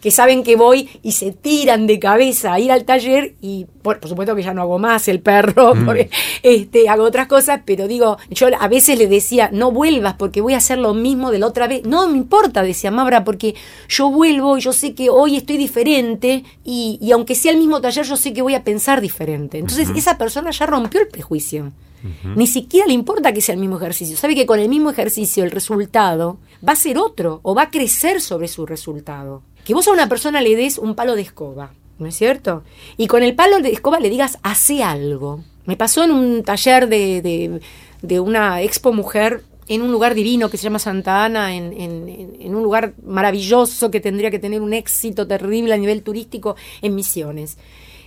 que 0.00 0.10
saben 0.10 0.42
que 0.44 0.56
voy 0.56 0.88
y 1.02 1.12
se 1.12 1.32
tiran 1.32 1.86
de 1.86 1.98
cabeza 1.98 2.52
a 2.52 2.60
ir 2.60 2.70
al 2.70 2.84
taller 2.84 3.34
y 3.40 3.66
por, 3.82 4.00
por 4.00 4.08
supuesto 4.08 4.34
que 4.34 4.42
ya 4.42 4.54
no 4.54 4.62
hago 4.62 4.78
más 4.78 5.08
el 5.08 5.20
perro, 5.20 5.74
porque, 5.84 6.10
este, 6.42 6.88
hago 6.88 7.04
otras 7.04 7.26
cosas, 7.26 7.60
pero 7.64 7.88
digo, 7.88 8.18
yo 8.30 8.48
a 8.58 8.68
veces 8.68 8.98
le 8.98 9.06
decía, 9.06 9.50
no 9.52 9.72
vuelvas 9.72 10.14
porque 10.14 10.40
voy 10.40 10.54
a 10.54 10.58
hacer 10.58 10.78
lo 10.78 10.94
mismo 10.94 11.30
de 11.30 11.38
la 11.38 11.46
otra 11.46 11.66
vez. 11.66 11.84
No 11.84 12.08
me 12.08 12.18
importa, 12.18 12.62
decía 12.62 12.90
Mabra, 12.90 13.24
porque 13.24 13.54
yo 13.88 14.10
vuelvo 14.10 14.58
y 14.58 14.60
yo 14.60 14.72
sé 14.72 14.94
que 14.94 15.10
hoy 15.10 15.36
estoy 15.36 15.56
diferente 15.56 16.44
y, 16.64 16.98
y 17.00 17.12
aunque 17.12 17.34
sea 17.34 17.52
el 17.52 17.58
mismo 17.58 17.80
taller, 17.80 18.04
yo 18.04 18.16
sé 18.16 18.32
que 18.32 18.42
voy 18.42 18.54
a 18.54 18.64
pensar 18.64 19.00
diferente. 19.00 19.58
Entonces, 19.58 19.90
esa 19.94 20.18
persona 20.18 20.50
ya 20.50 20.66
rompió 20.66 21.00
el 21.00 21.08
prejuicio. 21.08 21.72
Ni 22.34 22.46
siquiera 22.46 22.86
le 22.86 22.94
importa 22.94 23.32
que 23.32 23.40
sea 23.40 23.54
el 23.54 23.60
mismo 23.60 23.76
ejercicio. 23.76 24.16
Sabe 24.16 24.34
que 24.34 24.46
con 24.46 24.58
el 24.58 24.68
mismo 24.68 24.90
ejercicio 24.90 25.44
el 25.44 25.50
resultado 25.50 26.38
va 26.66 26.72
a 26.72 26.76
ser 26.76 26.98
otro 26.98 27.40
o 27.42 27.54
va 27.54 27.64
a 27.64 27.70
crecer 27.70 28.20
sobre 28.20 28.48
su 28.48 28.66
resultado. 28.66 29.42
Que 29.64 29.74
vos 29.74 29.86
a 29.88 29.92
una 29.92 30.08
persona 30.08 30.40
le 30.40 30.56
des 30.56 30.78
un 30.78 30.94
palo 30.94 31.14
de 31.14 31.22
escoba, 31.22 31.72
¿no 32.00 32.06
es 32.08 32.16
cierto? 32.16 32.64
Y 32.96 33.06
con 33.06 33.22
el 33.22 33.34
palo 33.36 33.60
de 33.60 33.70
escoba 33.70 34.00
le 34.00 34.10
digas, 34.10 34.38
hace 34.42 34.82
algo. 34.82 35.44
Me 35.66 35.76
pasó 35.76 36.02
en 36.02 36.10
un 36.10 36.42
taller 36.42 36.88
de, 36.88 37.22
de, 37.22 37.60
de 38.02 38.18
una 38.20 38.60
expo 38.62 38.92
mujer 38.92 39.42
en 39.68 39.82
un 39.82 39.92
lugar 39.92 40.14
divino 40.14 40.50
que 40.50 40.56
se 40.56 40.64
llama 40.64 40.80
Santa 40.80 41.24
Ana, 41.24 41.54
en, 41.54 41.72
en- 41.72 42.54
un 42.56 42.62
lugar 42.64 42.94
maravilloso 43.06 43.88
que 43.92 44.00
tendría 44.00 44.28
que 44.32 44.40
tener 44.40 44.60
un 44.60 44.72
éxito 44.72 45.28
terrible 45.28 45.72
a 45.72 45.76
nivel 45.76 46.02
turístico 46.02 46.56
en 46.82 46.96
Misiones. 46.96 47.56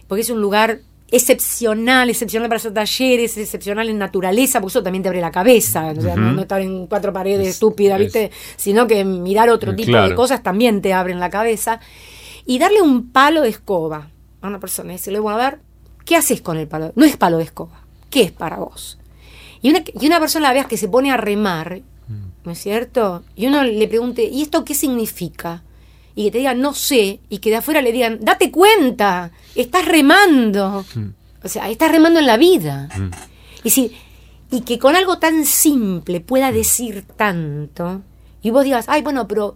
Porque 0.09 0.21
es 0.23 0.29
un 0.29 0.41
lugar 0.41 0.79
excepcional, 1.09 2.09
excepcional 2.09 2.49
para 2.49 2.57
hacer 2.57 2.73
talleres, 2.73 3.37
excepcional 3.37 3.87
en 3.87 3.97
naturaleza, 3.97 4.59
porque 4.59 4.71
eso 4.73 4.83
también 4.83 5.03
te 5.03 5.09
abre 5.09 5.21
la 5.21 5.31
cabeza, 5.31 5.93
o 5.97 6.01
sea, 6.01 6.15
no, 6.15 6.33
no 6.33 6.41
estar 6.41 6.59
en 6.61 6.87
cuatro 6.87 7.13
paredes 7.13 7.47
Es- 7.47 7.53
estúpidas, 7.55 7.99
es- 7.99 8.05
¿viste? 8.07 8.31
Sino 8.57 8.85
que 8.87 9.05
mirar 9.05 9.49
otro 9.49 9.71
Eh, 9.71 9.75
tipo 9.75 9.89
claro. 9.91 10.09
de 10.09 10.15
cosas 10.15 10.43
también 10.43 10.81
te 10.81 10.91
abren 10.93 11.19
la 11.21 11.29
cabeza. 11.29 11.79
Y 12.45 12.59
darle 12.59 12.81
un 12.81 13.11
palo 13.11 13.41
de 13.41 13.49
escoba 13.49 14.09
a 14.41 14.47
una 14.47 14.59
persona 14.59 14.93
y 14.93 14.97
decirle, 14.97 15.19
bueno, 15.19 15.39
a 15.39 15.49
ver, 15.49 15.59
¿qué 16.05 16.15
haces 16.15 16.41
con 16.41 16.57
el 16.57 16.67
palo? 16.67 16.91
No 16.95 17.05
es 17.05 17.17
palo 17.17 17.37
de 17.37 17.45
escoba, 17.45 17.83
¿qué 18.09 18.23
es 18.23 18.31
para 18.31 18.57
vos? 18.57 18.97
Y 19.61 19.69
una, 19.69 19.81
y 19.99 20.05
una 20.07 20.19
persona 20.19 20.49
la 20.49 20.53
veas 20.53 20.67
que 20.67 20.77
se 20.77 20.89
pone 20.89 21.11
a 21.11 21.17
remar, 21.17 21.81
¿no 22.43 22.51
es 22.51 22.59
cierto? 22.59 23.23
Y 23.35 23.47
uno 23.47 23.63
le 23.63 23.87
pregunte, 23.87 24.25
¿y 24.25 24.41
esto 24.41 24.65
qué 24.65 24.75
significa? 24.75 25.63
Y 26.15 26.25
que 26.25 26.31
te 26.31 26.37
digan, 26.39 26.59
no 26.59 26.73
sé, 26.73 27.21
y 27.29 27.37
que 27.39 27.49
de 27.49 27.55
afuera 27.57 27.81
le 27.81 27.91
digan, 27.91 28.19
date 28.21 28.51
cuenta, 28.51 29.31
estás 29.55 29.85
remando. 29.85 30.85
O 31.43 31.47
sea, 31.47 31.69
estás 31.69 31.91
remando 31.91 32.19
en 32.19 32.27
la 32.27 32.37
vida. 32.37 32.89
Y, 33.63 33.69
si, 33.69 33.93
y 34.51 34.61
que 34.61 34.77
con 34.77 34.95
algo 34.95 35.17
tan 35.17 35.45
simple 35.45 36.19
pueda 36.19 36.51
decir 36.51 37.05
tanto, 37.15 38.01
y 38.41 38.51
vos 38.51 38.65
digas, 38.65 38.85
ay, 38.89 39.01
bueno, 39.01 39.27
pero 39.27 39.55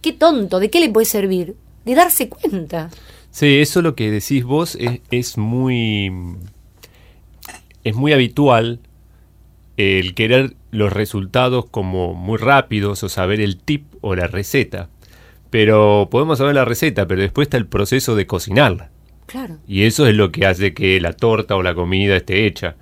qué 0.00 0.12
tonto, 0.12 0.58
¿de 0.58 0.70
qué 0.70 0.80
le 0.80 0.88
puede 0.88 1.04
servir? 1.04 1.56
De 1.86 1.94
darse 1.94 2.28
cuenta. 2.28 2.90
Sí, 3.30 3.58
eso 3.60 3.80
lo 3.80 3.94
que 3.94 4.10
decís 4.10 4.44
vos 4.44 4.76
es, 4.78 5.00
es 5.10 5.38
muy. 5.38 6.10
Es 7.84 7.94
muy 7.94 8.12
habitual 8.12 8.80
el 9.76 10.14
querer 10.14 10.56
los 10.72 10.92
resultados 10.92 11.66
como 11.66 12.12
muy 12.14 12.38
rápidos 12.38 13.04
o 13.04 13.08
saber 13.08 13.40
el 13.40 13.56
tip 13.56 13.84
o 14.00 14.16
la 14.16 14.26
receta. 14.26 14.88
Pero 15.50 16.08
podemos 16.10 16.38
saber 16.38 16.56
la 16.56 16.64
receta, 16.64 17.06
pero 17.06 17.22
después 17.22 17.46
está 17.46 17.56
el 17.56 17.66
proceso 17.66 18.16
de 18.16 18.26
cocinarla. 18.26 18.90
Claro. 19.26 19.58
Y 19.68 19.84
eso 19.84 20.08
es 20.08 20.16
lo 20.16 20.32
que 20.32 20.44
hace 20.44 20.74
que 20.74 21.00
la 21.00 21.12
torta 21.12 21.54
o 21.54 21.62
la 21.62 21.74
comida 21.74 22.16
esté 22.16 22.46
hecha. 22.46 22.74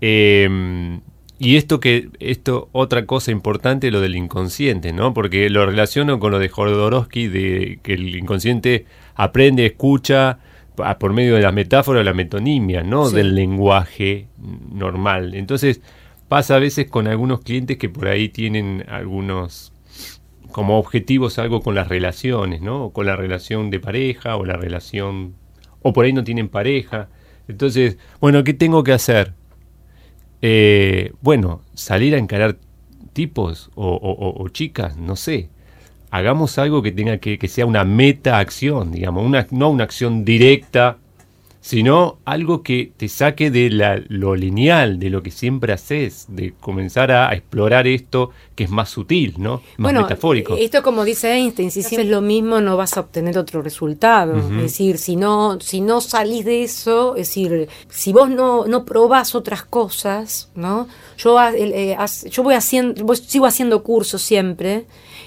Eh, 0.00 1.00
y 1.42 1.56
esto 1.56 1.80
que, 1.80 2.10
esto, 2.20 2.68
otra 2.72 3.06
cosa 3.06 3.30
importante, 3.30 3.90
lo 3.90 4.02
del 4.02 4.14
inconsciente, 4.14 4.92
¿no? 4.92 5.14
Porque 5.14 5.48
lo 5.48 5.64
relaciono 5.64 6.20
con 6.20 6.32
lo 6.32 6.38
de 6.38 6.50
Jodorowsky, 6.50 7.28
de 7.28 7.78
que 7.82 7.94
el 7.94 8.14
inconsciente 8.14 8.84
aprende, 9.14 9.64
escucha 9.64 10.38
por 10.98 11.14
medio 11.14 11.36
de 11.36 11.40
las 11.40 11.54
metáforas, 11.54 12.04
la 12.04 12.12
metonimia, 12.12 12.82
¿no? 12.82 13.08
Del 13.08 13.34
lenguaje 13.34 14.28
normal. 14.70 15.34
Entonces, 15.34 15.80
pasa 16.28 16.56
a 16.56 16.58
veces 16.58 16.90
con 16.90 17.08
algunos 17.08 17.40
clientes 17.40 17.78
que 17.78 17.88
por 17.88 18.08
ahí 18.08 18.28
tienen 18.28 18.84
algunos 18.86 19.72
como 20.52 20.78
objetivos 20.78 21.38
algo 21.38 21.62
con 21.62 21.74
las 21.74 21.88
relaciones, 21.88 22.60
¿no? 22.60 22.84
O 22.84 22.92
con 22.92 23.06
la 23.06 23.16
relación 23.16 23.70
de 23.70 23.80
pareja 23.80 24.36
o 24.36 24.44
la 24.44 24.58
relación 24.58 25.36
o 25.80 25.94
por 25.94 26.04
ahí 26.04 26.12
no 26.12 26.22
tienen 26.22 26.50
pareja. 26.50 27.08
Entonces, 27.48 27.96
bueno, 28.20 28.44
¿qué 28.44 28.52
tengo 28.52 28.84
que 28.84 28.92
hacer? 28.92 29.39
Eh, 30.42 31.12
bueno, 31.20 31.62
salir 31.74 32.14
a 32.14 32.18
encarar 32.18 32.56
tipos 33.12 33.70
o, 33.74 34.48
chicas, 34.50 34.96
no 34.96 35.16
sé. 35.16 35.48
Hagamos 36.10 36.58
algo 36.58 36.82
que 36.82 36.92
tenga 36.92 37.18
que, 37.18 37.38
que 37.38 37.48
sea 37.48 37.66
una 37.66 37.84
meta 37.84 38.38
acción, 38.38 38.92
digamos, 38.92 39.30
no 39.52 39.70
una 39.70 39.84
acción 39.84 40.24
directa 40.24 40.98
sino 41.60 42.18
algo 42.24 42.62
que 42.62 42.92
te 42.96 43.08
saque 43.08 43.50
de 43.50 43.68
la, 43.70 44.00
lo 44.08 44.34
lineal, 44.34 44.98
de 44.98 45.10
lo 45.10 45.22
que 45.22 45.30
siempre 45.30 45.72
haces, 45.72 46.26
de 46.28 46.54
comenzar 46.58 47.12
a, 47.12 47.32
explorar 47.34 47.86
esto 47.86 48.30
que 48.54 48.64
es 48.64 48.70
más 48.70 48.88
sutil, 48.88 49.34
¿no? 49.38 49.56
Más 49.76 49.92
bueno, 49.92 50.02
metafórico. 50.02 50.56
Esto 50.56 50.82
como 50.82 51.04
dice 51.04 51.32
Einstein, 51.32 51.70
si 51.70 51.80
haces 51.80 52.06
lo 52.06 52.22
mismo 52.22 52.60
no 52.60 52.76
vas 52.76 52.96
a 52.96 53.00
obtener 53.00 53.36
otro 53.38 53.62
resultado. 53.62 54.36
Es 54.36 54.62
decir, 54.62 54.98
si 54.98 55.16
no, 55.16 55.60
si 55.60 55.80
no 55.80 56.00
salís 56.00 56.44
de 56.44 56.62
eso, 56.62 57.14
es 57.16 57.28
decir, 57.28 57.68
si 57.88 58.12
vos 58.12 58.30
no, 58.30 58.66
no 58.66 58.84
probás 58.84 59.34
otras 59.34 59.62
cosas, 59.62 60.50
¿no? 60.54 60.88
Yo, 61.18 61.38
eh, 61.42 61.96
yo 62.30 62.42
voy 62.42 62.54
haciendo, 62.54 63.14
sigo 63.14 63.46
haciendo 63.46 63.82
cursos 63.82 64.22
siempre 64.22 64.86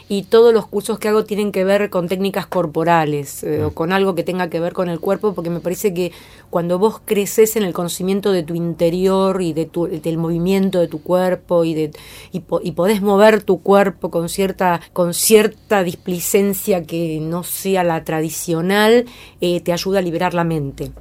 y 0.10 0.24
todos 0.24 0.54
los 0.54 0.68
cursos 0.68 1.00
que 1.00 1.08
hago 1.08 1.24
tienen 1.24 1.52
que 1.52 1.64
ver 1.64 1.90
con 1.90 2.08
técnicas 2.08 2.46
corporales 2.46 3.44
eh, 3.44 3.64
o 3.64 3.72
con 3.72 3.94
algo 3.94 4.16
que 4.16 4.24
tenga 4.24 4.50
que 4.50 4.60
ver 4.60 4.74
con 4.74 4.90
el 4.90 5.00
cuerpo, 5.00 5.34
porque 5.34 5.50
me 5.50 5.60
parece 5.60 5.94
que 5.94 6.12
cuando 6.50 6.78
vos 6.78 7.02
creces 7.04 7.56
en 7.56 7.64
el 7.64 7.74
conocimiento 7.74 8.32
de 8.32 8.44
tu 8.44 8.56
interior 8.56 9.42
y 9.42 9.54
de 9.54 9.66
tu, 9.66 9.88
del 9.88 10.18
movimiento 10.18 10.80
de 10.80 10.88
tu 10.88 11.02
cuerpo 11.02 11.64
y, 11.64 11.74
de, 11.74 11.92
y, 12.32 12.40
podés 12.42 13.02
mover 13.02 13.42
tu 13.44 13.62
cuerpo 13.62 14.12
con 14.12 14.30
cierta, 14.30 14.82
con 14.94 15.14
cierta 15.14 15.84
displicencia 15.84 16.84
que 16.84 17.20
no 17.22 17.44
sea 17.44 17.84
la 17.84 18.04
tradicional, 18.04 19.06
eh, 19.42 19.62
te 19.62 19.74
ayuda 19.74 20.00
a 20.00 20.02
liberar 20.02 20.34
la 20.34 20.44
mente. 20.44 20.92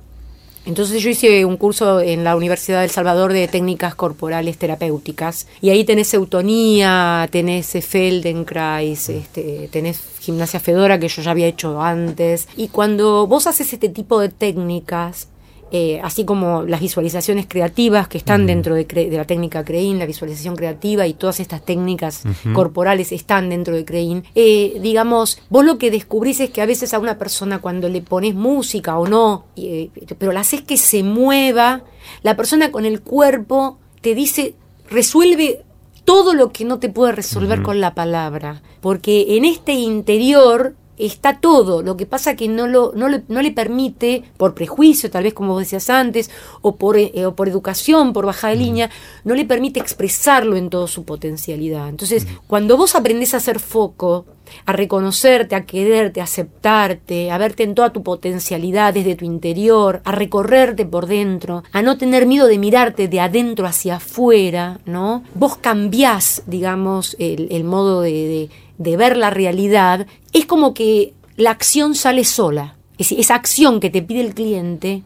Entonces 0.64 1.02
yo 1.02 1.10
hice 1.10 1.44
un 1.44 1.56
curso 1.56 2.00
en 2.00 2.22
la 2.22 2.36
Universidad 2.36 2.82
del 2.82 2.90
Salvador 2.90 3.32
de 3.32 3.48
técnicas 3.48 3.94
corporales 3.94 4.58
terapéuticas 4.58 5.48
y 5.60 5.70
ahí 5.70 5.84
tenés 5.84 6.14
eutonía, 6.14 7.28
tenés 7.30 7.72
Feldenkrais, 7.84 9.08
este, 9.08 9.68
tenés 9.72 10.00
gimnasia 10.20 10.60
fedora 10.60 11.00
que 11.00 11.08
yo 11.08 11.20
ya 11.22 11.32
había 11.32 11.48
hecho 11.48 11.82
antes. 11.82 12.46
Y 12.56 12.68
cuando 12.68 13.26
vos 13.26 13.46
haces 13.48 13.72
este 13.72 13.88
tipo 13.88 14.20
de 14.20 14.28
técnicas 14.28 15.28
eh, 15.74 16.00
así 16.04 16.26
como 16.26 16.64
las 16.64 16.82
visualizaciones 16.82 17.46
creativas 17.48 18.06
que 18.06 18.18
están 18.18 18.46
dentro 18.46 18.74
de, 18.74 19.08
la 19.10 19.24
técnica 19.24 19.64
Crein, 19.64 19.98
la 19.98 20.04
visualización 20.04 20.54
creativa 20.54 21.06
y 21.06 21.14
todas 21.14 21.40
estas 21.40 21.64
técnicas 21.64 22.24
corporales 22.52 23.10
están 23.10 23.48
dentro 23.48 23.74
de 23.74 23.86
Crein. 23.86 24.22
Eh, 24.34 24.78
digamos, 24.82 25.38
vos 25.48 25.64
lo 25.64 25.78
que 25.78 25.90
descubrís 25.90 26.40
es 26.40 26.50
que 26.50 26.60
a 26.60 26.66
veces 26.66 26.92
a 26.92 26.98
una 26.98 27.16
persona 27.16 27.60
cuando 27.60 27.88
le 27.88 28.02
pones 28.02 28.34
música 28.34 28.98
o 28.98 29.08
no, 29.08 29.46
eh, 29.56 29.88
pero 30.18 30.32
la 30.32 30.40
haces 30.40 30.60
que 30.60 30.76
se 30.76 31.02
mueva, 31.02 31.84
la 32.22 32.36
persona 32.36 32.70
con 32.70 32.84
el 32.84 33.00
cuerpo 33.00 33.78
te 34.02 34.14
dice, 34.14 34.54
resuelve 34.90 35.64
todo 36.04 36.34
lo 36.34 36.52
que 36.52 36.66
no 36.66 36.80
te 36.80 36.90
puede 36.90 37.12
resolver 37.12 37.62
con 37.62 37.80
la 37.80 37.94
palabra, 37.94 38.60
porque 38.82 39.38
en 39.38 39.46
este 39.46 39.72
interior 39.72 40.74
está 40.98 41.40
todo. 41.40 41.82
Lo 41.82 41.96
que 41.96 42.06
pasa 42.06 42.36
que 42.36 42.48
no, 42.48 42.66
lo, 42.66 42.92
no, 42.94 43.08
le, 43.08 43.22
no 43.28 43.42
le 43.42 43.50
permite, 43.50 44.24
por 44.36 44.54
prejuicio, 44.54 45.10
tal 45.10 45.24
vez 45.24 45.34
como 45.34 45.52
vos 45.52 45.62
decías 45.62 45.90
antes, 45.90 46.30
o 46.60 46.76
por, 46.76 46.96
eh, 46.96 47.26
o 47.26 47.34
por 47.34 47.48
educación, 47.48 48.12
por 48.12 48.26
baja 48.26 48.48
de 48.48 48.56
línea, 48.56 48.90
no 49.24 49.34
le 49.34 49.44
permite 49.44 49.80
expresarlo 49.80 50.56
en 50.56 50.70
toda 50.70 50.86
su 50.86 51.04
potencialidad. 51.04 51.88
Entonces, 51.88 52.26
cuando 52.46 52.76
vos 52.76 52.94
aprendés 52.94 53.34
a 53.34 53.38
hacer 53.38 53.58
foco, 53.58 54.26
a 54.66 54.72
reconocerte, 54.72 55.54
a 55.54 55.64
quererte, 55.64 56.20
a 56.20 56.24
aceptarte, 56.24 57.30
a 57.30 57.38
verte 57.38 57.62
en 57.62 57.74
toda 57.74 57.90
tu 57.90 58.02
potencialidad 58.02 58.94
desde 58.94 59.14
tu 59.14 59.24
interior, 59.24 60.02
a 60.04 60.12
recorrerte 60.12 60.84
por 60.84 61.06
dentro, 61.06 61.62
a 61.72 61.82
no 61.82 61.96
tener 61.96 62.26
miedo 62.26 62.46
de 62.46 62.58
mirarte 62.58 63.08
de 63.08 63.20
adentro 63.20 63.66
hacia 63.66 63.96
afuera, 63.96 64.80
¿no? 64.84 65.22
Vos 65.34 65.56
cambiás, 65.56 66.42
digamos, 66.46 67.16
el, 67.18 67.64
modo 67.64 68.02
de 68.02 68.12
de 68.12 68.50
ver 68.78 69.16
la 69.16 69.30
realidad, 69.30 70.06
es 70.32 70.46
como 70.46 70.74
que 70.74 71.14
la 71.36 71.50
acción 71.50 71.94
sale 71.94 72.24
sola. 72.24 72.76
Es 72.92 73.08
decir, 73.08 73.20
esa 73.20 73.34
acción 73.34 73.80
que 73.80 73.90
te 73.90 74.02
pide 74.02 74.20
el 74.20 74.34
cliente 74.34 75.02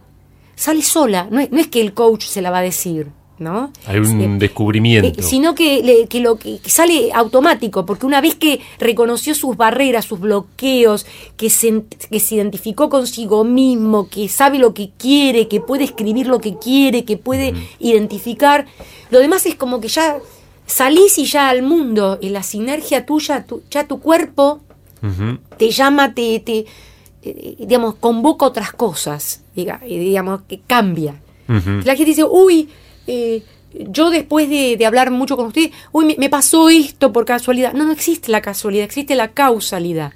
sale 0.54 0.82
sola. 0.82 1.28
No 1.30 1.40
es, 1.40 1.68
que 1.68 1.80
el 1.80 1.94
coach 1.94 2.24
se 2.24 2.42
la 2.42 2.50
va 2.50 2.58
a 2.58 2.62
decir. 2.62 3.08
¿no? 3.38 3.70
Hay 3.86 3.98
un 3.98 4.20
eh, 4.20 4.36
descubrimiento. 4.38 5.20
Eh, 5.20 5.22
sino 5.22 5.54
que, 5.54 6.06
que 6.08 6.20
lo 6.20 6.36
que, 6.36 6.58
sale 6.64 7.12
automático, 7.12 7.84
porque 7.84 8.06
una 8.06 8.22
vez 8.22 8.34
que 8.34 8.60
reconoció 8.78 9.34
sus 9.34 9.56
barreras, 9.56 10.06
sus 10.06 10.20
bloqueos, 10.20 11.06
que 11.36 11.50
se, 11.50 11.82
que 12.10 12.18
se 12.18 12.36
identificó 12.36 12.88
consigo 12.88 13.44
mismo, 13.44 14.08
que 14.08 14.28
sabe 14.28 14.58
lo 14.58 14.72
que 14.72 14.90
quiere, 14.96 15.48
que 15.48 15.60
puede 15.60 15.84
escribir 15.84 16.28
lo 16.28 16.40
que 16.40 16.56
quiere, 16.56 17.04
que 17.04 17.18
puede 17.18 17.52
identificar, 17.78 18.66
lo 19.10 19.18
demás 19.18 19.44
es 19.44 19.54
como 19.54 19.80
que 19.80 19.88
ya 19.88 20.18
salís 20.66 21.18
y 21.18 21.24
ya 21.24 21.48
al 21.48 21.62
mundo, 21.62 22.18
y 22.20 22.28
la 22.28 22.42
sinergia 22.42 23.06
tuya, 23.06 23.46
ya 23.70 23.86
tu 23.86 24.00
cuerpo 24.00 24.60
te 25.56 25.70
llama, 25.70 26.14
te, 26.14 26.40
te, 26.40 26.66
eh, 27.22 27.56
digamos, 27.58 27.94
convoca 27.94 28.46
otras 28.46 28.72
cosas, 28.72 29.42
diga, 29.54 29.80
digamos, 29.86 30.42
que 30.42 30.60
cambia. 30.60 31.20
La 31.48 31.94
gente 31.94 32.06
dice, 32.06 32.24
uy, 32.24 32.68
eh, 33.06 33.44
yo 33.72 34.10
después 34.10 34.48
de, 34.48 34.84
hablar 34.84 35.10
mucho 35.12 35.36
con 35.36 35.46
usted, 35.46 35.70
uy, 35.92 36.16
me, 36.18 36.28
pasó 36.28 36.68
esto 36.68 37.12
por 37.12 37.24
casualidad. 37.24 37.72
No, 37.72 37.84
no 37.84 37.92
existe 37.92 38.32
la 38.32 38.40
casualidad, 38.40 38.84
existe 38.84 39.14
la 39.14 39.32
causalidad. 39.32 40.12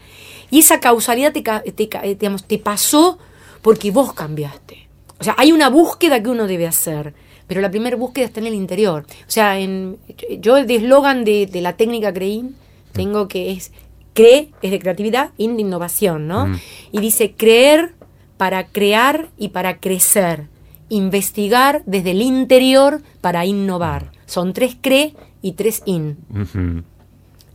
Y 0.51 0.61
esa 0.61 0.81
causalidad 0.81 1.33
te, 1.33 1.43
te, 1.43 1.89
digamos, 2.17 2.45
te 2.45 2.59
pasó 2.59 3.19
porque 3.63 3.93
vos 3.93 4.13
cambiaste. 4.13 4.89
O 5.21 5.25
sea, 5.25 5.35
hay 5.39 5.53
una 5.53 5.69
búsqueda 5.69 6.23
que 6.23 6.31
uno 6.31 6.47
debe 6.47 6.67
hacer 6.67 7.15
pero 7.51 7.63
la 7.63 7.71
primera 7.73 7.97
búsqueda 7.97 8.27
está 8.27 8.39
en 8.39 8.47
el 8.47 8.55
interior. 8.55 9.05
O 9.23 9.31
sea, 9.31 9.59
en, 9.59 9.99
yo 10.39 10.57
el 10.57 10.71
eslogan 10.71 11.25
de, 11.25 11.51
la 11.55 11.73
técnica 11.73 12.15
Creín 12.15 12.55
tengo 12.93 13.27
que 13.27 13.51
es 13.51 13.73
cree 14.15 14.53
es 14.63 14.71
de 14.71 14.79
creatividad, 14.79 15.33
in 15.37 15.57
de 15.57 15.63
innovación, 15.63 16.29
¿no? 16.29 16.47
Y 16.93 17.01
dice 17.01 17.33
creer 17.33 17.97
para 18.37 18.69
crear 18.69 19.31
y 19.37 19.49
para 19.49 19.81
crecer, 19.81 20.47
investigar 20.91 21.83
desde 21.87 22.13
el 22.13 22.23
interior 22.23 23.03
para 23.21 23.45
innovar. 23.45 24.13
Son 24.27 24.53
tres 24.53 24.77
cree 24.81 25.17
y 25.43 25.55
tres 25.55 25.83
in. 25.87 26.19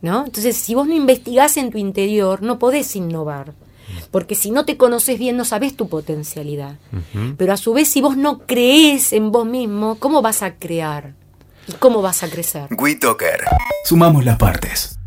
¿No? 0.01 0.25
Entonces, 0.25 0.57
si 0.57 0.75
vos 0.75 0.89
no 0.89 0.93
investigás 0.93 1.55
en 1.55 1.71
tu 1.71 1.77
interior, 1.77 2.41
no 2.41 2.59
podés 2.59 2.97
innovar 2.97 3.53
porque 4.11 4.35
si 4.35 4.51
no 4.51 4.65
te 4.65 4.77
conoces 4.77 5.19
bien 5.19 5.37
no 5.37 5.45
sabes 5.45 5.75
tu 5.75 5.89
potencialidad. 5.89 6.77
Pero 7.37 7.53
a 7.53 7.57
su 7.57 7.73
vez 7.73 7.87
si 7.87 8.01
vos 8.01 8.17
no 8.17 8.39
crees 8.39 9.13
en 9.13 9.31
vos 9.31 9.45
mismo, 9.45 9.95
¿cómo 9.99 10.21
vas 10.21 10.41
a 10.41 10.55
crear? 10.55 11.13
¿Y 11.67 11.73
cómo 11.73 12.01
vas 12.01 12.23
a 12.23 12.29
crecer? 12.29 12.67
WeToker. 12.77 13.43
Sumamos 13.85 14.23
las 14.23 14.37
partes. 14.37 14.99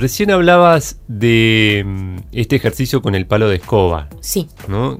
Recién 0.00 0.30
hablabas 0.30 0.98
de 1.08 1.82
mm, 1.84 2.16
este 2.32 2.56
ejercicio 2.56 3.02
con 3.02 3.14
el 3.14 3.26
palo 3.26 3.48
de 3.48 3.56
escoba. 3.56 4.08
Sí. 4.20 4.48
¿no? 4.66 4.98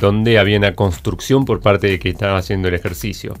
Donde 0.00 0.38
había 0.38 0.56
una 0.56 0.74
construcción 0.74 1.44
por 1.44 1.60
parte 1.60 1.88
de 1.88 1.98
que 1.98 2.08
estaba 2.08 2.38
haciendo 2.38 2.68
el 2.68 2.74
ejercicio. 2.74 3.34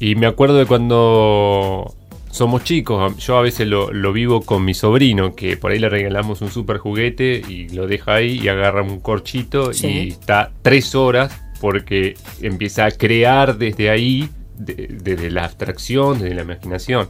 Y 0.00 0.16
me 0.16 0.26
acuerdo 0.26 0.56
de 0.56 0.66
cuando 0.66 1.94
somos 2.36 2.64
chicos. 2.64 3.16
Yo 3.16 3.38
a 3.38 3.42
veces 3.42 3.66
lo, 3.66 4.12
vivo 4.12 4.42
con 4.42 4.64
mi 4.64 4.74
sobrino, 4.74 5.34
que 5.34 5.56
por 5.56 5.72
ahí 5.72 5.78
le 5.78 5.88
regalamos 5.88 6.42
un 6.42 6.50
super 6.50 6.78
juguete 6.78 7.42
y 7.48 7.68
lo 7.70 7.86
deja 7.86 8.16
ahí 8.16 8.38
y 8.42 8.48
agarra 8.48 8.82
un 8.82 9.00
corchito 9.00 9.70
y 9.72 10.08
está 10.08 10.52
tres 10.62 10.94
horas 10.94 11.40
porque 11.60 12.14
empieza 12.42 12.84
a 12.84 12.90
crear 12.90 13.56
desde 13.56 13.88
ahí, 13.88 14.28
desde 14.58 15.30
la 15.30 15.44
abstracción, 15.44 16.18
desde 16.18 16.34
la 16.34 16.42
imaginación. 16.42 17.08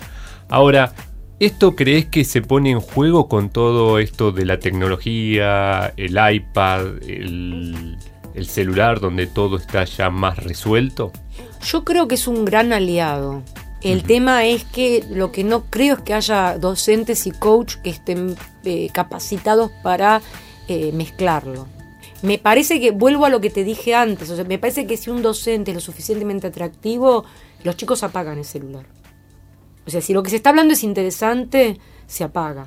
Ahora, 0.48 0.92
¿esto 1.40 1.74
crees 1.74 2.06
que 2.06 2.24
se 2.24 2.40
pone 2.40 2.70
en 2.70 2.80
juego 2.80 3.28
con 3.28 3.50
todo 3.50 3.98
esto 3.98 4.30
de 4.30 4.44
la 4.44 4.60
tecnología, 4.60 5.92
el 5.96 6.16
iPad, 6.34 7.02
el, 7.02 7.98
el 8.34 8.46
celular, 8.46 9.00
donde 9.00 9.26
todo 9.26 9.56
está 9.56 9.84
ya 9.84 10.08
más 10.08 10.38
resuelto? 10.44 11.12
Yo 11.64 11.84
creo 11.84 12.06
que 12.06 12.14
es 12.14 12.28
un 12.28 12.44
gran 12.44 12.72
aliado. 12.72 13.42
El 13.82 14.02
tema 14.04 14.46
es 14.46 14.64
que 14.64 15.04
lo 15.10 15.32
que 15.32 15.44
no 15.44 15.64
creo 15.64 15.96
es 15.96 16.02
que 16.02 16.14
haya 16.14 16.58
docentes 16.58 17.26
y 17.26 17.30
coach 17.30 17.76
que 17.76 17.90
estén 17.90 18.36
eh, 18.64 18.88
capacitados 18.92 19.70
para 19.82 20.22
eh, 20.68 20.92
mezclarlo. 20.92 21.66
me 22.22 22.38
parece 22.38 22.80
que, 22.80 22.90
vuelvo 22.90 23.26
a 23.26 23.28
lo 23.28 23.40
que 23.40 23.50
te 23.50 23.62
dije 23.62 23.94
antes, 23.94 24.30
o 24.30 24.36
sea, 24.36 24.44
me 24.44 24.58
parece 24.58 24.86
que 24.86 24.96
si 24.96 25.10
un 25.10 25.22
docente 25.22 25.70
es 25.70 25.74
lo 25.74 25.80
suficientemente 25.80 26.46
atractivo, 26.46 27.24
los 27.62 27.76
chicos 27.76 28.02
apagan 28.02 28.38
el 28.38 28.44
celular. 28.44 28.86
O 29.86 29.90
sea, 29.90 30.00
si 30.00 30.12
lo 30.12 30.22
que 30.22 30.30
se 30.30 30.36
está 30.36 30.50
hablando 30.50 30.72
es 30.72 30.82
interesante, 30.82 31.78
se 32.06 32.24
apaga. 32.24 32.66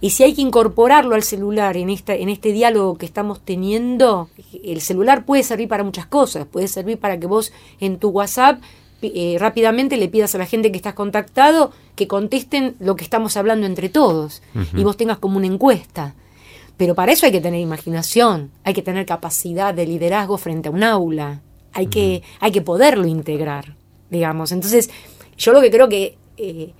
Y 0.00 0.10
si 0.10 0.22
hay 0.22 0.34
que 0.34 0.40
incorporarlo 0.40 1.14
al 1.14 1.22
celular 1.22 1.76
en, 1.76 1.90
esta, 1.90 2.14
en 2.14 2.28
este 2.28 2.52
diálogo 2.52 2.96
que 2.96 3.06
estamos 3.06 3.44
teniendo, 3.44 4.28
el 4.62 4.80
celular 4.80 5.24
puede 5.24 5.42
servir 5.42 5.68
para 5.68 5.84
muchas 5.84 6.06
cosas. 6.06 6.46
Puede 6.46 6.68
servir 6.68 6.98
para 6.98 7.18
que 7.18 7.26
vos 7.26 7.52
en 7.80 7.98
tu 7.98 8.08
WhatsApp 8.08 8.60
eh, 9.14 9.36
rápidamente 9.38 9.96
le 9.96 10.08
pidas 10.08 10.34
a 10.34 10.38
la 10.38 10.46
gente 10.46 10.70
que 10.70 10.76
estás 10.76 10.94
contactado 10.94 11.72
que 11.96 12.06
contesten 12.06 12.76
lo 12.80 12.96
que 12.96 13.04
estamos 13.04 13.36
hablando 13.36 13.66
entre 13.66 13.88
todos 13.88 14.42
y 14.74 14.82
vos 14.84 14.96
tengas 14.96 15.18
como 15.18 15.36
una 15.36 15.46
encuesta. 15.46 16.14
Pero 16.76 16.94
para 16.94 17.12
eso 17.12 17.26
hay 17.26 17.32
que 17.32 17.40
tener 17.40 17.60
imaginación, 17.60 18.50
hay 18.64 18.74
que 18.74 18.82
tener 18.82 19.06
capacidad 19.06 19.72
de 19.72 19.86
liderazgo 19.86 20.38
frente 20.38 20.68
a 20.68 20.72
un 20.72 20.82
aula, 20.82 21.40
hay, 21.72 21.86
que, 21.86 22.22
hay 22.40 22.50
que 22.50 22.62
poderlo 22.62 23.06
integrar, 23.06 23.76
digamos. 24.10 24.50
Entonces, 24.50 24.90
yo 25.36 25.52
lo 25.52 25.60
que 25.60 25.70
creo 25.70 25.88
que 25.88 26.16
eh, 26.36 26.72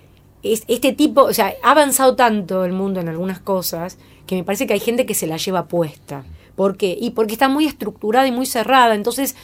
es 0.43 0.65
este 0.67 0.93
tipo, 0.93 1.23
o 1.23 1.33
sea, 1.33 1.55
ha 1.63 1.71
avanzado 1.71 2.17
tanto 2.17 2.65
el 2.65 2.73
mundo 2.73 3.01
en 3.01 3.09
algunas 3.09 3.39
cosas 3.39 3.99
que 4.27 4.35
me 4.35 4.45
parece 4.45 4.67
que 4.67 4.75
hay 4.75 4.81
gente 4.81 5.07
que 5.07 5.15
se 5.15 5.27
la 5.27 5.37
lleva 5.37 5.67
puesta. 5.67 6.25
¿Por 6.57 6.77
qué? 6.77 6.97
Y 7.01 7.11
porque 7.11 7.33
está 7.33 7.49
muy 7.49 7.67
estructurada 7.67 8.27
y 8.27 8.33
muy 8.33 8.47
cerrada, 8.47 8.95
entonces 8.95 9.37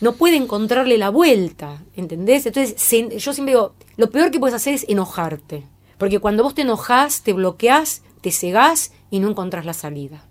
no 0.00 0.12
puede 0.12 0.36
encontrarle 0.36 0.98
la 0.98 1.10
vuelta, 1.10 1.82
¿entendés? 1.96 2.46
Entonces, 2.46 2.76
yo 3.16 3.32
siempre 3.32 3.54
digo, 3.54 3.74
lo 3.96 4.10
peor 4.10 4.30
que 4.30 4.38
puedes 4.38 4.54
hacer 4.54 4.74
es 4.74 4.86
enojarte, 4.88 5.64
porque 5.98 6.20
cuando 6.20 6.42
vos 6.42 6.54
te 6.54 6.62
enojás, 6.62 7.22
te 7.22 7.32
bloqueás, 7.32 8.02
te 8.20 8.30
cegás 8.30 8.92
y 9.10 9.18
no 9.20 9.28
encontrás 9.28 9.64
la 9.64 9.74
salida. 9.74 10.24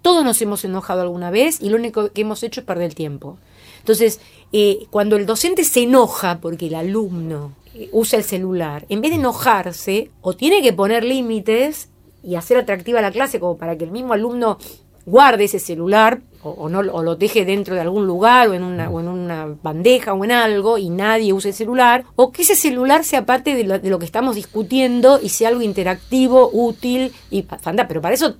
Todos 0.00 0.24
nos 0.24 0.42
hemos 0.42 0.64
enojado 0.64 1.02
alguna 1.02 1.30
vez 1.30 1.60
y 1.60 1.68
lo 1.68 1.76
único 1.76 2.10
que 2.10 2.22
hemos 2.22 2.42
hecho 2.42 2.60
es 2.60 2.66
perder 2.66 2.86
el 2.86 2.94
tiempo. 2.96 3.38
Entonces, 3.78 4.20
eh, 4.52 4.86
cuando 4.90 5.16
el 5.16 5.26
docente 5.26 5.62
se 5.62 5.84
enoja 5.84 6.40
porque 6.40 6.66
el 6.66 6.74
alumno 6.74 7.52
eh, 7.74 7.88
usa 7.92 8.18
el 8.18 8.24
celular, 8.24 8.84
en 8.88 9.00
vez 9.00 9.12
de 9.12 9.18
enojarse, 9.18 10.10
o 10.20 10.34
tiene 10.34 10.60
que 10.60 10.72
poner 10.72 11.04
límites 11.04 11.88
y 12.24 12.34
hacer 12.34 12.56
atractiva 12.56 13.00
la 13.00 13.12
clase 13.12 13.38
como 13.38 13.56
para 13.56 13.78
que 13.78 13.84
el 13.84 13.92
mismo 13.92 14.12
alumno 14.12 14.58
guarde 15.06 15.44
ese 15.44 15.60
celular 15.60 16.20
o, 16.42 16.68
no, 16.68 16.80
o 16.80 17.02
lo 17.02 17.16
deje 17.16 17.44
dentro 17.44 17.74
de 17.74 17.80
algún 17.80 18.06
lugar 18.06 18.48
o 18.48 18.54
en, 18.54 18.64
una, 18.64 18.90
o 18.90 19.00
en 19.00 19.08
una 19.08 19.46
bandeja 19.62 20.12
o 20.12 20.24
en 20.24 20.32
algo 20.32 20.78
y 20.78 20.90
nadie 20.90 21.32
use 21.32 21.48
el 21.48 21.54
celular, 21.54 22.04
o 22.16 22.32
que 22.32 22.42
ese 22.42 22.56
celular 22.56 23.04
sea 23.04 23.24
parte 23.24 23.54
de 23.54 23.64
lo, 23.64 23.98
que 23.98 24.04
estamos 24.04 24.34
discutiendo 24.34 25.20
y 25.22 25.28
sea 25.28 25.48
algo 25.48 25.62
interactivo, 25.62 26.50
útil 26.52 27.12
y 27.30 27.42
Pero 27.42 28.00
para 28.00 28.14
eso, 28.14 28.36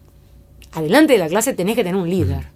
adelante 0.72 1.12
de 1.12 1.18
la 1.18 1.28
clase 1.28 1.52
tenés 1.52 1.76
que 1.76 1.84
tener 1.84 2.00
un 2.00 2.10
líder. 2.10 2.48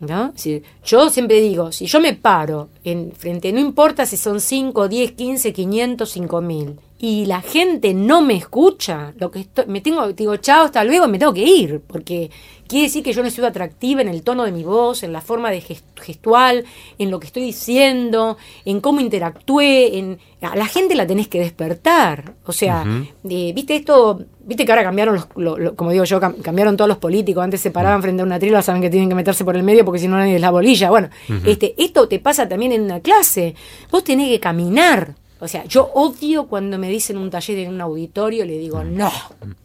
¿no? 0.00 0.32
Si, 0.34 0.62
yo 0.84 1.10
siempre 1.10 1.40
digo, 1.40 1.72
si 1.72 1.86
yo 1.86 2.00
me 2.00 2.14
paro 2.14 2.68
en 2.84 3.12
frente, 3.12 3.52
no 3.52 3.60
importa 3.60 4.06
si 4.06 4.16
son 4.16 4.40
5, 4.40 4.88
10, 4.88 5.12
15, 5.12 5.52
500, 5.52 6.10
5000, 6.10 6.80
y 7.04 7.26
la 7.26 7.42
gente 7.42 7.92
no 7.92 8.22
me 8.22 8.34
escucha, 8.34 9.12
lo 9.18 9.30
que 9.30 9.46
me 9.66 9.82
tengo, 9.82 10.10
digo, 10.14 10.38
chao, 10.38 10.64
hasta 10.64 10.82
luego, 10.84 11.06
me 11.06 11.18
tengo 11.18 11.34
que 11.34 11.42
ir, 11.42 11.82
porque 11.86 12.30
quiere 12.66 12.86
decir 12.86 13.02
que 13.02 13.12
yo 13.12 13.22
no 13.22 13.28
soy 13.30 13.44
atractiva 13.44 14.00
en 14.00 14.08
el 14.08 14.22
tono 14.22 14.44
de 14.44 14.52
mi 14.52 14.64
voz, 14.64 15.02
en 15.02 15.12
la 15.12 15.20
forma 15.20 15.50
de 15.50 15.60
gestual, 15.60 16.64
en 16.98 17.10
lo 17.10 17.20
que 17.20 17.26
estoy 17.26 17.42
diciendo, 17.42 18.38
en 18.64 18.80
cómo 18.80 19.02
interactué, 19.02 19.98
en 19.98 20.18
a 20.40 20.56
la 20.56 20.64
gente 20.64 20.94
la 20.94 21.06
tenés 21.06 21.28
que 21.28 21.40
despertar. 21.40 22.36
O 22.46 22.52
sea, 22.52 22.86
eh, 23.28 23.52
viste 23.54 23.76
esto, 23.76 24.22
viste 24.40 24.64
que 24.64 24.72
ahora 24.72 24.84
cambiaron 24.84 25.14
los, 25.36 25.72
como 25.74 25.90
digo 25.90 26.04
yo, 26.04 26.18
cambiaron 26.18 26.74
todos 26.74 26.88
los 26.88 26.98
políticos, 26.98 27.44
antes 27.44 27.60
se 27.60 27.70
paraban 27.70 28.00
frente 28.00 28.22
a 28.22 28.24
una 28.24 28.38
trila, 28.38 28.62
saben 28.62 28.80
que 28.80 28.88
tienen 28.88 29.10
que 29.10 29.14
meterse 29.14 29.44
por 29.44 29.56
el 29.56 29.62
medio 29.62 29.84
porque 29.84 29.98
si 29.98 30.08
no 30.08 30.16
nadie 30.16 30.36
es 30.36 30.40
la 30.40 30.50
bolilla. 30.50 30.88
Bueno, 30.88 31.10
este, 31.44 31.74
esto 31.76 32.08
te 32.08 32.18
pasa 32.18 32.48
también 32.48 32.72
en 32.72 32.80
una 32.80 33.00
clase. 33.00 33.54
Vos 33.90 34.04
tenés 34.04 34.30
que 34.30 34.40
caminar 34.40 35.16
o 35.44 35.48
sea, 35.48 35.64
yo 35.66 35.90
odio 35.92 36.46
cuando 36.46 36.78
me 36.78 36.88
dicen 36.88 37.18
un 37.18 37.28
taller 37.28 37.58
en 37.58 37.74
un 37.74 37.80
auditorio, 37.82 38.46
le 38.46 38.56
digo, 38.56 38.82
no, 38.82 39.12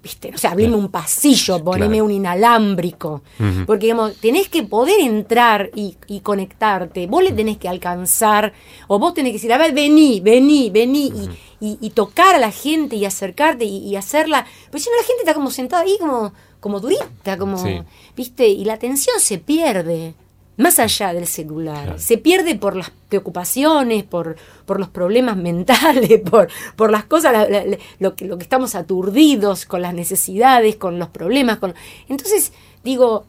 ¿viste? 0.04 0.30
O 0.36 0.38
sea, 0.38 0.52
abrime 0.52 0.76
un 0.76 0.90
pasillo, 0.90 1.64
poneme 1.64 2.02
un 2.02 2.12
inalámbrico. 2.12 3.22
Porque, 3.66 3.86
digamos, 3.86 4.18
tenés 4.18 4.50
que 4.50 4.64
poder 4.64 5.00
entrar 5.00 5.72
y, 5.74 5.96
conectarte. 6.22 7.08
Vos 7.08 7.24
le 7.24 7.32
tenés 7.32 7.58
que 7.58 7.70
alcanzar, 7.70 8.52
o 8.88 9.00
vos 9.00 9.14
tenés 9.14 9.32
que 9.32 9.38
decir, 9.38 9.54
a 9.54 9.58
ver, 9.58 9.74
vení, 9.74 10.20
vení, 10.20 10.70
vení, 10.70 11.14
y, 11.62 11.90
tocar 11.92 12.36
a 12.36 12.40
la 12.40 12.52
gente 12.52 12.98
y 12.98 13.06
acercarte 13.06 13.64
y, 13.64 13.96
hacerla. 13.96 14.46
Pues 14.72 14.84
si 14.84 14.90
no, 14.90 14.98
la 14.98 15.04
gente 15.04 15.22
está 15.22 15.34
como 15.34 15.50
sentada 15.50 15.84
ahí, 15.84 15.96
como, 15.98 16.34
como 16.60 16.82
durita, 16.82 17.38
como, 17.38 17.64
¿viste? 18.18 18.48
Y 18.50 18.66
la 18.66 18.74
atención 18.74 19.18
se 19.22 19.38
pierde 19.38 20.14
más 20.60 20.78
allá 20.78 21.14
del 21.14 21.26
celular. 21.26 22.00
Se 22.00 22.18
pierde 22.18 22.56
por 22.56 22.76
las 22.76 22.92
preocupaciones, 23.08 24.04
por, 24.04 24.36
por 24.66 24.78
los 24.80 24.90
problemas 24.90 25.38
mentales, 25.50 26.20
por, 26.30 26.50
por 26.76 26.92
las 26.92 27.06
cosas, 27.06 27.48
lo, 28.00 28.16
que, 28.16 28.26
lo 28.26 28.38
que 28.38 28.44
estamos 28.44 28.76
aturdidos 28.76 29.66
con 29.66 29.82
las 29.82 29.94
necesidades, 29.94 30.76
con 30.76 31.00
los 31.00 31.08
problemas. 31.10 31.60
Con... 31.60 31.74
Entonces, 32.10 32.52
digo, 32.84 33.26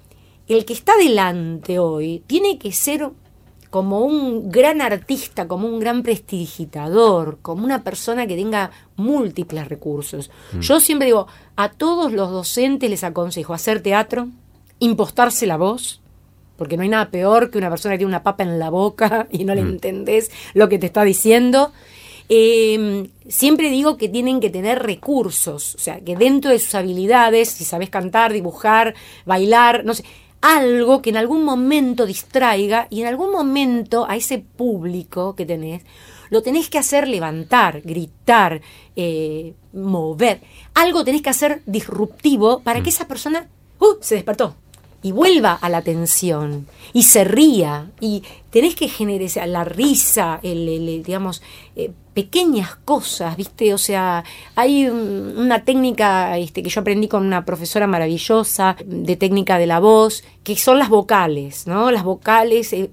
el 0.48 0.64
que 0.64 0.72
está 0.72 0.96
delante 0.96 1.78
hoy 1.78 2.24
tiene 2.26 2.58
que 2.58 2.72
ser 2.72 3.08
como 3.70 4.00
un 4.00 4.50
gran 4.50 4.82
artista, 4.82 5.46
como 5.46 5.68
un 5.68 5.78
gran 5.78 6.02
prestidigitador, 6.02 7.38
como 7.40 7.64
una 7.64 7.84
persona 7.84 8.26
que 8.26 8.34
tenga 8.34 8.72
múltiples 8.96 9.68
recursos. 9.68 10.32
Mm. 10.52 10.60
Yo 10.60 10.80
siempre 10.80 11.06
digo, 11.06 11.28
a 11.54 11.70
todos 11.70 12.12
los 12.12 12.30
docentes 12.32 12.90
les 12.90 13.04
aconsejo 13.04 13.54
hacer 13.54 13.80
teatro, 13.80 14.26
impostarse 14.80 15.46
la 15.46 15.56
voz, 15.56 15.99
porque 16.60 16.76
no 16.76 16.82
hay 16.82 16.90
nada 16.90 17.10
peor 17.10 17.50
que 17.50 17.56
una 17.56 17.70
persona 17.70 17.94
que 17.94 18.00
tiene 18.00 18.10
una 18.10 18.22
papa 18.22 18.42
en 18.42 18.58
la 18.58 18.68
boca 18.68 19.26
y 19.32 19.46
no 19.46 19.54
le 19.54 19.62
mm. 19.62 19.68
entendés 19.68 20.30
lo 20.52 20.68
que 20.68 20.78
te 20.78 20.84
está 20.84 21.04
diciendo. 21.04 21.72
Em, 22.28 23.08
siempre 23.26 23.70
digo 23.70 23.96
que 23.96 24.10
tienen 24.10 24.40
que 24.40 24.50
tener 24.50 24.82
recursos, 24.82 25.74
o 25.74 25.78
sea, 25.78 26.00
que 26.00 26.16
dentro 26.16 26.50
de 26.50 26.58
sus 26.58 26.74
habilidades, 26.74 27.48
si 27.48 27.64
sabes 27.64 27.88
cantar, 27.88 28.34
dibujar, 28.34 28.94
bailar, 29.24 29.86
no 29.86 29.94
sé, 29.94 30.04
algo 30.42 31.00
que 31.00 31.08
en 31.08 31.16
algún 31.16 31.44
momento 31.44 32.04
distraiga 32.04 32.88
y 32.90 33.00
en 33.00 33.06
algún 33.06 33.32
momento 33.32 34.04
a 34.06 34.16
ese 34.16 34.38
público 34.38 35.34
que 35.34 35.46
tenés 35.46 35.82
lo 36.28 36.42
tenés 36.42 36.68
que 36.68 36.78
hacer 36.78 37.08
levantar, 37.08 37.80
gritar, 37.80 38.60
eh, 38.94 39.54
mover. 39.72 40.42
Algo 40.74 41.04
tenés 41.04 41.22
que 41.22 41.30
hacer 41.30 41.62
disruptivo 41.64 42.60
para 42.60 42.80
que 42.80 42.90
mm. 42.90 42.94
esa 42.94 43.08
persona 43.08 43.48
uh, 43.78 43.96
se 44.00 44.16
despertó 44.16 44.54
y 45.02 45.12
vuelva 45.12 45.52
a 45.54 45.68
la 45.68 45.78
atención 45.78 46.66
y 46.92 47.04
se 47.04 47.24
ría 47.24 47.90
y 48.00 48.22
tenés 48.50 48.74
que 48.74 48.88
generar 48.88 49.48
la 49.48 49.64
risa, 49.64 50.40
el, 50.42 51.02
digamos, 51.02 51.42
eh, 51.76 51.90
pequeñas 52.14 52.76
cosas, 52.84 53.36
¿viste? 53.36 53.72
O 53.72 53.78
sea, 53.78 54.24
hay 54.56 54.86
una 54.86 55.64
técnica 55.64 56.36
este, 56.36 56.62
que 56.62 56.68
yo 56.68 56.80
aprendí 56.80 57.08
con 57.08 57.24
una 57.24 57.44
profesora 57.44 57.86
maravillosa 57.86 58.76
de 58.84 59.16
técnica 59.16 59.58
de 59.58 59.66
la 59.66 59.78
voz, 59.78 60.24
que 60.42 60.56
son 60.56 60.78
las 60.78 60.88
vocales, 60.88 61.66
¿no? 61.66 61.90
Las 61.90 62.04
vocales, 62.04 62.72
eh, 62.72 62.90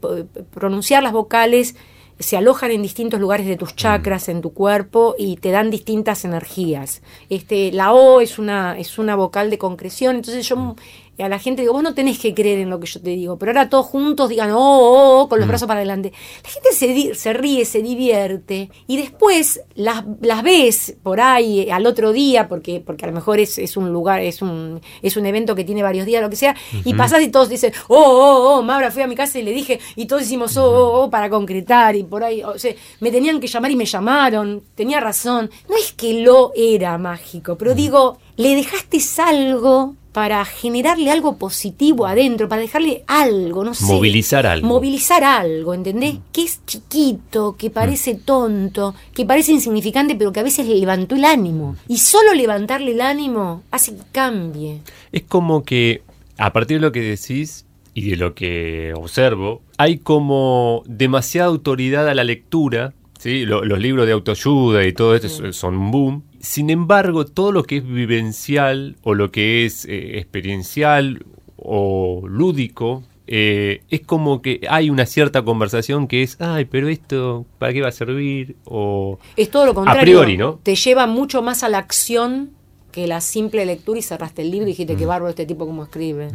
pronunciar 0.51 1.03
las 1.03 1.13
vocales 1.13 1.75
se 2.19 2.35
alojan 2.35 2.71
en 2.71 2.81
distintos 2.81 3.19
lugares 3.19 3.45
de 3.45 3.57
tus 3.57 3.75
chakras, 3.75 4.27
en 4.29 4.41
tu 4.41 4.53
cuerpo, 4.53 5.15
y 5.17 5.37
te 5.37 5.51
dan 5.51 5.69
distintas 5.69 6.25
energías. 6.25 7.01
Este, 7.29 7.71
la 7.71 7.93
O 7.93 8.21
es 8.21 8.39
una, 8.39 8.77
es 8.77 8.97
una 8.97 9.15
vocal 9.15 9.49
de 9.49 9.57
concreción, 9.57 10.15
entonces 10.15 10.47
yo 10.47 10.75
a 11.23 11.29
la 11.29 11.39
gente 11.39 11.61
digo, 11.61 11.73
vos 11.73 11.83
no 11.83 11.93
tenés 11.93 12.19
que 12.19 12.33
creer 12.33 12.59
en 12.59 12.69
lo 12.69 12.79
que 12.79 12.87
yo 12.87 13.01
te 13.01 13.09
digo, 13.11 13.37
pero 13.37 13.51
ahora 13.51 13.69
todos 13.69 13.85
juntos 13.87 14.29
digan, 14.29 14.51
oh, 14.51 14.57
oh, 14.57 15.21
oh 15.21 15.29
con 15.29 15.39
los 15.39 15.47
brazos 15.47 15.67
para 15.67 15.79
adelante. 15.79 16.13
La 16.43 16.49
gente 16.49 16.71
se, 16.73 17.15
se 17.15 17.33
ríe, 17.33 17.65
se 17.65 17.81
divierte, 17.81 18.69
y 18.87 18.97
después 18.97 19.61
las, 19.75 20.03
las 20.21 20.43
ves 20.43 20.95
por 21.01 21.19
ahí 21.19 21.69
al 21.69 21.85
otro 21.85 22.11
día, 22.11 22.47
porque, 22.47 22.81
porque 22.85 23.05
a 23.05 23.07
lo 23.07 23.13
mejor 23.13 23.39
es, 23.39 23.57
es 23.57 23.77
un 23.77 23.91
lugar, 23.91 24.21
es 24.21 24.41
un, 24.41 24.81
es 25.01 25.17
un 25.17 25.25
evento 25.25 25.55
que 25.55 25.63
tiene 25.63 25.83
varios 25.83 26.05
días, 26.05 26.21
lo 26.21 26.29
que 26.29 26.35
sea, 26.35 26.55
y 26.83 26.93
pasás 26.93 27.21
y 27.21 27.29
todos 27.29 27.49
dicen, 27.49 27.73
oh, 27.87 27.97
oh, 27.97 28.57
oh, 28.57 28.61
Maura, 28.61 28.91
fui 28.91 29.01
a 29.01 29.07
mi 29.07 29.15
casa 29.15 29.39
y 29.39 29.43
le 29.43 29.51
dije, 29.51 29.79
y 29.95 30.05
todos 30.05 30.23
hicimos, 30.23 30.55
oh, 30.57 30.65
oh, 30.65 31.03
oh, 31.03 31.09
para 31.09 31.29
concretar, 31.29 31.95
y 31.95 32.03
por 32.03 32.23
ahí, 32.23 32.43
o 32.43 32.57
sea, 32.59 32.73
me 32.99 33.11
tenían 33.11 33.39
que 33.39 33.47
llamar 33.47 33.71
y 33.71 33.75
me 33.75 33.85
llamaron, 33.85 34.63
tenía 34.75 34.99
razón. 34.99 35.49
No 35.69 35.75
es 35.75 35.93
que 35.93 36.21
lo 36.21 36.51
era 36.55 36.97
mágico, 36.97 37.57
pero 37.57 37.73
digo, 37.73 38.17
le 38.37 38.55
dejaste 38.55 38.99
algo 39.17 39.95
para 40.13 40.43
generarle 40.45 41.11
algo 41.11 41.37
positivo 41.37 42.07
adentro, 42.07 42.49
para 42.49 42.61
dejarle 42.61 43.03
algo, 43.05 43.63
no 43.63 43.75
sé. 43.75 43.85
Movilizar 43.85 44.47
algo. 44.47 44.67
Movilizar 44.67 45.23
algo, 45.23 45.75
¿entendés? 45.75 46.15
Mm. 46.15 46.21
Que 46.31 46.41
es 46.43 46.65
chiquito, 46.65 47.55
que 47.55 47.69
parece 47.69 48.15
mm. 48.15 48.19
tonto, 48.21 48.95
que 49.13 49.25
parece 49.25 49.51
insignificante, 49.51 50.15
pero 50.15 50.31
que 50.33 50.39
a 50.39 50.43
veces 50.43 50.65
le 50.65 50.75
levantó 50.75 51.15
el 51.15 51.25
ánimo. 51.25 51.75
Y 51.87 51.97
solo 51.97 52.33
levantarle 52.33 52.93
el 52.93 53.01
ánimo 53.01 53.61
hace 53.69 53.95
que 53.95 54.03
cambie. 54.11 54.81
Es 55.11 55.21
como 55.21 55.63
que, 55.63 56.01
a 56.39 56.51
partir 56.51 56.77
de 56.77 56.87
lo 56.87 56.91
que 56.91 57.01
decís 57.01 57.65
y 57.93 58.09
de 58.09 58.15
lo 58.15 58.33
que 58.33 58.93
observo, 58.95 59.61
hay 59.77 59.99
como 59.99 60.81
demasiada 60.87 61.47
autoridad 61.47 62.07
a 62.07 62.15
la 62.15 62.23
lectura. 62.23 62.93
¿sí? 63.19 63.45
los 63.45 63.79
libros 63.79 64.07
de 64.07 64.13
autoayuda 64.13 64.85
y 64.85 64.93
todo 64.93 65.15
esto 65.15 65.51
son 65.53 65.75
un 65.75 65.91
boom 65.91 66.23
sin 66.47 66.69
embargo, 66.69 67.25
todo 67.25 67.51
lo 67.51 67.63
que 67.63 67.77
es 67.77 67.85
vivencial 67.85 68.95
o 69.03 69.13
lo 69.13 69.31
que 69.31 69.65
es 69.65 69.83
eh, 69.83 70.17
experiencial 70.17 71.25
o 71.57 72.21
lúdico 72.25 73.03
eh, 73.27 73.81
es 73.89 73.99
como 74.01 74.41
que 74.41 74.61
hay 74.69 74.89
una 74.89 75.05
cierta 75.05 75.43
conversación 75.43 76.07
que 76.07 76.23
es, 76.23 76.39
ay, 76.39 76.63
pero 76.63 76.87
esto, 76.87 77.45
¿para 77.59 77.73
qué 77.73 77.81
va 77.81 77.89
a 77.89 77.91
servir? 77.91 78.55
O 78.63 79.19
Es 79.35 79.51
todo 79.51 79.65
lo 79.65 79.73
contrario. 79.73 79.99
A 79.99 80.03
priori, 80.03 80.37
¿no? 80.37 80.61
Te 80.63 80.75
lleva 80.75 81.05
mucho 81.05 81.41
más 81.41 81.63
a 81.63 81.69
la 81.69 81.79
acción 81.79 82.51
que 82.93 83.07
la 83.07 83.19
simple 83.19 83.65
lectura 83.65 83.99
y 83.99 84.01
cerraste 84.01 84.41
el 84.41 84.51
libro 84.51 84.67
y 84.67 84.71
dijiste, 84.71 84.95
qué 84.95 85.05
bárbaro 85.05 85.29
este 85.29 85.45
tipo 85.45 85.67
cómo 85.67 85.83
escribe. 85.83 86.29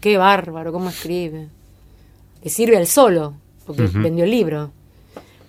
Qué 0.00 0.18
bárbaro 0.18 0.72
cómo 0.72 0.88
escribe. 0.88 1.48
Le 2.44 2.48
sirve 2.48 2.76
al 2.76 2.86
solo, 2.86 3.34
porque 3.66 3.88
vendió 3.88 4.22
el 4.22 4.30
libro. 4.30 4.70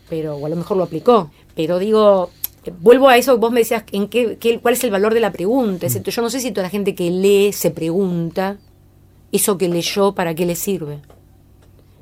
Pero, 0.10 0.36
o 0.36 0.46
a 0.48 0.50
lo 0.50 0.56
mejor 0.56 0.78
lo 0.78 0.84
aplicó. 0.84 1.30
Pero 1.56 1.78
digo, 1.78 2.32
vuelvo 2.72 3.10
a 3.10 3.18
eso, 3.18 3.38
vos 3.38 3.52
me 3.52 3.60
decías, 3.60 3.84
¿en 3.92 4.08
qué, 4.08 4.38
qué- 4.40 4.60
¿cuál 4.60 4.74
es 4.76 4.84
el 4.84 4.92
valor 4.92 5.14
de 5.14 5.20
la 5.20 5.32
pregunta? 5.32 5.86
Es 5.86 5.94
decir, 5.94 6.14
Yo 6.14 6.22
no 6.22 6.30
sé 6.30 6.40
si 6.40 6.52
toda 6.52 6.64
la 6.64 6.70
gente 6.70 6.96
que 6.96 7.10
lee 7.12 7.52
se 7.54 7.72
pregunta, 7.72 8.58
eso 9.32 9.58
que 9.58 9.68
leyó, 9.70 10.14
¿para 10.14 10.34
qué 10.36 10.46
le 10.46 10.56
sirve? 10.56 11.00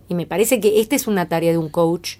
Y 0.07 0.13
me 0.15 0.25
parece 0.25 0.59
que 0.59 0.79
esta 0.79 0.95
es 0.95 1.07
una 1.07 1.27
tarea 1.27 1.51
de 1.51 1.57
un 1.57 1.69
coach, 1.69 2.17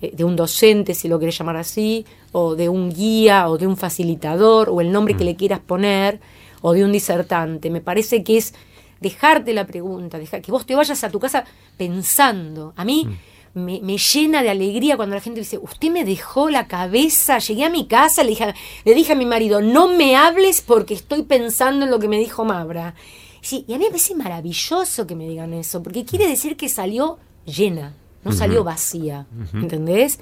eh, 0.00 0.12
de 0.14 0.24
un 0.24 0.34
docente, 0.34 0.94
si 0.94 1.06
lo 1.08 1.18
querés 1.18 1.38
llamar 1.38 1.56
así, 1.56 2.04
o 2.32 2.56
de 2.56 2.68
un 2.68 2.90
guía, 2.92 3.48
o 3.48 3.58
de 3.58 3.66
un 3.66 3.76
facilitador, 3.76 4.68
o 4.70 4.80
el 4.80 4.90
nombre 4.90 5.16
que 5.16 5.24
le 5.24 5.36
quieras 5.36 5.60
poner, 5.60 6.18
o 6.60 6.72
de 6.72 6.84
un 6.84 6.90
disertante. 6.92 7.70
Me 7.70 7.80
parece 7.80 8.24
que 8.24 8.36
es 8.38 8.54
dejarte 9.00 9.52
la 9.52 9.66
pregunta, 9.66 10.18
dejar, 10.18 10.42
que 10.42 10.50
vos 10.52 10.66
te 10.66 10.74
vayas 10.74 11.02
a 11.04 11.10
tu 11.10 11.20
casa 11.20 11.44
pensando. 11.76 12.72
A 12.76 12.84
mí 12.84 13.08
me, 13.54 13.80
me 13.80 13.98
llena 13.98 14.42
de 14.42 14.50
alegría 14.50 14.96
cuando 14.96 15.14
la 15.14 15.20
gente 15.20 15.40
dice, 15.40 15.58
usted 15.58 15.90
me 15.90 16.04
dejó 16.04 16.48
la 16.50 16.66
cabeza, 16.66 17.38
llegué 17.38 17.64
a 17.64 17.70
mi 17.70 17.86
casa, 17.86 18.22
le 18.22 18.30
dije, 18.30 18.54
le 18.84 18.94
dije 18.94 19.12
a 19.12 19.16
mi 19.16 19.26
marido, 19.26 19.60
no 19.60 19.88
me 19.88 20.16
hables 20.16 20.60
porque 20.62 20.94
estoy 20.94 21.22
pensando 21.22 21.84
en 21.84 21.90
lo 21.90 21.98
que 21.98 22.08
me 22.08 22.18
dijo 22.18 22.44
Mabra. 22.44 22.94
Sí, 23.40 23.64
y 23.66 23.74
a 23.74 23.78
mí 23.78 23.84
me 23.84 23.90
parece 23.90 24.14
maravilloso 24.14 25.06
que 25.06 25.16
me 25.16 25.28
digan 25.28 25.52
eso, 25.52 25.82
porque 25.82 26.04
quiere 26.04 26.28
decir 26.28 26.56
que 26.56 26.68
salió 26.68 27.18
llena, 27.44 27.94
no 28.24 28.32
salió 28.32 28.62
vacía, 28.62 29.26
¿entendés? 29.52 30.20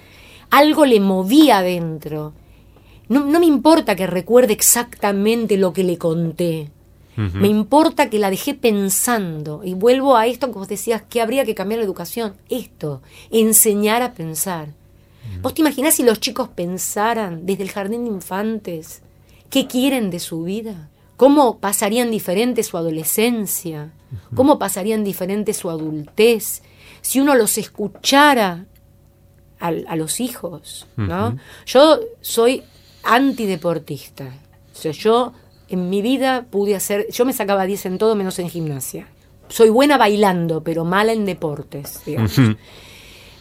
Algo 0.49 0.87
le 0.87 1.01
movía 1.01 1.59
adentro. 1.59 2.33
No, 3.09 3.27
no 3.27 3.39
me 3.39 3.47
importa 3.47 3.95
que 3.95 4.07
recuerde 4.07 4.55
exactamente 4.55 5.59
lo 5.59 5.73
que 5.75 5.85
le 5.85 5.99
conté. 5.99 6.71
Me 7.17 7.49
importa 7.49 8.09
que 8.09 8.19
la 8.19 8.31
dejé 8.31 8.55
pensando. 8.55 9.63
Y 9.65 9.75
vuelvo 9.75 10.17
a 10.17 10.27
esto 10.27 10.47
que 10.47 10.59
vos 10.59 10.69
decías, 10.69 11.03
que 11.03 11.21
habría 11.21 11.45
que 11.45 11.55
cambiar 11.55 11.81
la 11.81 11.85
educación. 11.85 12.35
Esto, 12.49 13.03
enseñar 13.31 14.03
a 14.03 14.15
pensar. 14.15 14.69
¿Vos 15.43 15.55
te 15.55 15.61
imaginás 15.61 15.95
si 15.95 16.03
los 16.03 16.21
chicos 16.21 16.49
pensaran 16.49 17.47
desde 17.47 17.63
el 17.63 17.71
jardín 17.71 18.05
de 18.05 18.11
infantes 18.11 19.03
qué 19.51 19.67
quieren 19.67 20.11
de 20.11 20.19
su 20.19 20.45
vida? 20.45 20.89
¿Cómo 21.17 21.59
pasarían 21.59 22.11
diferente 22.11 22.63
su 22.63 22.79
adolescencia? 22.79 23.93
¿Cómo 24.35 24.59
pasarían 24.59 25.05
diferente 25.05 25.53
su 25.53 25.69
adultez? 25.69 26.63
Si 27.03 27.21
uno 27.21 27.35
los 27.35 27.59
escuchara 27.59 28.65
a, 29.59 29.97
los 29.97 30.21
hijos, 30.21 30.87
¿no? 30.97 31.37
Yo 31.67 32.01
soy 32.23 32.63
antideportista. 33.03 34.33
O 34.73 34.77
sea, 34.77 34.93
yo 34.93 35.35
en 35.71 35.89
mi 35.89 36.03
vida 36.03 36.47
pude 36.51 36.75
hacer, 36.75 37.07
yo 37.11 37.25
me 37.25 37.33
sacaba 37.33 37.65
10 37.65 37.87
en 37.87 37.99
todo 37.99 38.17
menos 38.17 38.39
en 38.41 38.51
gimnasia. 38.51 39.07
Soy 39.49 39.71
buena 39.71 39.97
bailando, 39.97 40.63
pero 40.63 40.85
mala 40.85 41.13
en 41.13 41.25
deportes, 41.25 42.03
digamos. 42.05 42.39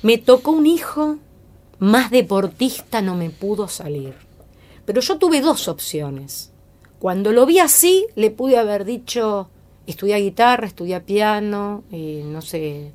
Me 0.01 0.17
tocó 0.17 0.51
un 0.51 0.65
hijo, 0.65 1.17
más 1.79 2.11
deportista 2.11 3.01
no 3.01 3.15
me 3.15 3.31
pudo 3.31 3.67
salir. 3.67 4.13
Pero 4.85 5.01
yo 5.01 5.17
tuve 5.17 5.41
dos 5.41 5.67
opciones. 5.67 6.51
Cuando 6.99 7.31
lo 7.31 7.45
vi 7.45 7.59
así, 7.59 8.05
le 8.15 8.29
pude 8.29 8.57
haber 8.57 8.85
dicho, 8.85 9.49
estudia 9.87 10.17
guitarra, 10.17 10.67
estudia 10.67 11.05
piano, 11.05 11.83
eh, 11.91 12.23
no 12.25 12.41
sé, 12.41 12.91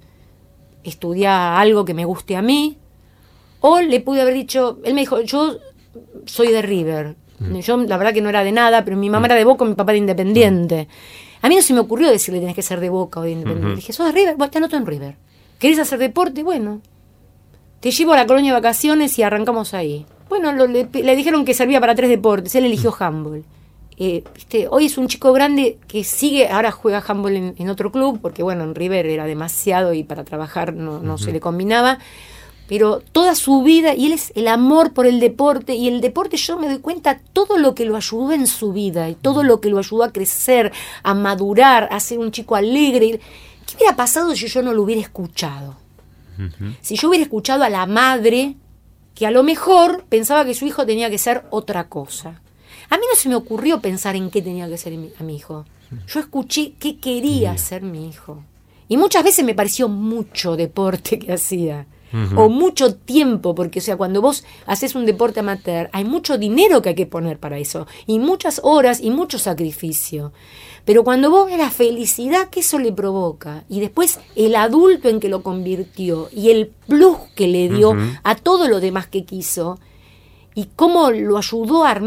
estudia 0.85 1.59
algo 1.59 1.85
que 1.85 1.95
me 1.95 2.05
guste 2.05 2.37
a 2.37 2.43
mí. 2.43 2.79
O 3.61 3.81
le 3.81 4.01
pude 4.01 4.21
haber 4.21 4.35
dicho, 4.35 4.79
él 4.85 4.95
me 4.95 5.01
dijo, 5.01 5.21
yo 5.23 5.57
soy 6.27 6.49
de 6.49 6.63
River. 6.63 7.17
Yo 7.61 7.77
la 7.77 7.97
verdad 7.97 8.13
que 8.15 8.21
no 8.21 8.29
era 8.29 8.43
de 8.45 8.53
nada, 8.53 8.85
pero 8.85 8.97
mi 8.97 9.11
mamá 9.11 9.27
era 9.27 9.35
de 9.35 9.45
Boca, 9.45 9.65
mi 9.65 9.75
papá 9.75 9.93
de 9.93 9.99
Independiente. 9.99 10.89
A 11.43 11.49
mí 11.49 11.57
no 11.57 11.63
se 11.63 11.75
me 11.75 11.81
ocurrió 11.81 12.11
decirle 12.11 12.41
tenés 12.41 12.55
que 12.55 12.63
ser 12.63 12.81
de 12.81 12.89
Boca 12.91 13.21
o 13.21 13.23
de 13.23 13.33
Independiente. 13.33 13.77
Dije, 13.77 13.93
sos 13.93 14.07
de 14.07 14.13
River, 14.13 14.37
bueno, 14.37 14.51
te 14.51 14.59
anoto 14.59 14.77
en 14.77 14.87
River. 14.87 15.17
¿Querés 15.59 15.79
hacer 15.79 15.99
deporte? 15.99 16.43
Bueno, 16.43 16.81
te 17.81 17.91
llevo 17.91 18.13
a 18.13 18.17
la 18.17 18.27
colonia 18.27 18.53
de 18.53 18.59
vacaciones 18.61 19.19
y 19.19 19.23
arrancamos 19.23 19.75
ahí. 19.75 20.07
Bueno, 20.29 20.53
lo- 20.53 20.67
le, 20.67 20.89
le 20.93 21.17
dijeron 21.17 21.45
que 21.45 21.55
servía 21.55 21.81
para 21.81 21.95
tres 21.95 22.09
deportes, 22.11 22.55
él 22.55 22.65
eligió 22.65 22.95
handball. 22.99 23.45
Eh, 23.97 24.25
viste, 24.35 24.67
hoy 24.69 24.87
es 24.87 24.99
un 24.99 25.07
chico 25.07 25.33
grande 25.33 25.79
que 25.87 26.03
sigue, 26.03 26.49
ahora 26.49 26.73
juega 26.73 27.05
handball 27.07 27.37
en, 27.37 27.55
en 27.59 27.69
otro 27.69 27.93
club, 27.93 28.19
porque 28.21 28.43
bueno, 28.43 28.65
en 28.65 28.75
River 28.75 29.07
era 29.07 29.25
demasiado 29.27 29.93
y 29.95 30.03
para 30.03 30.25
trabajar 30.25 30.75
no, 30.75 30.99
no 30.99 31.17
se 31.19 31.31
le 31.31 31.41
combinaba. 31.41 31.99
Pero 32.67 33.01
toda 33.13 33.35
su 33.35 33.63
vida, 33.63 33.95
y 33.95 34.07
él 34.07 34.13
es 34.13 34.33
el 34.35 34.49
amor 34.49 34.93
por 34.95 35.07
el 35.07 35.21
deporte, 35.21 35.75
y 35.75 35.87
el 35.89 36.01
deporte 36.01 36.37
yo 36.39 36.59
me 36.59 36.67
doy 36.69 36.79
cuenta 36.79 37.21
todo 37.35 37.59
lo 37.59 37.75
que 37.75 37.85
lo 37.85 37.95
ayudó 37.97 38.33
en 38.33 38.47
su 38.47 38.73
vida, 38.73 39.09
y 39.11 39.15
todo 39.15 39.43
lo 39.43 39.61
que 39.61 39.69
lo 39.69 39.79
ayudó 39.79 40.03
a 40.05 40.13
crecer, 40.13 40.73
a 41.03 41.13
madurar, 41.15 41.89
a 41.93 42.01
ser 42.01 42.19
un 42.19 42.31
chico 42.33 42.57
alegre. 42.57 43.21
¿Qué 43.67 43.77
hubiera 43.77 43.97
pasado 43.97 44.35
si 44.35 44.47
yo 44.49 44.63
no 44.63 44.73
lo 44.73 44.83
hubiera 44.83 45.01
escuchado? 45.03 45.77
Si 46.81 46.97
yo 46.97 47.09
hubiera 47.09 47.23
escuchado 47.25 47.63
a 47.65 47.69
la 47.71 47.87
madre 47.87 48.57
que 49.15 49.27
a 49.27 49.31
lo 49.31 49.43
mejor 49.45 50.05
pensaba 50.09 50.45
que 50.45 50.55
su 50.55 50.67
hijo 50.67 50.85
tenía 50.85 51.09
que 51.11 51.19
ser 51.19 51.45
otra 51.51 51.89
cosa. 51.89 52.41
A 52.91 52.97
mí 52.99 53.05
no 53.09 53.15
se 53.17 53.29
me 53.29 53.37
ocurrió 53.37 53.81
pensar 53.81 54.17
en 54.17 54.31
qué 54.31 54.43
tenía 54.43 54.69
que 54.69 54.77
ser 54.77 54.93
mi- 54.95 55.13
a 55.19 55.23
mi 55.23 55.37
hijo. 55.37 55.65
Yo 56.09 56.19
escuché 56.19 56.73
qué 56.81 56.99
quería 56.99 57.57
ser 57.57 57.83
mi 57.83 58.09
hijo. 58.09 58.43
Y 58.89 58.97
muchas 58.97 59.23
veces 59.23 59.45
me 59.45 59.55
pareció 59.55 59.89
mucho 59.89 60.57
deporte 60.57 61.19
que 61.21 61.33
hacía. 61.33 61.87
O 62.37 62.49
mucho 62.49 62.95
tiempo, 62.95 63.55
porque 63.55 63.81
o 63.81 63.83
sea, 63.83 63.97
cuando 63.97 64.23
vos 64.23 64.45
haces 64.67 64.95
un 64.95 65.05
deporte 65.05 65.41
amateur, 65.41 65.91
hay 65.93 66.05
mucho 66.05 66.39
dinero 66.39 66.81
que 66.81 66.91
hay 66.91 66.95
que 66.95 67.07
poner 67.07 67.39
para 67.39 67.59
eso. 67.59 67.87
Y 68.07 68.19
muchas 68.19 68.61
horas 68.63 69.01
y 69.01 69.11
mucho 69.11 69.39
sacrificio. 69.39 70.33
Pero 70.85 71.03
cuando 71.03 71.31
vos 71.31 71.47
ves 71.47 71.59
la 71.59 71.71
felicidad 71.71 72.51
que 72.51 72.61
eso 72.61 72.79
le 72.79 72.93
provoca, 72.93 73.65
y 73.69 73.81
después 73.81 74.21
el 74.37 74.55
adulto 74.55 75.09
en 75.09 75.19
que 75.19 75.29
lo 75.29 75.43
convirtió, 75.43 76.29
y 76.31 76.51
el 76.51 76.69
plus 76.87 77.17
que 77.35 77.49
le 77.49 77.69
dio 77.69 77.97
a 78.23 78.35
todo 78.37 78.69
lo 78.69 78.81
demás 78.81 79.07
que 79.07 79.25
quiso, 79.25 79.81
y 80.55 80.69
cómo 80.77 81.11
lo 81.11 81.37
ayudó 81.39 81.85
a, 81.85 81.99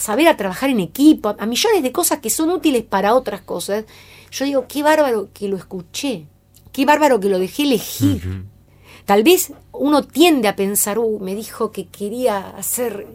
saber 0.00 0.28
a 0.28 0.36
trabajar 0.36 0.70
en 0.70 0.80
equipo, 0.80 1.28
a, 1.28 1.36
a 1.38 1.46
millones 1.46 1.82
de 1.82 1.92
cosas 1.92 2.18
que 2.18 2.30
son 2.30 2.50
útiles 2.50 2.82
para 2.82 3.14
otras 3.14 3.42
cosas, 3.42 3.84
yo 4.32 4.44
digo, 4.44 4.66
qué 4.66 4.82
bárbaro 4.82 5.28
que 5.32 5.46
lo 5.46 5.56
escuché, 5.56 6.26
qué 6.72 6.84
bárbaro 6.86 7.20
que 7.20 7.28
lo 7.28 7.38
dejé 7.38 7.64
elegir. 7.64 8.44
Tal 9.04 9.22
vez 9.22 9.52
uno 9.72 10.02
tiende 10.02 10.48
a 10.48 10.56
pensar, 10.56 10.98
uh, 10.98 11.18
me 11.20 11.34
dijo 11.34 11.72
que 11.72 11.86
quería 11.86 12.38
hacer 12.50 13.06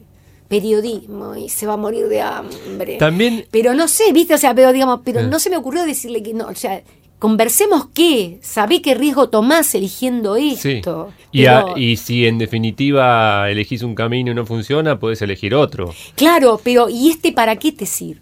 periodismo 0.48 1.36
y 1.36 1.50
se 1.50 1.66
va 1.68 1.74
a 1.74 1.78
morir 1.78 2.08
de 2.08 2.22
hambre. 2.22 2.98
También- 2.98 3.46
Pero 3.52 3.74
no 3.74 3.88
sé, 3.88 4.12
viste, 4.14 4.34
o 4.34 4.38
sea, 4.38 4.54
pero 4.56 4.72
digamos, 4.74 5.02
pero 5.04 5.20
Ah. 5.20 5.24
no 5.24 5.40
se 5.40 5.50
me 5.50 5.58
ocurrió 5.58 5.86
decirle 5.86 6.24
que 6.24 6.34
no, 6.34 6.48
o 6.48 6.56
sea, 6.56 6.82
conversemos 7.20 7.88
qué, 7.94 8.38
sabé 8.42 8.82
qué 8.82 8.94
riesgo 8.94 9.28
tomás 9.30 9.74
eligiendo 9.76 10.36
Sí. 10.36 10.72
esto. 10.74 11.12
Y, 11.32 11.46
a- 11.48 11.66
y 11.76 11.98
si 11.98 12.28
en 12.28 12.38
definitiva 12.38 13.50
elegís 13.50 13.82
un 13.82 13.96
camino 13.96 14.32
y 14.32 14.36
no 14.36 14.46
funciona, 14.46 15.00
puedes 15.00 15.22
elegir 15.22 15.54
otro. 15.56 15.94
Claro, 16.16 16.62
pero 16.64 16.90
¿y 16.90 17.10
este 17.10 17.32
para 17.34 17.56
qué 17.58 17.72
te 17.72 17.86
sirve? 17.86 18.22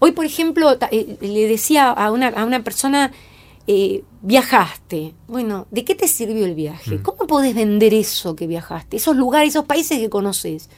Hoy, 0.00 0.12
por 0.12 0.24
ejemplo, 0.24 0.76
eh, 0.90 1.16
le 1.20 1.46
decía 1.46 1.90
a 1.90 2.10
una, 2.10 2.28
a 2.28 2.44
una 2.44 2.62
persona, 2.64 3.12
eh, 3.72 4.02
viajaste. 4.22 5.14
Bueno, 5.28 5.68
¿de 5.70 5.84
qué 5.84 5.94
te 5.94 6.08
sirvió 6.08 6.44
el 6.44 6.54
viaje? 6.56 6.96
Mm. 6.96 7.02
¿Cómo 7.02 7.26
podés 7.28 7.54
vender 7.54 7.94
eso 7.94 8.34
que 8.34 8.48
viajaste? 8.48 8.96
Esos 8.96 9.16
lugares, 9.16 9.50
esos 9.50 9.64
países 9.66 9.98
que 10.00 10.10
conoces. 10.10 10.68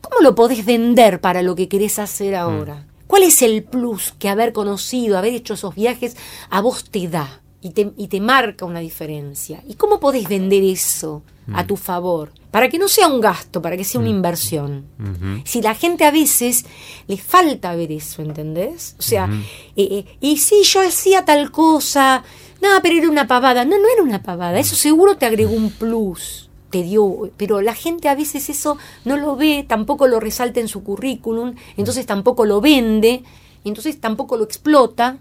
¿Cómo 0.00 0.20
lo 0.22 0.36
podés 0.36 0.64
vender 0.64 1.20
para 1.20 1.42
lo 1.42 1.56
que 1.56 1.68
querés 1.68 1.98
hacer 1.98 2.34
Mm. 2.34 2.36
ahora? 2.36 2.86
¿Cuál 3.08 3.24
es 3.24 3.42
el 3.42 3.64
plus 3.64 4.12
que 4.18 4.28
haber 4.28 4.52
conocido, 4.52 5.18
haber 5.18 5.34
hecho 5.34 5.54
esos 5.54 5.74
viajes 5.74 6.16
a 6.50 6.60
vos 6.60 6.84
te 6.90 7.08
da? 7.08 7.40
Y 7.66 7.70
te, 7.70 7.90
y 7.96 8.06
te 8.06 8.20
marca 8.20 8.64
una 8.64 8.78
diferencia. 8.80 9.60
¿Y 9.66 9.74
cómo 9.74 9.98
podés 9.98 10.28
vender 10.28 10.62
eso 10.62 11.22
a 11.52 11.62
Mm. 11.62 11.66
tu 11.66 11.76
favor? 11.76 12.30
Para 12.52 12.68
que 12.68 12.78
no 12.78 12.86
sea 12.86 13.08
un 13.08 13.20
gasto, 13.20 13.60
para 13.60 13.76
que 13.76 13.82
sea 13.84 14.00
una 14.00 14.08
inversión. 14.10 14.84
Ujú. 15.00 15.42
Si 15.44 15.60
la 15.62 15.74
gente 15.74 16.04
a 16.04 16.10
veces 16.12 16.64
le 17.08 17.16
falta 17.16 17.74
ver 17.74 17.90
eso, 17.90 18.22
¿entendés? 18.22 18.94
O 18.98 19.02
sea, 19.02 19.28
eh, 19.74 19.88
eh, 19.90 20.04
y 20.20 20.36
si 20.36 20.62
yo 20.62 20.80
hacía 20.80 21.24
tal 21.24 21.50
cosa, 21.50 22.22
no, 22.62 22.68
pero 22.82 22.96
era 22.98 23.08
una 23.10 23.26
pavada. 23.26 23.64
No, 23.64 23.76
no 23.78 23.88
era 23.92 24.02
una 24.02 24.22
pavada, 24.22 24.58
eso 24.60 24.76
seguro 24.76 25.16
te 25.16 25.26
agregó 25.26 25.52
un 25.52 25.70
plus, 25.70 26.48
te 26.70 26.82
dio, 26.84 27.30
pero 27.36 27.60
la 27.62 27.74
gente 27.74 28.08
a 28.08 28.14
veces 28.14 28.48
eso 28.48 28.78
no 29.04 29.16
lo 29.16 29.34
ve, 29.34 29.64
tampoco 29.68 30.06
lo 30.06 30.20
resalta 30.20 30.60
en 30.60 30.68
su 30.68 30.84
currículum, 30.84 31.54
entonces 31.76 32.06
tampoco 32.06 32.44
lo 32.44 32.60
vende, 32.60 33.22
entonces 33.64 34.00
tampoco 34.00 34.36
lo 34.36 34.44
explota, 34.44 35.18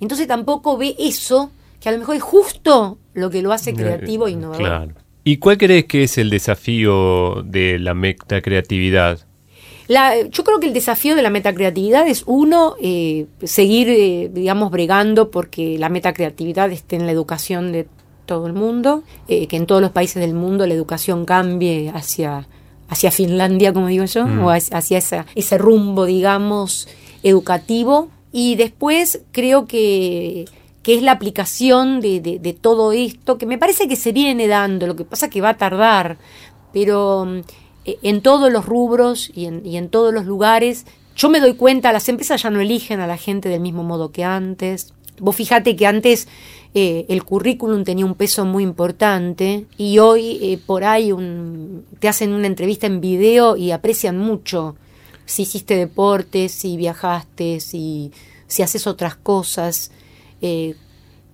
entonces 0.00 0.26
tampoco 0.28 0.76
ve 0.76 0.94
eso, 0.98 1.50
que 1.80 1.88
a 1.88 1.92
lo 1.92 1.98
mejor 1.98 2.16
es 2.16 2.22
justo 2.22 2.98
lo 3.14 3.30
que 3.30 3.42
lo 3.42 3.52
hace 3.52 3.74
creativo 3.74 4.26
e 4.28 4.32
innovador. 4.32 4.58
Claro. 4.66 4.94
¿Y 5.24 5.36
cuál 5.38 5.58
crees 5.58 5.84
que 5.86 6.04
es 6.04 6.16
el 6.18 6.30
desafío 6.30 7.42
de 7.44 7.78
la 7.78 7.94
metacreatividad? 7.94 9.20
La, 9.88 10.20
yo 10.22 10.44
creo 10.44 10.60
que 10.60 10.66
el 10.66 10.74
desafío 10.74 11.16
de 11.16 11.22
la 11.22 11.30
metacreatividad 11.30 12.06
es 12.08 12.22
uno, 12.26 12.74
eh, 12.80 13.26
seguir, 13.42 13.88
eh, 13.88 14.30
digamos, 14.32 14.70
bregando 14.70 15.30
porque 15.30 15.78
la 15.78 15.88
metacreatividad 15.88 16.70
esté 16.70 16.96
en 16.96 17.06
la 17.06 17.12
educación 17.12 17.72
de 17.72 17.88
todo 18.26 18.46
el 18.46 18.52
mundo, 18.52 19.02
eh, 19.28 19.46
que 19.46 19.56
en 19.56 19.64
todos 19.66 19.80
los 19.80 19.90
países 19.90 20.20
del 20.20 20.34
mundo 20.34 20.66
la 20.66 20.74
educación 20.74 21.24
cambie 21.24 21.90
hacia, 21.94 22.46
hacia 22.88 23.10
Finlandia, 23.10 23.72
como 23.72 23.86
digo 23.86 24.04
yo, 24.04 24.26
Mm. 24.26 24.44
o 24.44 24.50
hacia 24.50 24.76
hacia 24.76 24.98
esa- 24.98 25.26
ese 25.34 25.56
rumbo, 25.56 26.04
digamos, 26.04 26.86
educativo. 27.22 28.10
Y 28.30 28.56
después 28.56 29.22
creo 29.32 29.64
que, 29.66 30.44
que 30.88 30.94
es 30.94 31.02
la 31.02 31.12
aplicación 31.12 32.00
de, 32.00 32.18
de- 32.20 32.52
todo 32.54 32.92
esto, 32.92 33.36
que 33.36 33.44
me 33.44 33.58
parece 33.58 33.88
que 33.88 33.94
se 33.94 34.10
viene 34.10 34.46
dando, 34.46 34.86
lo 34.86 34.96
que 34.96 35.04
pasa 35.04 35.28
que 35.28 35.42
va 35.42 35.50
a 35.50 35.58
tardar, 35.58 36.16
pero 36.72 37.26
mm, 37.26 37.38
eh, 37.84 37.98
en 38.02 38.22
todos 38.22 38.50
los 38.50 38.64
rubros 38.64 39.30
y 39.34 39.44
en, 39.44 39.66
y 39.66 39.76
en 39.76 39.90
todos 39.90 40.14
los 40.14 40.24
lugares, 40.24 40.86
yo 41.14 41.28
me 41.28 41.40
doy 41.40 41.56
cuenta, 41.56 41.92
las 41.92 42.08
empresas 42.08 42.42
ya 42.42 42.48
no 42.48 42.62
eligen 42.62 43.00
a 43.00 43.06
la 43.06 43.18
gente 43.18 43.50
del 43.50 43.60
mismo 43.60 43.82
modo 43.84 44.12
que 44.12 44.24
antes. 44.24 44.94
Vos 45.20 45.36
fíjate 45.36 45.76
que 45.76 45.86
antes 45.86 46.26
eh, 46.72 47.04
el 47.10 47.22
currículum 47.22 47.84
tenía 47.84 48.06
un 48.06 48.14
peso 48.14 48.46
muy 48.46 48.62
importante 48.64 49.66
y 49.76 49.98
hoy 49.98 50.38
eh, 50.40 50.58
por 50.64 50.84
ahí 50.84 51.12
un, 51.12 51.84
te 51.98 52.08
hacen 52.08 52.32
una 52.32 52.46
entrevista 52.46 52.86
en 52.86 53.02
video 53.02 53.58
y 53.58 53.72
aprecian 53.72 54.16
mucho 54.16 54.74
si 55.26 55.42
hiciste 55.42 55.76
deportes, 55.76 56.50
si 56.52 56.78
viajaste, 56.78 57.60
si, 57.60 58.10
si 58.46 58.62
haces 58.62 58.86
otras 58.86 59.16
cosas, 59.16 59.90
eh, 60.42 60.74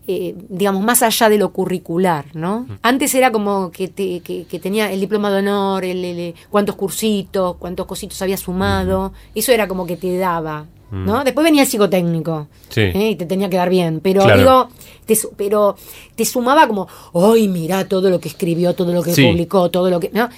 eh, 0.06 0.34
digamos, 0.50 0.82
más 0.84 1.02
allá 1.02 1.30
de 1.30 1.38
lo 1.38 1.50
curricular, 1.52 2.26
¿no? 2.34 2.66
Antes 2.82 3.14
era 3.14 3.32
como 3.32 3.70
que, 3.70 3.88
te- 3.88 4.20
que, 4.20 4.44
que 4.44 4.58
tenía 4.58 4.92
el 4.92 5.00
diploma 5.00 5.30
de 5.30 5.38
honor, 5.38 5.82
el, 5.84 6.04
el- 6.04 6.34
cuántos 6.50 6.74
cursitos, 6.76 7.56
cuántos 7.56 7.86
cositos 7.86 8.20
había 8.20 8.36
sumado, 8.36 9.14
eso 9.34 9.50
era 9.52 9.66
como 9.66 9.86
que 9.86 9.96
te 9.96 10.18
daba, 10.18 10.66
¿no? 10.90 11.24
Después 11.24 11.42
venía 11.44 11.62
el 11.62 11.68
psicotécnico, 11.68 12.48
Sí. 12.68 12.82
¿eh? 12.82 13.10
y 13.12 13.16
te 13.16 13.24
tenía 13.24 13.48
que 13.48 13.56
dar 13.56 13.70
bien, 13.70 14.00
pero 14.02 14.22
Claro. 14.24 14.38
digo, 14.38 14.68
te, 15.06 15.18
pero 15.38 15.74
te 16.14 16.24
sumaba 16.26 16.68
como, 16.68 16.86
¡ay, 17.14 17.48
mira 17.48 17.88
todo 17.88 18.10
lo 18.10 18.20
que 18.20 18.28
escribió, 18.28 18.74
todo 18.74 18.92
lo 18.92 19.02
que 19.02 19.14
Sí. 19.14 19.24
publicó, 19.26 19.70
todo 19.70 19.88
lo 19.88 20.00
que... 20.00 20.10
¿no? 20.12 20.28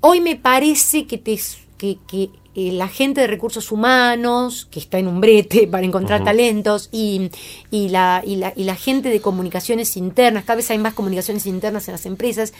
Hoy 0.00 0.20
me 0.20 0.34
parece 0.36 1.06
que, 1.06 1.16
te, 1.18 1.38
que, 1.78 1.98
que 2.08 2.28
eh, 2.58 2.72
la 2.72 2.88
gente 2.88 3.20
de 3.20 3.26
recursos 3.26 3.70
humanos, 3.70 4.66
que 4.70 4.80
está 4.80 4.98
en 4.98 5.08
un 5.08 5.20
brete 5.20 5.66
para 5.70 5.84
encontrar 5.84 6.24
talentos, 6.24 6.88
y, 6.90 7.30
y, 7.70 7.90
la, 7.90 8.22
y, 8.24 8.36
la, 8.36 8.54
y 8.56 8.64
la 8.64 8.74
gente 8.74 9.10
de 9.10 9.20
comunicaciones 9.20 9.96
internas, 9.98 10.44
cada 10.44 10.56
vez 10.56 10.70
hay 10.70 10.78
más 10.78 10.94
comunicaciones 10.94 11.44
internas 11.44 11.86
en 11.86 11.92
las 11.92 12.06
empresas, 12.06 12.54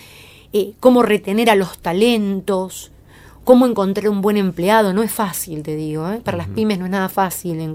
eh, 0.53 0.75
cómo 0.81 1.03
retener 1.03 1.49
a 1.49 1.55
los 1.55 1.79
talentos, 1.79 2.93
cómo 3.45 3.65
encontrar 3.65 4.11
un 4.11 4.21
buen 4.21 4.37
empleado, 4.37 4.93
no 4.93 5.03
es 5.03 5.13
fácil, 5.13 5.63
te 5.63 5.77
digo, 5.77 6.11
¿eh? 6.13 6.21
para 6.23 6.37
las 6.37 6.49
pymes 6.49 6.79
no 6.79 6.85
es 6.85 6.91
nada 6.91 7.09
fácil. 7.09 7.75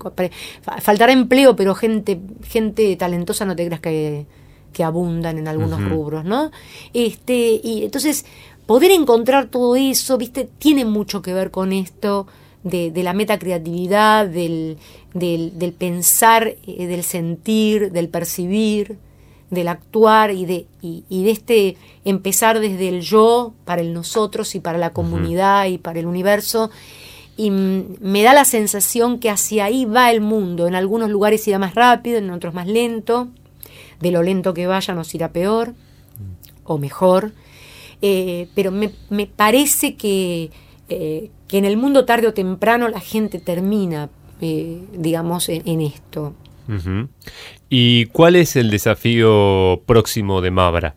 Faltará 0.79 1.11
empleo, 1.13 1.55
pero 1.55 1.73
gente, 1.73 2.19
gente 2.43 2.95
talentosa 2.97 3.45
no 3.45 3.55
te 3.55 3.65
creas 3.65 3.81
que, 3.81 4.27
que 4.73 4.83
abundan 4.83 5.37
en 5.37 5.47
algunos 5.47 5.83
rubros, 5.83 6.23
¿no? 6.23 6.51
Este, 6.93 7.59
y 7.63 7.83
entonces, 7.83 8.25
poder 8.71 8.91
encontrar 8.91 9.47
todo 9.47 9.75
eso, 9.75 10.17
viste, 10.17 10.47
tiene 10.57 10.85
mucho 10.85 11.21
que 11.21 11.33
ver 11.33 11.51
con 11.51 11.73
esto 11.73 12.25
de, 12.63 12.89
de 12.89 13.03
la 13.03 13.11
metacreatividad, 13.11 14.25
del, 14.25 14.77
del, 15.13 15.59
del 15.59 15.73
pensar, 15.73 16.55
eh, 16.65 16.87
del 16.87 17.03
sentir, 17.03 17.91
del 17.91 18.07
percibir, 18.07 18.97
del 19.49 19.67
actuar 19.67 20.31
y 20.31 20.45
de, 20.45 20.67
y, 20.81 21.03
y 21.09 21.25
de 21.25 21.31
este 21.31 21.77
empezar 22.05 22.61
desde 22.61 22.87
el 22.87 23.01
yo 23.01 23.51
para 23.65 23.81
el 23.81 23.91
nosotros 23.91 24.55
y 24.55 24.61
para 24.61 24.77
la 24.77 24.93
comunidad 24.93 25.65
y 25.65 25.77
para 25.77 25.99
el 25.99 26.05
universo. 26.05 26.71
Y 27.35 27.51
mm, 27.51 27.97
me 27.99 28.23
da 28.23 28.33
la 28.33 28.45
sensación 28.45 29.19
que 29.19 29.29
hacia 29.29 29.65
ahí 29.65 29.83
va 29.83 30.11
el 30.11 30.21
mundo. 30.21 30.65
En 30.69 30.75
algunos 30.75 31.09
lugares 31.09 31.45
irá 31.45 31.59
más 31.59 31.75
rápido, 31.75 32.19
en 32.19 32.29
otros 32.29 32.53
más 32.53 32.67
lento. 32.67 33.27
De 33.99 34.11
lo 34.11 34.23
lento 34.23 34.53
que 34.53 34.65
vaya 34.65 34.93
nos 34.93 35.13
irá 35.13 35.33
peor 35.33 35.73
o 36.63 36.77
mejor. 36.77 37.33
Eh, 38.01 38.47
pero 38.55 38.71
me, 38.71 38.91
me 39.09 39.27
parece 39.27 39.95
que, 39.95 40.49
eh, 40.89 41.29
que 41.47 41.57
en 41.57 41.65
el 41.65 41.77
mundo 41.77 42.05
tarde 42.05 42.27
o 42.27 42.33
temprano 42.33 42.87
la 42.87 42.99
gente 42.99 43.39
termina, 43.39 44.09
eh, 44.41 44.81
digamos, 44.93 45.49
en, 45.49 45.81
esto. 45.81 46.33
¿Y 47.69 48.05
cuál 48.07 48.35
es 48.37 48.55
el 48.55 48.69
desafío 48.69 49.81
próximo 49.85 50.41
de 50.41 50.51
Mabra? 50.51 50.95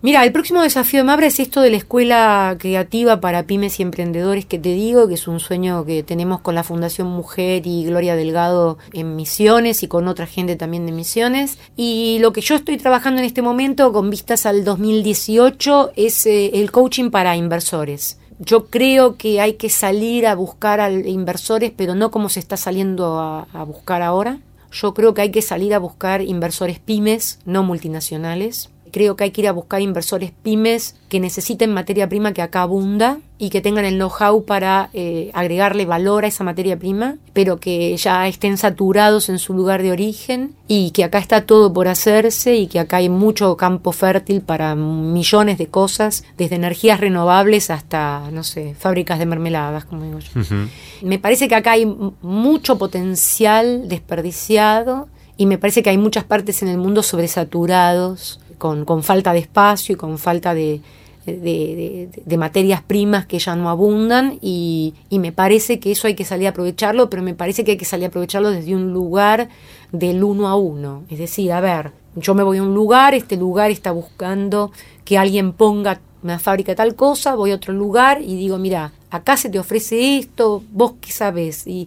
Mira, 0.00 0.24
el 0.24 0.30
próximo 0.30 0.62
desafío 0.62 1.00
de 1.00 1.04
Mabra 1.04 1.26
es 1.26 1.40
esto 1.40 1.60
de 1.60 1.72
la 1.72 1.76
escuela 1.76 2.54
creativa 2.60 3.20
para 3.20 3.42
pymes 3.42 3.80
y 3.80 3.82
emprendedores 3.82 4.46
que 4.46 4.60
te 4.60 4.68
digo, 4.68 5.08
que 5.08 5.14
es 5.14 5.26
un 5.26 5.40
sueño 5.40 5.84
que 5.84 6.04
tenemos 6.04 6.40
con 6.40 6.54
la 6.54 6.62
Fundación 6.62 7.08
Mujer 7.08 7.66
y 7.66 7.84
Gloria 7.84 8.14
Delgado 8.14 8.78
en 8.92 9.16
Misiones 9.16 9.82
y 9.82 9.88
con 9.88 10.06
otra 10.06 10.26
gente 10.26 10.54
también 10.54 10.86
de 10.86 10.92
Misiones. 10.92 11.58
Y 11.76 12.18
lo 12.20 12.32
que 12.32 12.42
yo 12.42 12.54
estoy 12.54 12.76
trabajando 12.76 13.18
en 13.18 13.24
este 13.24 13.42
momento 13.42 13.92
con 13.92 14.08
vistas 14.08 14.46
al 14.46 14.62
2018 14.62 15.90
es 15.96 16.26
eh, 16.26 16.52
el 16.54 16.70
coaching 16.70 17.10
para 17.10 17.34
inversores. 17.34 18.20
Yo 18.38 18.66
creo 18.66 19.16
que 19.16 19.40
hay 19.40 19.54
que 19.54 19.68
salir 19.68 20.28
a 20.28 20.36
buscar 20.36 20.80
a 20.80 20.92
inversores, 20.92 21.72
pero 21.76 21.96
no 21.96 22.12
como 22.12 22.28
se 22.28 22.38
está 22.38 22.56
saliendo 22.56 23.18
a, 23.18 23.48
a 23.52 23.64
buscar 23.64 24.02
ahora. 24.02 24.38
Yo 24.70 24.94
creo 24.94 25.12
que 25.12 25.22
hay 25.22 25.32
que 25.32 25.42
salir 25.42 25.74
a 25.74 25.80
buscar 25.80 26.22
inversores 26.22 26.78
pymes, 26.78 27.40
no 27.44 27.64
multinacionales. 27.64 28.70
Creo 28.90 29.16
que 29.16 29.24
hay 29.24 29.30
que 29.30 29.42
ir 29.42 29.48
a 29.48 29.52
buscar 29.52 29.80
inversores 29.80 30.32
pymes 30.42 30.96
que 31.08 31.20
necesiten 31.20 31.72
materia 31.72 32.08
prima 32.08 32.32
que 32.32 32.42
acá 32.42 32.62
abunda 32.62 33.18
y 33.38 33.50
que 33.50 33.60
tengan 33.60 33.84
el 33.84 33.94
know-how 33.94 34.44
para 34.44 34.90
eh, 34.92 35.30
agregarle 35.32 35.86
valor 35.86 36.24
a 36.24 36.28
esa 36.28 36.44
materia 36.44 36.78
prima, 36.78 37.16
pero 37.32 37.58
que 37.58 37.96
ya 37.96 38.26
estén 38.26 38.58
saturados 38.58 39.28
en 39.28 39.38
su 39.38 39.54
lugar 39.54 39.82
de 39.82 39.92
origen 39.92 40.54
y 40.66 40.90
que 40.90 41.04
acá 41.04 41.18
está 41.18 41.46
todo 41.46 41.72
por 41.72 41.88
hacerse 41.88 42.56
y 42.56 42.66
que 42.66 42.80
acá 42.80 42.96
hay 42.96 43.08
mucho 43.08 43.56
campo 43.56 43.92
fértil 43.92 44.40
para 44.40 44.74
millones 44.74 45.56
de 45.56 45.68
cosas, 45.68 46.24
desde 46.36 46.56
energías 46.56 47.00
renovables 47.00 47.70
hasta, 47.70 48.28
no 48.32 48.42
sé, 48.42 48.74
fábricas 48.74 49.18
de 49.18 49.26
mermeladas, 49.26 49.84
como 49.84 50.02
digo 50.04 50.18
yo. 50.18 50.56
Me 51.02 51.18
parece 51.18 51.46
que 51.48 51.54
acá 51.54 51.72
hay 51.72 51.86
mucho 51.86 52.76
potencial 52.76 53.88
desperdiciado 53.88 55.08
y 55.36 55.46
me 55.46 55.56
parece 55.56 55.84
que 55.84 55.90
hay 55.90 55.98
muchas 55.98 56.24
partes 56.24 56.62
en 56.62 56.68
el 56.68 56.78
mundo 56.78 57.04
sobresaturados, 57.04 58.40
con, 58.58 58.84
con 58.84 59.02
falta 59.02 59.32
de 59.32 59.38
espacio 59.40 59.94
y 59.94 59.96
con 59.96 60.18
falta 60.18 60.52
de, 60.54 60.80
de, 61.26 61.32
de- 61.34 62.08
de 62.24 62.36
materias 62.36 62.82
primas 62.82 63.26
que 63.26 63.38
ya 63.38 63.54
no 63.56 63.68
abundan 63.70 64.38
y, 64.40 64.94
y 65.10 65.18
me 65.18 65.32
parece 65.32 65.78
que 65.80 65.92
eso 65.92 66.06
hay 66.06 66.14
que 66.14 66.24
salir 66.24 66.46
a 66.46 66.50
aprovecharlo, 66.50 67.08
pero 67.10 67.22
me 67.22 67.34
parece 67.34 67.64
que 67.64 67.72
hay 67.72 67.76
que 67.76 67.84
salir 67.84 68.06
a 68.06 68.08
aprovecharlo 68.08 68.50
desde 68.50 68.74
un 68.74 68.92
lugar 68.92 69.48
del 69.92 70.22
uno 70.24 70.48
a 70.48 70.56
uno. 70.56 71.04
Es 71.10 71.18
decir, 71.18 71.52
a 71.52 71.60
ver, 71.60 71.92
yo 72.16 72.34
me 72.34 72.42
voy 72.42 72.58
a 72.58 72.62
un 72.62 72.74
lugar, 72.74 73.14
este 73.14 73.36
lugar 73.36 73.70
está 73.70 73.90
buscando 73.92 74.72
que 75.04 75.16
alguien 75.18 75.52
ponga 75.52 76.00
una 76.22 76.38
fábrica 76.38 76.74
tal 76.74 76.94
cosa, 76.96 77.34
voy 77.36 77.52
a 77.52 77.54
otro 77.54 77.72
lugar 77.72 78.20
y 78.22 78.34
digo, 78.36 78.58
mira, 78.58 78.92
acá 79.10 79.36
se 79.36 79.48
te 79.48 79.58
ofrece 79.58 80.18
esto, 80.18 80.62
vos 80.72 80.94
qué 81.00 81.12
sabes, 81.12 81.66
y 81.66 81.86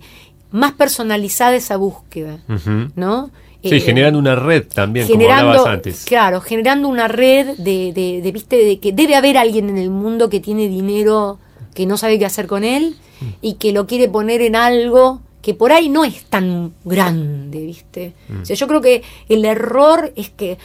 más 0.51 0.72
personalizada 0.74 1.55
esa 1.55 1.78
búsqueda. 1.78 2.39
¿no? 2.95 3.30
Sí, 3.64 3.76
Eh, 3.76 3.80
generando 3.82 4.18
una 4.20 4.36
red 4.36 4.64
también, 4.74 5.07
como 5.07 5.22
hablabas 5.30 5.66
antes. 5.68 6.05
claro, 6.05 6.41
generando 6.41 6.88
una 6.88 7.07
red 7.07 7.57
de, 7.57 7.93
de, 7.93 8.22
de, 8.22 8.32
viste, 8.32 8.55
de 8.57 8.80
que 8.80 8.91
debe 8.91 9.16
haber 9.16 9.38
alguien 9.38 9.70
en 9.70 9.78
el 9.78 9.89
mundo 9.91 10.30
que 10.30 10.39
tiene 10.39 10.68
dinero 10.68 11.38
que 11.76 11.86
no 11.86 11.95
sabe 11.97 12.18
qué 12.20 12.26
hacer 12.26 12.47
con 12.47 12.64
él 12.64 12.95
Mm. 13.22 13.26
y 13.43 13.53
que 13.53 13.72
lo 13.72 13.86
quiere 13.86 14.09
poner 14.09 14.41
en 14.41 14.55
algo 14.55 15.22
que 15.43 15.53
por 15.53 15.72
ahí 15.72 15.89
no 15.89 16.03
es 16.03 16.24
tan 16.26 16.74
grande, 16.84 17.59
¿viste? 17.68 18.14
Mm. 18.30 18.41
O 18.41 18.45
sea, 18.45 18.55
yo 18.55 18.68
creo 18.68 18.82
que 18.82 19.03
el 19.30 19.45
error 19.45 20.12
es 20.16 20.32
que 20.32 20.57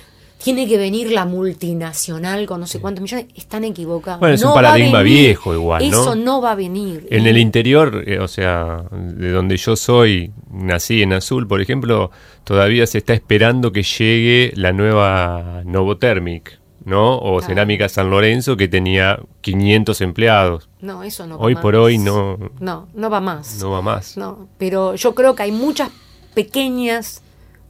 tiene 0.42 0.68
que 0.68 0.76
venir 0.78 1.10
la 1.12 1.24
multinacional 1.24 2.46
con 2.46 2.60
no 2.60 2.66
sé 2.66 2.80
cuántos 2.80 3.02
millones, 3.02 3.26
están 3.34 3.64
equivocados. 3.64 4.20
Bueno, 4.20 4.34
es 4.34 4.42
un 4.42 4.48
No 4.50 4.54
paradigma 4.54 4.98
venir. 5.02 5.18
viejo 5.20 5.54
igual, 5.54 5.90
¿no? 5.90 6.00
Eso 6.02 6.14
no 6.14 6.40
va 6.40 6.52
a 6.52 6.54
venir. 6.54 7.06
En 7.10 7.26
el 7.26 7.38
interior, 7.38 8.04
eh, 8.06 8.18
o 8.18 8.28
sea, 8.28 8.82
de 8.92 9.30
donde 9.30 9.56
yo 9.56 9.76
soy, 9.76 10.30
nací 10.50 11.02
en 11.02 11.12
Azul, 11.14 11.46
por 11.48 11.60
ejemplo, 11.60 12.10
todavía 12.44 12.86
se 12.86 12.98
está 12.98 13.14
esperando 13.14 13.72
que 13.72 13.82
llegue 13.82 14.52
la 14.56 14.72
nueva 14.72 15.62
Novotermic, 15.64 16.58
¿no? 16.84 17.16
O 17.16 17.38
Claro. 17.38 17.46
Cerámica 17.54 17.88
San 17.88 18.10
Lorenzo, 18.10 18.56
que 18.56 18.68
tenía 18.68 19.18
500 19.40 20.00
empleados. 20.02 20.68
No, 20.80 21.02
eso 21.02 21.26
no 21.26 21.38
va 21.38 21.44
Hoy 21.44 21.54
más. 21.54 21.62
por 21.62 21.74
hoy 21.76 21.98
no, 21.98 22.38
No, 22.60 22.88
no 22.94 23.10
va 23.10 23.20
más. 23.20 23.58
no 23.60 23.70
va 23.70 23.82
más. 23.82 24.16
No, 24.16 24.48
pero 24.58 24.94
yo 24.94 25.14
creo 25.14 25.34
que 25.34 25.42
hay 25.44 25.52
muchas 25.52 25.90
pequeñas 26.34 27.22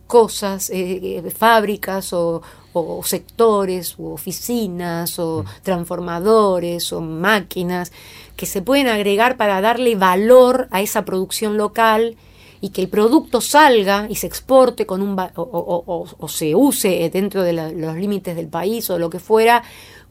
cosas, 0.06 0.70
eh, 0.70 1.22
eh, 1.24 1.30
fábricas 1.30 2.12
o, 2.12 2.42
o 2.72 3.02
sectores 3.04 3.94
o 3.98 4.12
oficinas 4.12 5.18
o 5.18 5.44
transformadores 5.62 6.92
o 6.92 7.00
máquinas 7.00 7.92
que 8.36 8.46
se 8.46 8.60
pueden 8.62 8.88
agregar 8.88 9.36
para 9.36 9.60
darle 9.60 9.96
valor 9.96 10.68
a 10.70 10.82
esa 10.82 11.04
producción 11.04 11.56
local 11.56 12.16
y 12.60 12.70
que 12.70 12.82
el 12.82 12.88
producto 12.88 13.40
salga 13.40 14.06
y 14.08 14.14
se 14.16 14.26
exporte 14.26 14.86
con 14.86 15.02
un 15.02 15.18
o- 15.18 16.06
o 16.18 16.28
se 16.28 16.54
use 16.54 17.08
dentro 17.12 17.42
de 17.42 17.52
la- 17.52 17.70
los 17.70 17.96
límites 17.96 18.34
del 18.36 18.48
país 18.48 18.88
o 18.90 18.98
lo 18.98 19.10
que 19.10 19.18
fuera 19.18 19.62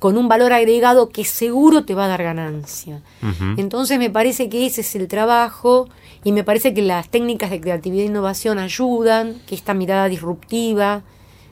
con 0.06 0.18
un 0.18 0.28
valor 0.28 0.54
agregado 0.54 1.10
que 1.10 1.26
seguro 1.26 1.84
te 1.84 1.96
va 1.96 2.06
a 2.06 2.08
dar 2.08 2.22
ganancia. 2.22 3.02
Entonces 3.58 3.98
me 3.98 4.12
parece 4.12 4.50
que 4.50 4.68
ese 4.68 4.82
es 4.82 4.96
el 4.96 5.08
trabajo 5.08 5.90
y 6.24 6.32
me 6.32 6.44
parece 6.44 6.76
que 6.76 6.84
las 6.84 7.10
técnicas 7.10 7.50
de 7.50 7.60
creatividad 7.60 8.04
e 8.04 8.10
innovación 8.10 8.60
ayudan, 8.60 9.42
que 9.48 9.56
esta 9.56 9.74
mirada 9.74 10.08
disruptiva, 10.08 11.02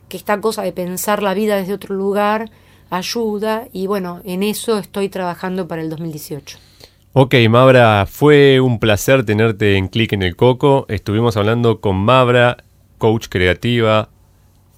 que 0.08 0.18
esta 0.18 0.40
cosa 0.40 0.62
de 0.62 0.72
pensar 0.72 1.24
la 1.24 1.34
vida 1.34 1.56
desde 1.56 1.74
otro 1.74 1.96
lugar 1.96 2.52
ayuda 2.92 3.70
y 3.74 3.88
bueno, 3.88 4.22
en 4.24 4.44
eso 4.44 4.78
estoy 4.78 5.10
trabajando 5.10 5.68
para 5.68 5.82
el 5.82 5.90
2018. 5.90 6.60
Ok, 7.14 7.34
Mabra, 7.50 8.06
fue 8.06 8.60
un 8.60 8.78
placer 8.78 9.26
tenerte 9.26 9.78
en 9.78 9.88
Click 9.88 10.14
en 10.14 10.22
el 10.22 10.36
Coco. 10.36 10.86
Estuvimos 10.90 11.38
hablando 11.38 11.82
con 11.82 11.96
Mabra, 11.96 12.58
coach 13.00 13.30
creativa, 13.30 14.10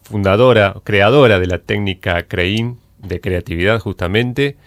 fundadora, 0.04 0.78
creadora 0.86 1.42
de 1.42 1.48
la 1.48 1.58
técnica 1.58 2.24
CREIN 2.24 2.85
de 3.08 3.20
creatividad 3.22 3.80
justamente. 3.80 4.58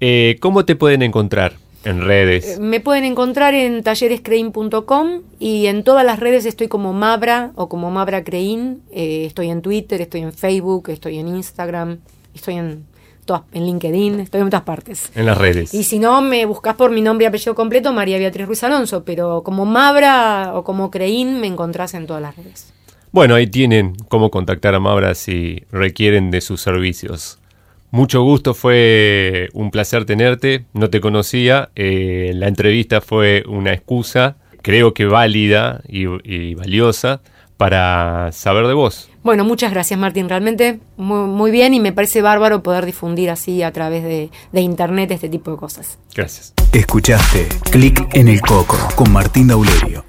Eh, 0.00 0.36
¿Cómo 0.40 0.64
te 0.64 0.76
pueden 0.76 1.02
encontrar 1.02 1.54
en 1.84 1.98
Eh, 2.00 2.04
redes? 2.04 2.58
Me 2.60 2.80
pueden 2.80 3.04
encontrar 3.04 3.54
en 3.54 3.82
tallerescrein.com 3.82 5.22
y 5.38 5.66
en 5.66 5.84
todas 5.84 6.04
las 6.04 6.20
redes 6.20 6.46
estoy 6.46 6.68
como 6.68 6.92
Mabra 6.92 7.52
o 7.54 7.68
como 7.68 7.90
Mabra 7.90 8.24
Crein. 8.24 8.82
Eh, 8.92 9.24
estoy 9.26 9.50
en 9.50 9.62
Twitter, 9.62 10.00
estoy 10.00 10.22
en 10.22 10.32
Facebook, 10.32 10.88
estoy 10.90 11.18
en 11.18 11.28
Instagram, 11.28 11.98
estoy 12.34 12.54
en, 12.54 12.84
todas, 13.24 13.42
en 13.52 13.66
LinkedIn, 13.66 14.20
estoy 14.20 14.40
en 14.40 14.50
todas 14.50 14.64
partes. 14.64 15.10
En 15.14 15.26
las 15.26 15.36
redes. 15.38 15.74
Y 15.74 15.84
si 15.84 15.98
no, 15.98 16.20
me 16.22 16.46
buscas 16.46 16.76
por 16.76 16.90
mi 16.90 17.00
nombre 17.00 17.24
y 17.24 17.28
apellido 17.28 17.54
completo, 17.54 17.92
María 17.92 18.18
Beatriz 18.18 18.46
Ruiz 18.46 18.62
Alonso, 18.64 19.04
pero 19.04 19.42
como 19.42 19.64
Mabra 19.66 20.52
o 20.54 20.64
como 20.64 20.90
Crein 20.90 21.40
me 21.40 21.46
encontrás 21.46 21.94
en 21.94 22.06
todas 22.06 22.22
las 22.22 22.36
redes. 22.36 22.72
Bueno, 23.10 23.34
ahí 23.34 23.46
tienen 23.46 23.94
cómo 24.08 24.30
contactar 24.30 24.74
a 24.74 24.80
Mabra 24.80 25.14
si 25.14 25.64
requieren 25.72 26.30
de 26.30 26.40
sus 26.42 26.60
servicios. 26.60 27.37
Mucho 27.90 28.22
gusto, 28.22 28.52
fue 28.54 29.48
un 29.54 29.70
placer 29.70 30.04
tenerte, 30.04 30.66
no 30.74 30.90
te 30.90 31.00
conocía, 31.00 31.70
eh, 31.74 32.32
la 32.34 32.48
entrevista 32.48 33.00
fue 33.00 33.44
una 33.48 33.72
excusa, 33.72 34.36
creo 34.62 34.92
que 34.92 35.06
válida 35.06 35.80
y, 35.88 36.04
y 36.22 36.54
valiosa 36.54 37.22
para 37.56 38.30
saber 38.32 38.66
de 38.66 38.74
vos. 38.74 39.10
Bueno, 39.22 39.44
muchas 39.44 39.72
gracias 39.72 39.98
Martín, 39.98 40.28
realmente 40.28 40.80
muy, 40.96 41.26
muy 41.28 41.50
bien 41.50 41.74
y 41.74 41.80
me 41.80 41.92
parece 41.92 42.22
bárbaro 42.22 42.62
poder 42.62 42.86
difundir 42.86 43.30
así 43.30 43.62
a 43.62 43.72
través 43.72 44.04
de, 44.04 44.30
de 44.52 44.60
internet 44.60 45.10
este 45.10 45.28
tipo 45.28 45.50
de 45.50 45.56
cosas. 45.56 45.98
Gracias. 46.14 46.54
Escuchaste 46.72 47.48
Clic 47.70 48.08
en 48.14 48.28
el 48.28 48.40
Coco 48.40 48.76
con 48.94 49.12
Martín 49.12 49.48
Daulerio. 49.48 50.07